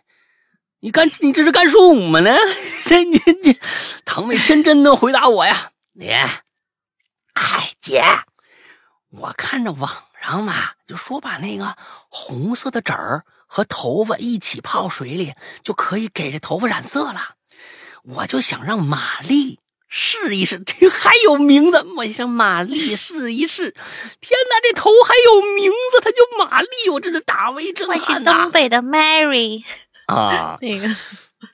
[0.81, 2.29] 你干你这是干什么呢？”
[2.85, 3.59] 这你你，
[4.05, 8.03] 堂妹天真的回答我呀：“你，哎姐，
[9.09, 9.91] 我看着网
[10.21, 11.75] 上嘛，就说把那个
[12.09, 15.33] 红色的纸儿和头发一起泡水里，
[15.63, 17.37] 就可以给这头发染色了。
[18.03, 21.81] 我就想让玛丽。”试一试， 这还有名字？
[21.95, 23.71] 我想玛丽试一试。
[24.19, 28.31] 天哪，这头还有名字，它叫玛丽，我真的大为震撼呐！
[28.43, 29.63] 东北的 Mary
[30.07, 30.87] 啊， 那个，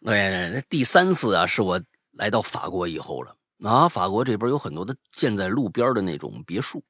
[0.03, 1.81] 对，第三次啊，是我
[2.13, 3.87] 来到法国以后了啊。
[3.87, 6.83] 法国这边有很多的建在路边的那种别墅，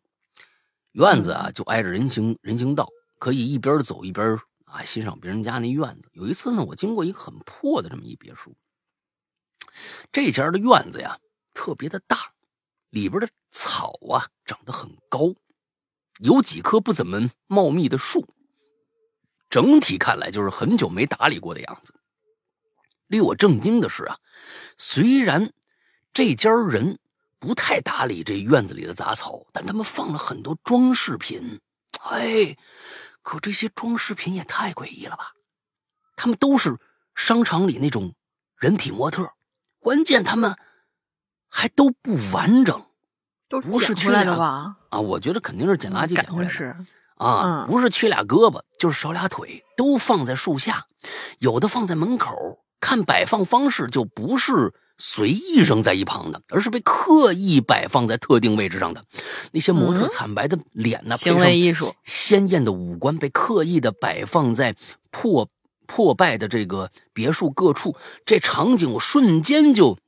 [0.93, 2.88] 院子啊就挨着人行人行道，
[3.19, 6.09] 可以一边走一边啊欣赏别人家那院子。
[6.13, 8.55] 有一次呢，我经过一个很破的这么一别墅，
[10.11, 11.18] 这家的院子呀。
[11.53, 12.34] 特别的大，
[12.90, 15.34] 里边的草啊长得很高，
[16.19, 18.28] 有几棵不怎么茂密的树。
[19.49, 21.94] 整体看来就是很久没打理过的样子。
[23.07, 24.18] 令我震惊的是啊，
[24.78, 25.52] 虽然
[26.14, 26.98] 这家人
[27.40, 31.60] 不太打理这院子里的杂草，但他们放了很多装饰品。
[32.03, 32.56] 哎，
[33.22, 35.34] 可这些装饰品也太诡异了吧！
[36.15, 36.78] 他们都是
[37.14, 38.15] 商场里那种
[38.56, 39.34] 人体模特，
[39.80, 40.56] 关键他们。
[41.53, 42.82] 还都不完整，
[43.49, 44.78] 不是缺俩吧？
[44.90, 46.76] 啊，我觉得肯定是捡垃圾捡回来的。
[47.18, 50.86] 啊，不是缺俩胳膊，就是少俩腿，都放在树下，
[51.40, 52.36] 有的放在门口。
[52.80, 59.06] 看摆放方式，就不是随意扔在一旁的，而是被刻意摆放在特定位置上的。
[59.52, 61.15] 那些模特惨白的脸呢？
[61.15, 64.76] 行为艺术，鲜艳的五官被刻意的摆放在
[65.11, 65.48] 破
[65.86, 67.95] 破败的这个别墅各处。
[68.26, 69.99] 这场景，我瞬间就。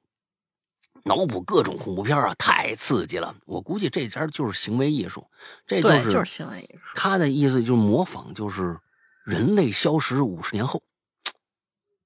[1.03, 3.35] 脑补各种恐怖片啊，太刺激了！
[3.45, 5.27] 我估计这家就是行为艺术，
[5.67, 6.95] 这就是就是行为艺术。
[6.95, 8.79] 他的意思就是模仿，就是
[9.25, 10.81] 人类消失五十年后，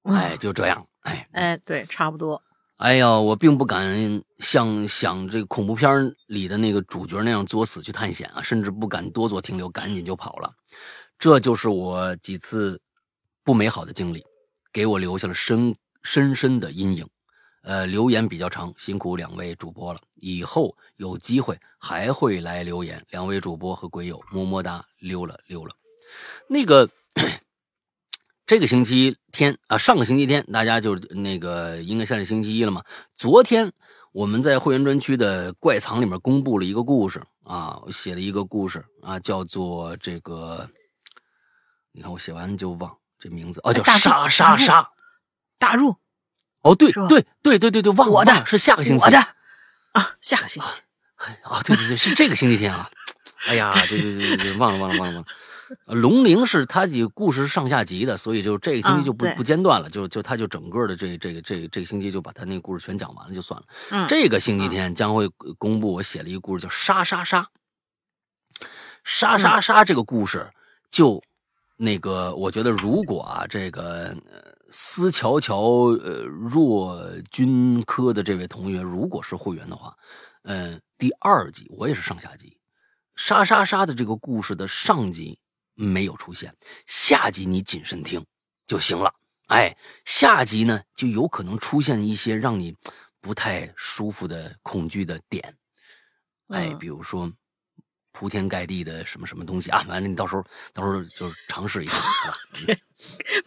[0.02, 2.42] 哎，就这样，哎哎，对，差不多。
[2.78, 10.52] 哎呀，我并不敢像想这个恐怖片里的那个主角那样作死去探险啊，甚至不敢多做停留，赶紧就跑了。
[11.18, 12.80] 这就是我几次
[13.44, 14.24] 不美好的经历，
[14.72, 17.08] 给我留下了深深深的阴影。
[17.62, 19.98] 呃，留言比较长，辛苦两位主播了。
[20.14, 23.04] 以后有机会还会来留言。
[23.10, 25.74] 两位主播和鬼友么么哒，溜了溜了。
[26.48, 26.88] 那个
[28.46, 32.82] 这个星期天啊，上个星期天大家就那个应该现在星期一了嘛。
[33.16, 33.70] 昨天
[34.12, 40.68] 我们在会员专区的怪藏里面公布了一个故事啊，我写了一个故事啊，叫做这个，
[41.92, 44.90] 你看我写完就忘这名字哦，叫杀杀杀
[45.58, 45.94] 大入。
[46.62, 49.18] 哦，对对对对对对，忘了，是下个星期，我的。
[49.92, 50.82] 啊，下个星期，
[51.42, 52.90] 啊，对对对，是这个星期天啊，
[53.48, 63.66] 哎呀，对对对对对，忘了忘了忘了忘了，龙陵是它的故事是上下集的，所以就这个星期就不不间断了，就就他就整个的这这个这这个星期就把他那个故事全讲完了就算了。
[63.90, 65.26] 嗯，这个星期天将会
[65.56, 67.48] 公布我写了一个故事叫杀杀杀，
[69.04, 70.48] 杀杀杀这个故事
[70.90, 71.22] 就
[71.76, 74.14] 那个我觉得如果啊这个。
[74.70, 75.58] 思乔乔，
[76.02, 77.00] 呃，若
[77.30, 79.96] 君科的这位同学，如果是会员的话，
[80.42, 82.58] 嗯，第二集我也是上下集，
[83.16, 85.38] 沙沙沙的这个故事的上集
[85.74, 86.54] 没有出现，
[86.86, 88.24] 下集你谨慎听
[88.66, 89.14] 就行了。
[89.46, 92.76] 哎，下集呢就有可能出现一些让你
[93.20, 95.56] 不太舒服的恐惧的点，
[96.48, 97.32] 哎，比如说
[98.18, 102.38] 铺天盖地的什么什么东西啊，完了你到时候到时候就尝试一下，好吧？
[102.52, 102.76] 天，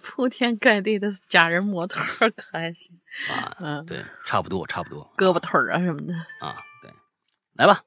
[0.01, 1.99] 铺天盖地的假人模特
[2.29, 2.97] 可还行
[3.29, 3.57] 啊？
[3.59, 6.89] 嗯，对，差不多差不多，胳膊腿啊什么的啊，对，
[7.55, 7.81] 来吧。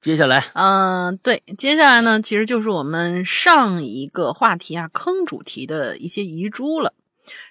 [0.00, 6.94] 接下来，嗯，对，接下来呢，其实就是我们上一个话题啊，坑主题的一些遗珠了。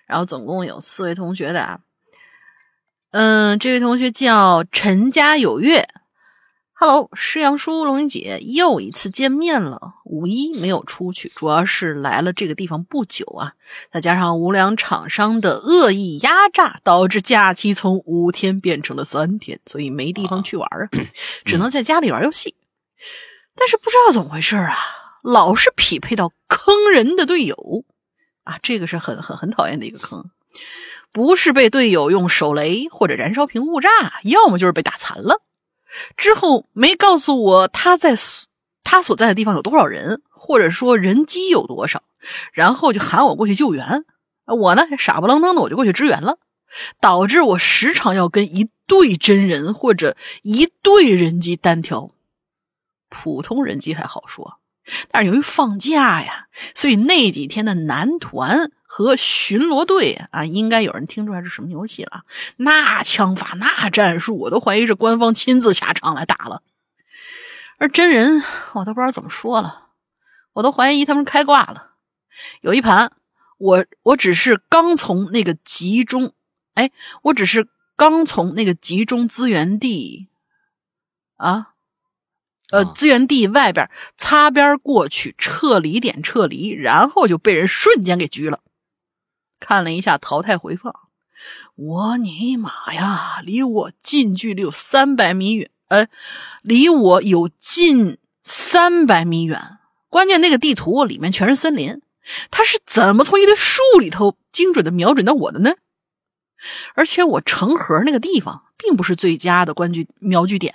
[0.07, 1.81] 然后总共有四位同学的啊，
[3.11, 5.85] 嗯，这位同学叫陈家有月
[6.81, 9.95] ，Hello，师阳叔、龙云姐，又一次见面了。
[10.05, 13.51] 五一没有出去，主要是来了这个地方不久啊，
[13.91, 20.87] 再加上无良厂商的恶意压榨，导致假期从五天变成了三天，所以没地方去玩啊，
[21.43, 22.55] 只能在家里玩游戏。
[23.57, 24.77] 但是不知道怎么回事啊，
[25.21, 27.83] 老是匹配到坑人的队友
[28.45, 30.31] 啊，这个是很很很讨厌的一个坑，
[31.11, 33.89] 不是被队友用手雷或者燃烧瓶误炸，
[34.23, 35.41] 要么就是被打残了，
[36.17, 38.15] 之后没告诉我他在。
[38.81, 42.01] 他所在的地方有多少人，或者说人机有多少，
[42.53, 44.03] 然后就喊我过去救援。
[44.47, 46.39] 我呢，傻不愣登的我就过去支援了，
[46.99, 52.09] 导致我时常要跟一队真人或者一队人机单挑。
[53.09, 54.59] 普通人机还好说，
[55.11, 62.23] 但是由于放假呀，所以那几天的男团和巡逻队啊，应该有人听出来是什么游戏了。
[62.57, 66.63] 那枪法，那战术，我都怀疑是官方亲自下场来打了。
[67.77, 68.41] 而真人，
[68.73, 69.89] 我都不知道怎么说了，
[70.53, 71.91] 我都怀疑他们开挂了。
[72.61, 73.11] 有一盘，
[73.59, 76.33] 我我只是刚从那个集中，
[76.73, 76.89] 哎，
[77.21, 80.29] 我只是刚从那个集中资源地，
[81.35, 81.73] 啊，
[82.71, 83.87] 呃，资源地外边
[84.17, 88.59] 擦边过去，撤离点撤离，然后就被人瞬间给狙了。
[89.59, 90.93] 看了一下淘汰回放，
[91.75, 95.69] 我尼玛呀，离我近距离有三百米远。
[95.89, 96.07] 呃，
[96.61, 99.77] 离我有近三百米远。
[100.07, 102.01] 关键那个地图里面全是森林，
[102.51, 105.71] 他是怎么从一堆树里头精准的瞄准到我的呢？
[106.93, 110.73] 而且我成盒那个地方并不是最佳的关据瞄具点，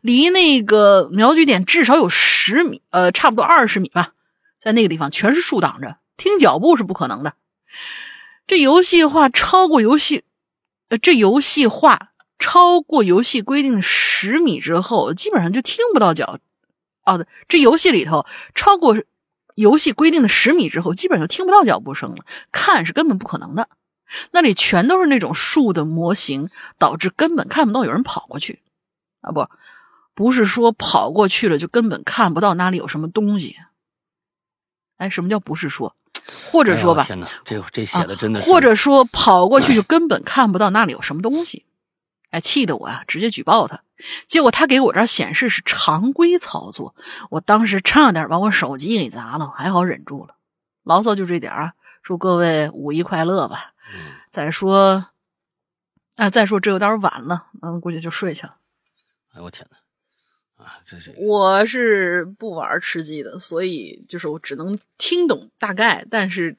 [0.00, 4.12] 离那个瞄具点至少有十米，呃，差不多二十米吧。
[4.58, 7.34] 在那个地方全是树挡着，听脚步是不可能的。
[8.46, 10.24] 这游戏化超过游戏，
[10.88, 12.10] 呃，这游戏化。
[12.38, 16.40] 超过游戏规定的十米之后，基本上就听不到脚。
[17.04, 18.26] 哦，对，这游戏里头
[18.56, 18.96] 超过
[19.54, 22.24] 游戏规定的十米之后，基本上就听不到脚步声了。
[22.50, 23.68] 看是根本不可能的，
[24.32, 28.60] 那里全都是那种树的模型，导致根本看不到有人跑过去。
[29.20, 29.46] 啊，不，
[30.14, 33.56] 不是说跑过去了就根本看不到那里有什么东西。
[34.96, 35.94] 哎，什么叫不是说？
[36.50, 41.64] 或者说吧，天哪，这这写的真的是，或者说跑过去就根本看不到那里有什么东西。
[42.30, 43.82] 哎，气得我呀，直接举报他。
[44.26, 46.94] 结果他给我这儿显示是常规操作，
[47.30, 50.36] 我当时差点把我手机给砸了，还好忍住了。
[50.82, 51.72] 牢骚就这点啊，
[52.02, 53.72] 祝各位五一快乐吧。
[53.94, 54.14] 嗯。
[54.30, 55.06] 再说，
[56.16, 58.56] 啊，再说这有点晚了，嗯，估计就睡去了。
[59.34, 59.76] 哎我天哪！
[60.96, 66.56] 啊，这是我是不玩吃鸡的，所以就是我只能听懂大概，但是。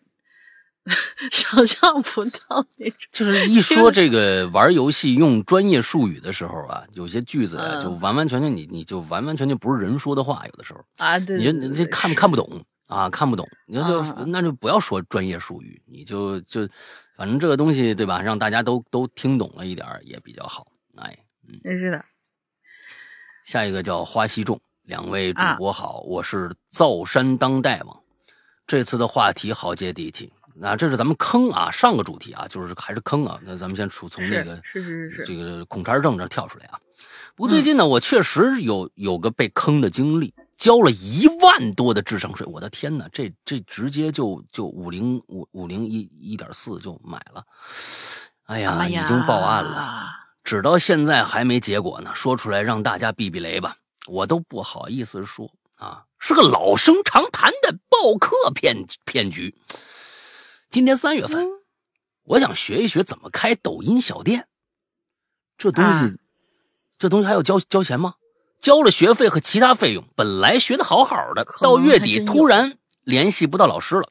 [1.32, 16.68] 想象不到那种，就是一说这个玩游戏用专业术语的时候啊，有些句子就完完全全你你就完完全全不是人说的话，有的时候啊，对，你你这看看不懂啊，看不懂，你就那就不要说专业术语，你就就
[17.16, 20.68] 反正这个东西对吧，让大家都都听懂了一点也比较好。
[20.98, 22.04] 哎，嗯，真是的。
[23.46, 28.00] 下一个叫花西众，两位主播好，我是造山当代王，
[28.66, 30.32] 这次的话题好接地气。
[30.56, 33.40] 那这是咱们坑啊，上个主题啊，就是还是坑啊。
[33.44, 36.80] 那咱们先从从那个是是是这个孔差正这跳出来啊。
[37.36, 42.46] 不过最近呢，我确实有有个被坑的经历，交了一万多的智商税。
[42.46, 47.44] 我的天哪，这这直接就就五零五五零一一点四就买了。
[48.46, 50.06] 哎呀，已经报案了，
[50.44, 52.12] 直到现在还没结果呢。
[52.14, 59.56] 说出来让大家避避雷吧，我都不好意思说啊，是个老生常谈的报客骗骗局。
[60.70, 61.48] 今年三月份，
[62.24, 64.48] 我想学一学怎么开抖音小店。
[65.58, 66.18] 这东西，
[66.98, 68.16] 这东西还要交交钱吗？
[68.60, 74.10] 交了学费和其他费用，本来学的好好的，到月底突然联系不到老师了。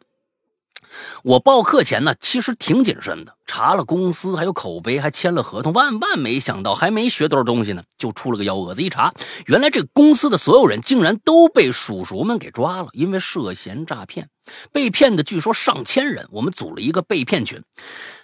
[1.22, 5.72] 我报课前呢，其实挺谨慎的，查了公司还有口碑，还签了合同。
[5.72, 8.82] 万万没想到，还没学多少东西呢，就出了个幺蛾子。
[8.82, 9.12] 一查，
[9.46, 14.28] 原来这公司的所有人竟然都被叔叔们给抓了，因为涉嫌诈骗，
[14.72, 16.26] 被骗的据说上千人。
[16.30, 17.62] 我们组了一个被骗群，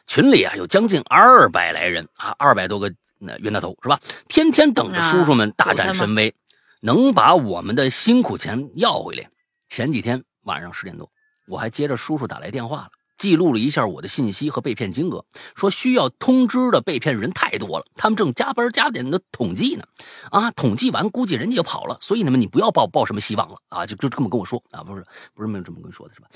[0.06, 4.00] 群里啊有将近二百来人啊，二百多个那冤大头是吧？
[4.28, 6.34] 天天等着叔叔们大展神威，
[6.80, 9.30] 能把我们的辛苦钱要回来。
[9.68, 11.10] 前几天晚上十点多。
[11.48, 15.24] 我还接着叔叔打来电话了，记录了一下我的信息和被骗金额，
[15.56, 19.84] 说需要通知的被骗人太多了，他们正加班加点的统计呢。
[20.30, 23.86] 啊，统计完估计人家就跑了，所以呢你不要抱抱什么希望了啊！
[23.86, 25.04] 就就这么跟我说啊，不是
[25.34, 26.28] 不是没有这么跟你说的是吧？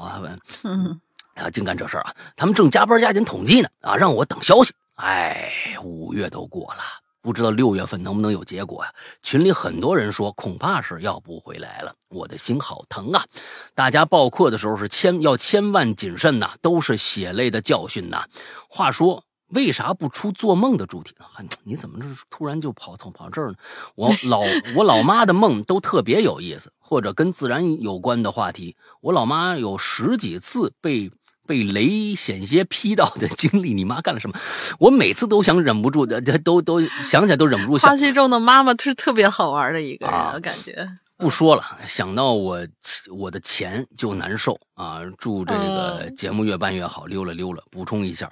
[0.00, 0.22] 啊，
[0.62, 1.00] 嗯，
[1.34, 2.14] 啊，净干这事儿啊！
[2.36, 4.72] 他们正加班加点统计呢，啊，让我等消息。
[4.96, 6.80] 哎，五月都过了。
[7.28, 8.90] 不知道六月份能不能有结果呀？
[9.22, 13.22] 群里很多人说恐怕是要不回来了，我的心好疼啊！
[13.74, 18.24] 大家报课的时候是千要千万谨慎呐，都是血泪的教训呐。
[18.70, 21.26] 话说为啥不出做梦的主题呢？
[21.64, 23.56] 你怎么这突然就跑从跑这儿呢？
[23.94, 24.40] 我老
[24.74, 28.74] 我老妈的梦都特别有意思，或者跟自然有关的话题。
[29.02, 31.10] 我老妈有十几次被。
[31.48, 34.38] 被雷险些劈到的经历，你妈干了什么？
[34.78, 37.86] 我每次都想忍不住的，都都想起来都忍不住。
[37.86, 40.86] 花溪中的妈妈是特别好玩的一个人，我感觉。
[41.16, 42.64] 不说了，想到我
[43.10, 45.00] 我的钱就难受啊！
[45.16, 47.64] 祝这个节目越办越好，溜了溜了。
[47.72, 48.30] 补充一下，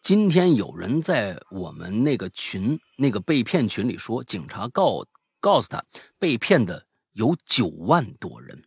[0.00, 5.04] 今天有人在我们那个群那个被骗群里说，警察告
[5.38, 5.84] 告诉他
[6.18, 8.64] 被骗的有九万多人。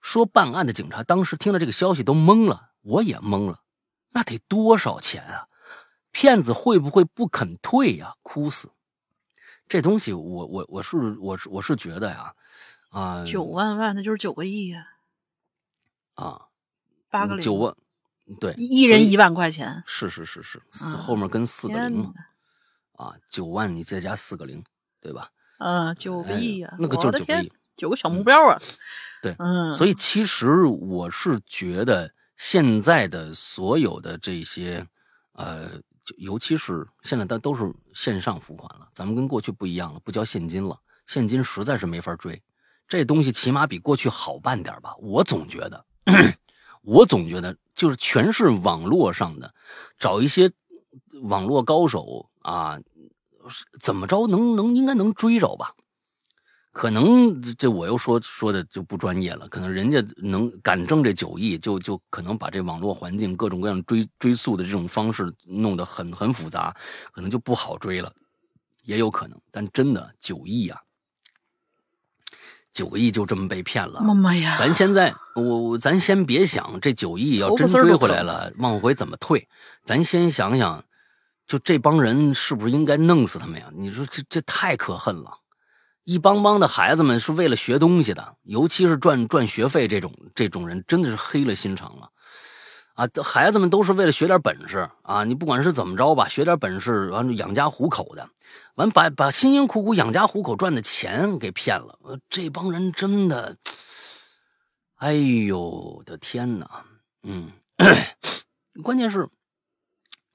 [0.00, 2.70] 说办案的警察当时听了这个消息都懵了。
[2.84, 3.60] 我也懵了，
[4.10, 5.48] 那得多少钱啊？
[6.12, 8.14] 骗子会不会不肯退呀？
[8.22, 8.70] 哭死！
[9.66, 12.34] 这东西，我我我是我是我是觉得呀，
[12.90, 14.86] 啊，九万万那就是九个亿呀，
[16.14, 16.42] 啊，
[17.10, 17.74] 八个零，九万，
[18.38, 22.12] 对，一人一万块钱，是是是是，四后面跟四个零嘛，
[22.92, 24.62] 啊，九万你再加四个零，
[25.00, 25.30] 对吧？
[25.58, 28.60] 嗯，九个亿呀，那个就是九个亿，九个小目标啊，
[29.20, 32.13] 对，嗯，所以其实我是觉得。
[32.36, 34.86] 现在的所有的这些，
[35.32, 35.68] 呃，
[36.04, 38.88] 就尤其是现在，它都是线上付款了。
[38.92, 42.42] 咱们跟过去不一样了，不交现金了，现金实在是没法追。
[42.86, 44.94] 这东西起码比过去好办点吧？
[44.98, 45.84] 我总觉得，
[46.82, 49.54] 我总觉得就是全是网络上的，
[49.98, 50.52] 找一些
[51.22, 52.78] 网络高手啊，
[53.80, 55.74] 怎么着能能应该能追着吧？
[56.74, 66.74] 可能这我又说说的就不专业了，可能人家能敢挣这九亿，就就可能把这网络环境各种各样追追溯的这种方式弄得很很复杂，
[67.12, 68.12] 可能就不好追了，
[68.82, 69.40] 也有可能。
[69.52, 70.80] 但真的九亿啊，
[72.72, 74.56] 九个亿就这么被骗了，妈妈呀！
[74.58, 79.46] 咱现在我咱先别想这九亿要真追回来了，往回怎么退？
[79.84, 80.84] 咱先想想，
[81.46, 83.70] 就这帮人是不是应该弄死他们呀？
[83.72, 85.30] 你说这这太可恨了。
[86.04, 92.10] 一帮帮的孩子们是为了学东西的，尤其是赚赚学费这种这种人，真的是黑了心肠了，
[92.94, 93.08] 啊！
[93.22, 95.24] 孩子们都是为了学点本事啊！
[95.24, 98.28] 你不管是怎么着吧，学点本事完养家糊口的，
[98.74, 101.98] 完把把辛辛苦苦养家糊口赚的钱给骗了，
[102.28, 103.56] 这帮人真的，
[104.96, 106.84] 哎呦我的天哪！
[107.22, 107.50] 嗯，
[108.82, 109.26] 关键是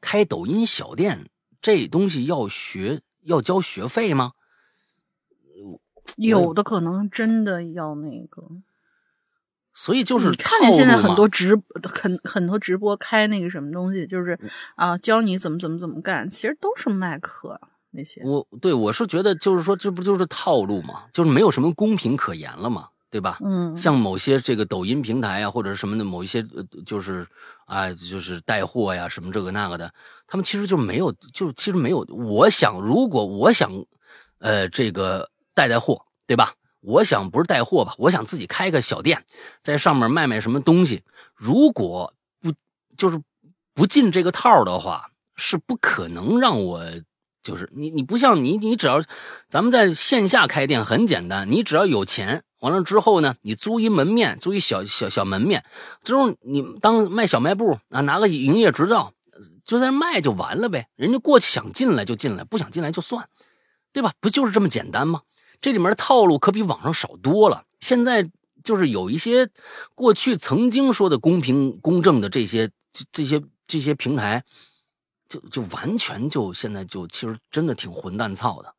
[0.01, 1.29] 开抖音小店
[1.61, 4.31] 这东西要学要交学费吗？
[6.17, 8.43] 有的可能真的要那个，
[9.73, 14.37] 所以就是你看见现在很多直很很多直播开那个什么东西，就是
[14.75, 17.59] 啊教你怎么怎么怎么干，其实都是卖课
[17.91, 18.21] 那些。
[18.23, 23.37] 我对我是觉得就是说这不就是套路嘛，就是没有什么公平可言了嘛，对吧？
[23.41, 26.45] 嗯，像某些这个抖音平台啊或者什么的某一些
[26.85, 27.25] 就是
[27.65, 29.93] 啊就是带货呀什么这个那个的，
[30.27, 31.99] 他们其实就没有就其实没有。
[32.09, 33.71] 我想如果我想
[34.39, 35.28] 呃这个。
[35.59, 36.53] 带带货，对吧？
[36.79, 39.25] 我想不是带货吧，我想自己开个小店，
[39.61, 41.03] 在上面卖卖什么东西。
[41.35, 42.53] 如果不
[42.95, 43.21] 就是
[43.73, 46.81] 不进这个套的话，是不可能让我
[47.43, 47.89] 就是你。
[47.89, 49.03] 你不像你，你只要
[49.49, 55.65] 咱们在线下开店很简单，你只要有钱，完了之后呢，你租一门面，租一小小小门面，
[56.05, 59.11] 之后你当卖小卖部啊，拿个营业执照，
[59.65, 60.87] 就在那卖就完了呗。
[60.95, 63.27] 人家过去想进来就进来，不想进来就算，
[63.91, 64.13] 对吧？
[64.21, 65.23] 不就是这么简单吗？
[65.61, 67.65] 这里面的套路可比网上少多了。
[67.79, 68.29] 现在
[68.63, 69.49] 就是有一些
[69.95, 72.69] 过去曾经说的公平公正的这些
[73.11, 74.43] 这些这些平台，
[75.27, 78.73] 就就完全就现在就其实真的挺混蛋操的，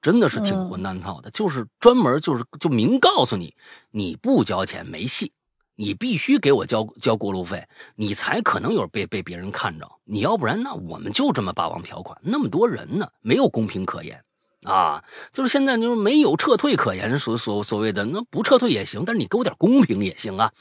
[0.00, 1.30] 真的是挺混蛋操的。
[1.30, 3.54] 就是专门就是就明告诉你，
[3.90, 5.32] 你不交钱没戏，
[5.76, 9.88] 你必须给我交交过路费，你才可能有被被别人看着。
[10.04, 14.22] 你要不然，那我们就这么霸王条款，那么多人呢，没有公平可言
[14.64, 15.02] 啊！
[15.32, 20.52] 就是现在就是没有撤退可言，所所所谓的那不撤退也行，但是你给我点公平也行啊。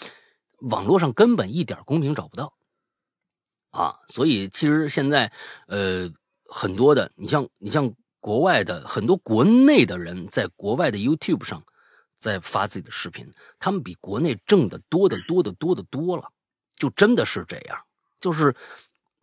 [0.60, 2.54] 网络上根本一点公平找不到
[3.72, 5.32] 啊，所以其实现在
[5.68, 6.12] 呃
[6.46, 11.64] 很多的，你像你像国外的很多国内的人在国外的 YouTube 上。
[12.22, 16.30] 在发自己的视频，他们比国内挣的多的多的多的多了，
[16.76, 17.76] 就真的是这样。
[18.20, 18.56] 就是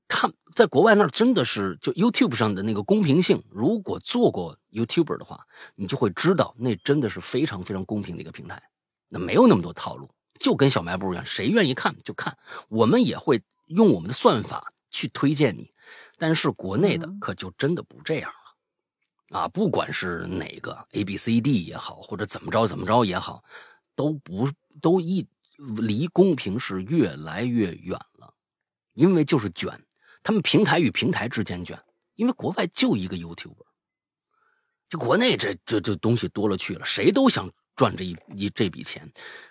[0.08, 8.60] 他在国外那儿真的是就 YouTube 上的那个公平性，如果做过 YouTuber 的话，你就会知道那真的是非常非常公平的一个平台，
[9.08, 10.10] 那没有那么多套路，
[10.40, 12.36] 就跟小卖部一样，谁愿意看就看。
[12.68, 15.72] 我们也会用我们的算法去推荐你，
[16.16, 19.38] 但是国内的可就真的不这样了。
[19.38, 23.44] 啊，不管是哪个 A B C D 也好，或者怎么着怎么着也好，
[23.94, 25.28] 都不都一
[25.58, 28.32] 离公平是越来越远了，
[28.94, 29.78] 因为就是卷，
[30.22, 31.80] 他们平台与平台之间卷，
[32.14, 33.66] 因为国外就一个 YouTuber，
[34.88, 39.10] 就国内这这这东西多了去了，谁都想赚这一一这笔钱，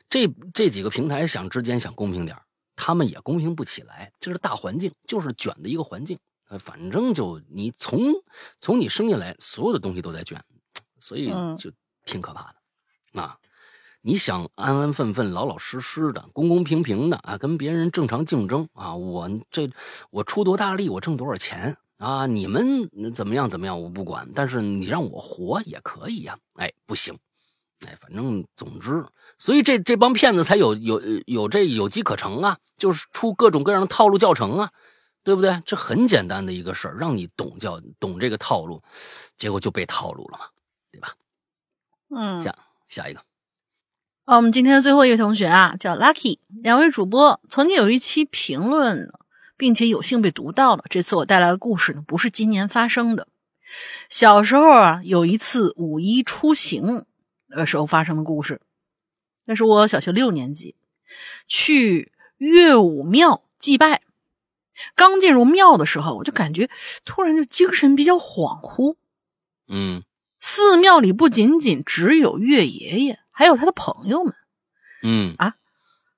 [0.09, 2.37] 这这几个平台想之间想公平点
[2.75, 6.19] 他们也公平不起来，这是大环境，就是卷的一个环境。
[6.49, 7.99] 呃，反正就你从
[8.61, 10.41] 从你生下来，所有的东西都在卷，
[10.99, 11.27] 所以
[11.57, 11.71] 就
[12.05, 13.21] 挺可怕的。
[13.21, 13.37] 啊，
[14.07, 19.69] 你想安安分分、老老实实的、公公平平的啊，跟别人正常竞争啊，我这
[20.11, 22.25] 我出多大力，我挣多少钱啊？
[22.25, 24.25] 你们怎么样怎么样，我不管。
[24.33, 27.19] 但是你让我活也可以呀，哎，不行，
[27.85, 29.03] 哎，反正总之，
[29.37, 34.71] 所以这这帮骗子才有有有这有机可乘啊，就是出各种各样的套路教程啊。
[35.21, 35.61] 对不对？
[35.65, 38.81] 这很简单的一个事儿，让你懂叫懂这个套路，
[39.35, 40.45] 结果就被套路了嘛，
[40.89, 41.13] 对吧？
[42.15, 42.55] 嗯，下
[42.87, 43.26] 下一个。
[44.27, 46.39] 哦，我们今天的最后一位同学啊，叫 Lucky。
[46.61, 49.09] 两位主播曾经有一期评论，
[49.55, 50.83] 并且有幸被读到了。
[50.89, 53.29] 这次我带来的故事呢，不是今年发生的。
[54.09, 57.05] 小时候啊，有一次五一出行
[57.47, 58.59] 的时候发生的故事。
[59.45, 60.75] 那是我小学六年级，
[61.47, 64.01] 去岳武庙祭拜。
[64.93, 66.69] 刚进入庙的时候，我就感觉
[67.05, 68.97] 突然就精神比较恍惚。
[69.69, 70.03] 嗯，
[70.41, 74.33] 寺庙里不仅仅只有岳爷爷，还有他的朋友们。
[75.03, 75.53] 嗯啊，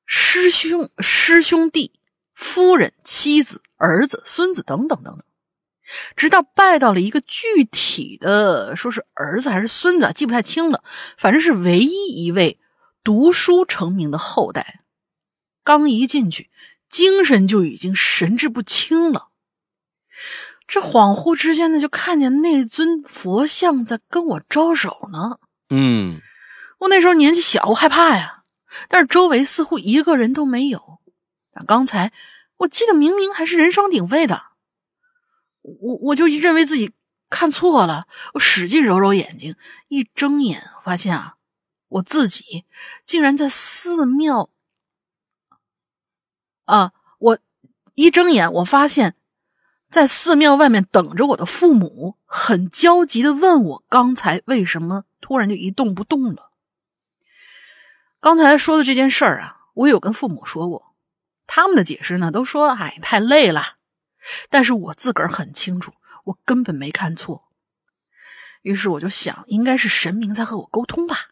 [0.05, 1.99] 师兄、师兄弟、
[2.33, 5.23] 夫人、妻子、儿子、孙子等等等等，
[6.15, 10.83] 直到拜到了一个具体的，说是儿子还是孙子，记不太清了。
[11.17, 12.57] 反正是唯一一位
[13.03, 14.79] 读书成名的后代。
[15.63, 16.49] 刚一进去。
[16.89, 19.27] 精神就已经神志不清了，
[20.65, 25.37] 这恍惚之间呢，就看见那尊佛像在跟我招手呢。
[25.69, 26.19] 嗯，
[26.79, 28.43] 我那时候年纪小，我害怕呀，
[28.87, 30.99] 但是周围似乎一个人都没有。
[31.53, 32.11] 但刚才
[32.57, 34.41] 我记得明明还是人声鼎沸的，
[35.61, 36.91] 我我就认为自己
[37.29, 39.55] 看错了，我使劲揉揉眼睛，
[39.87, 41.35] 一睁眼发现啊，
[41.87, 42.65] 我自己
[43.05, 44.49] 竟然在寺庙。
[46.65, 46.93] 啊！
[47.17, 47.39] 我
[47.95, 49.15] 一睁眼，我发现，
[49.89, 56.48] 在寺庙外面等着我的父母，很焦急的问我刚才为什么突然就一动不动了。
[58.21, 60.93] 刚才说的这件事儿啊，我有跟父母说过，
[61.47, 63.75] 他们的解释呢都说：“哎，太累了。”
[64.49, 65.93] 但是我自个儿很清楚，
[66.25, 67.45] 我根本没看错。
[68.61, 71.29] 于是我就想，应该是神明在和我沟通吧。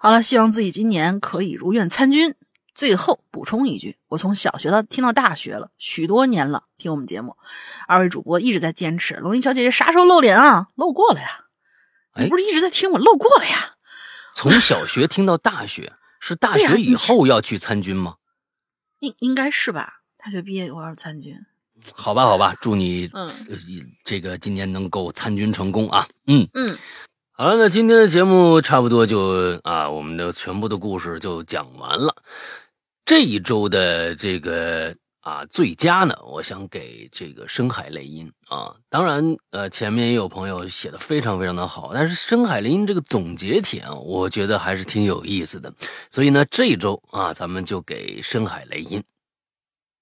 [0.00, 2.34] 好了，希望自己今年可以如愿参军。
[2.74, 7.36] 最后补充一句，我从小学到听到大学了许多年了，听我们节目，
[7.86, 9.14] 二位主播一直在坚持。
[9.14, 10.68] 龙吟小姐姐啥时候露脸啊？
[10.74, 11.44] 露过了呀，
[12.16, 13.76] 你不是一直在听我露过了呀？
[14.38, 18.14] 从小学听到大学，是大学以后要去参军吗？
[19.00, 20.02] 应应该是吧？
[20.16, 21.36] 大学毕业以后要参军。
[21.92, 23.10] 好吧，好吧，祝你
[24.04, 26.06] 这个今年能够参军成功啊！
[26.28, 26.78] 嗯嗯。
[27.32, 32.14] 好了，那今天的节目差不多就啊，我们的全部的故事就讲完了。
[33.04, 34.94] 这一周的这个
[35.28, 38.74] 啊最佳呢，我想给这个深海雷音啊。
[38.88, 45.70] 当然，呃，前面也有朋友写的非常非常的好，但是深海雷音这个总结帖啊，我觉得还是挺有意思的。
[46.10, 49.04] 所以呢，这一周啊，咱们就给深海雷音。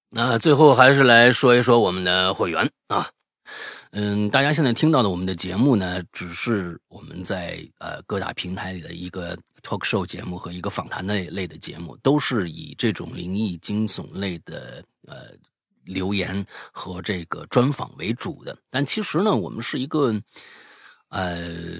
[0.09, 3.09] 那最后还是来说一说我们的会员啊。
[3.91, 15.31] 嗯，大家现在听到的我们的节目呢，只是我们在呃各大平台里的一个 talk show 节目和一个访谈类类的节目，都是以这种灵异惊悚类的呃
[15.85, 18.57] 留言和这个专访为主的。
[18.69, 20.13] 但其实呢，我们是一个
[21.09, 21.79] 呃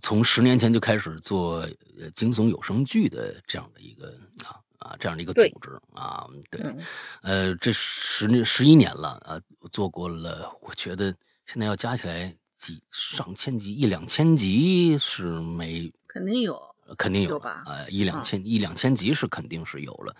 [0.00, 1.68] 从十年前就开始做
[2.14, 6.78] 惊悚有声剧的这样的一个啊啊这样的一个组织啊，对，嗯。
[7.20, 11.14] 呃，这十十一年了啊，做过了，我觉得
[11.52, 16.58] 现在要加起来几上千集、一两千集是没肯定有。
[16.96, 20.16] 肯定有有吧呃，一两千、一两千集是肯定是有了，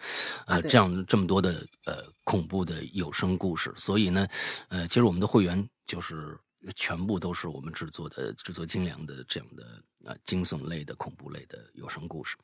[0.46, 4.26] 呃，对这样这么多的呃恐怖的有声故事，所以呢，
[4.68, 6.38] 呃，其实我们的会员就是
[6.76, 12.36] 全部都是我们制作的制作精良的这样的呃惊悚类的恐怖类的有声故事。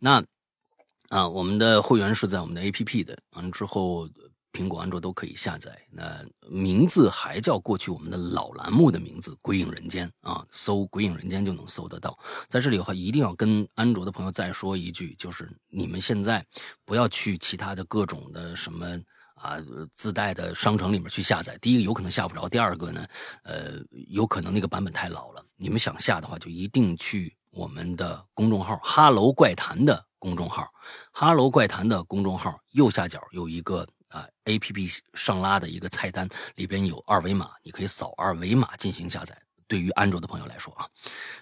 [0.00, 0.24] 那
[1.08, 4.08] 啊，我们的会员是在我们的 APP 的，完了之后。
[4.52, 5.76] 苹果、安卓都可以下载。
[5.90, 12.18] 那名字还叫过去我们的老栏目的名字《鬼影人间》啊，搜《鬼影人间》就能搜得到。
[12.48, 16.44] 在这里的话，一定要跟安卓的朋友再说一句，就是你们现在
[16.84, 18.86] 不要去其他的各种的什么
[19.34, 19.56] 啊
[19.94, 21.56] 自带的商城里面去下载。
[21.58, 23.06] 第一个有可能下不着，第二个呢，
[23.44, 23.72] 呃，
[24.08, 25.42] 有可能那个版本太老了。
[25.56, 30.68] 你们想下的话，就一定去我们的公众号“哈喽怪谈”的公众号
[31.10, 33.88] ，“哈喽怪谈”的公众号右下角有一个。
[34.12, 39.36] 啊，A P P 上拉的一个菜单里边有二维码，你可以扫二维码进行下载。
[39.66, 40.86] 对于安卓的朋友来说啊，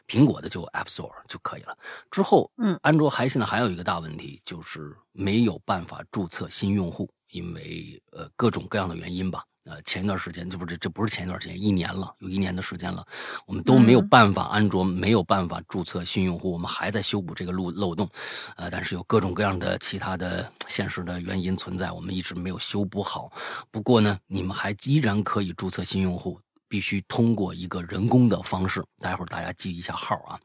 [0.07, 1.77] 苹果的就 App Store 就可以了。
[2.13, 9.45] 之后，嗯，安卓还现在还有一个大问题，就是没有办法注册新用户，因为呃各种各样的原因吧。
[9.67, 13.07] 呃，前一段时间，这不是这不是前一段时间，一年了，有一年的时间了，
[13.47, 18.09] 我们都没有办法，安卓没有办法注册新用户，我们还在修补这个漏漏洞，
[18.57, 23.31] 呃，但是有各种各样的其他的现实的原因存在，我们一直没有修补好。
[23.71, 30.41] 不过呢，你们还依然可以注册新用户，必须通过一个人工的方式，待会儿大家记一下号啊，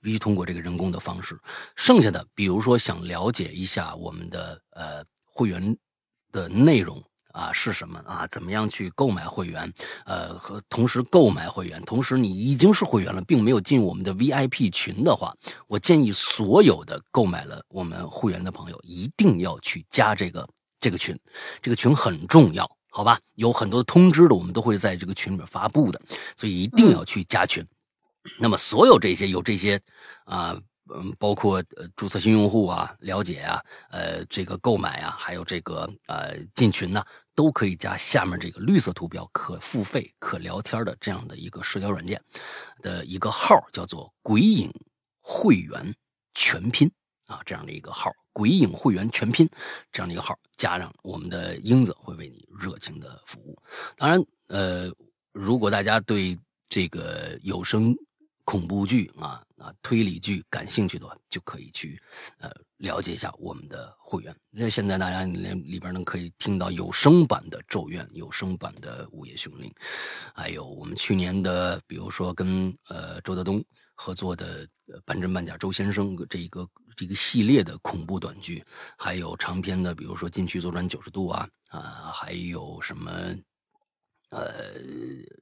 [0.00, 1.38] 必须通过这个人工的方式。
[1.76, 5.76] 剩下的，比如说想了解一下我们的呃会员
[6.32, 7.04] 的内容。
[7.36, 8.26] 啊，是什么啊？
[8.28, 9.70] 怎么样去购买会员？
[10.06, 15.36] 呃，和同时购买会员，同时你已经是会员了，并没有进我们的 VIP 群的话，
[15.68, 20.48] 我建议所有的购买了我们会员的朋友一定要去加这个
[20.80, 21.14] 这个群，
[21.60, 23.20] 这个群很重要，好吧？
[23.34, 26.00] 有很多的通知的，我们都会在这个群里面发布的，
[26.38, 27.62] 所以一定要去加群。
[28.40, 29.78] 那么，所有这些有这些
[30.24, 30.58] 啊。
[30.94, 33.60] 嗯，包括呃注册新用户啊、了解啊、
[33.90, 37.04] 呃这个购买啊，还有这个呃进群呢、
[37.36, 42.20] 都可以加下面这个绿色图标可付费、可聊天的这样的一个社交软件
[42.82, 44.72] 的一个号，叫做“鬼影
[45.20, 45.94] 会员
[46.34, 46.90] 全拼”
[47.28, 49.48] 啊，这样的一个号“鬼影会员全拼”
[49.92, 53.56] 这样的一个号，加上我们的英子会为你热情的服务。
[53.96, 54.90] 当然，呃，
[55.32, 56.38] 如果大家对
[56.68, 57.94] 这个有声
[58.46, 62.00] 恐怖剧啊啊推理剧感兴趣的话，就可以去
[62.38, 64.34] 呃了解一下我们的会员。
[64.50, 69.68] 那现在大家里里边能可以听到有声版的《咒怨》，有声版的《午夜凶铃》，
[70.32, 73.62] 还有我们去年的，比如说跟呃周德东
[73.96, 74.64] 合作的
[75.04, 78.64] 《半真半假周先生》这一个这个系列的恐怖短剧，
[78.96, 83.10] 还有长篇的，比如说《禁区左转九十度》啊啊，还有什么
[84.30, 84.72] 呃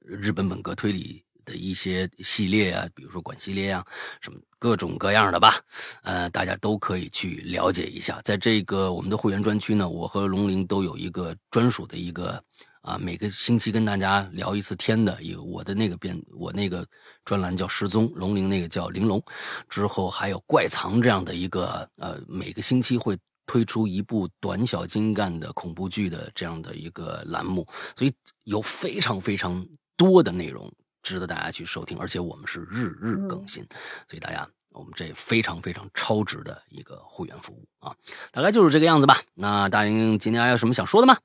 [0.01, 1.23] 日本本格推理。
[1.45, 3.85] 的一些系列啊，比如说管系列啊，
[4.19, 5.55] 什么各种各样的吧，
[6.03, 8.19] 呃，大家都可以去了解一下。
[8.23, 12.43] 在这个我们的会员专区呢，我和龙鳞都有一个专属的一个
[12.81, 16.85] 啊，每个星期跟大家聊一次天的，有我的那个编，我那个
[17.23, 19.23] 专栏叫失踪，龙鳞那个叫玲珑，
[19.69, 23.17] 之后还有怪藏这样的一个呃，每个星期会
[23.47, 28.11] 推出一部短小精干的恐怖剧的这样的一个栏目，所以
[28.43, 29.63] 有非常非常
[29.95, 30.71] 多的内容。
[31.05, 33.63] 值得大家去收听，而且我们是日日更新，
[34.09, 37.95] 所以大家我们这非常非常超值的一个会员服务啊，
[38.31, 39.21] 大概就是这个样子吧。
[39.35, 41.19] 那大英今天还有什么想说的吗？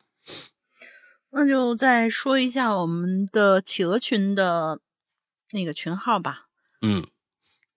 [1.30, 4.80] 那就再说一下我们的企鹅群的
[5.52, 6.48] 那个群号吧。
[6.82, 7.06] 嗯，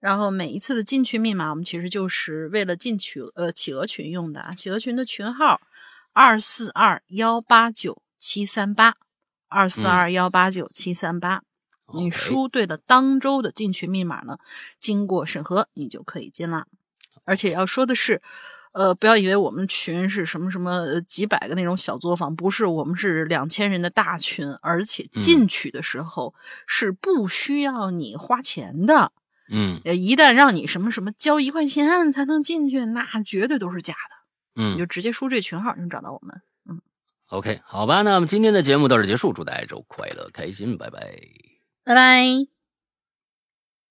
[0.01, 4.53] 然后每一次的进群密码，我们其实就是为了进群呃企鹅群用的啊。
[4.53, 5.61] 企鹅群的群号
[6.11, 8.95] 二四二幺八九七三八
[9.47, 11.43] 二四二幺八九七三八。
[11.91, 14.37] 你输对了当周的进群密码呢，
[14.79, 16.67] 经过审核你就可以进啦。
[17.25, 18.21] 而且要说的是，
[18.73, 26.33] 呃，不要以为我们群是什么什么几百个那种小作坊，不是，我们是两千人的大群，而且进去的时候
[26.67, 29.11] 是不需要你花钱的。
[29.49, 34.61] 嗯，一旦让你什么什么交一块钱才能进去，那绝对都是假的。
[34.61, 36.41] 嗯，你就直接输这群号就能找到我们。
[36.69, 36.81] 嗯
[37.27, 41.52] ，OK，好吧，那么今天的节目到这结束，祝大家周快乐开心，拜拜。
[41.85, 42.52] 拜拜。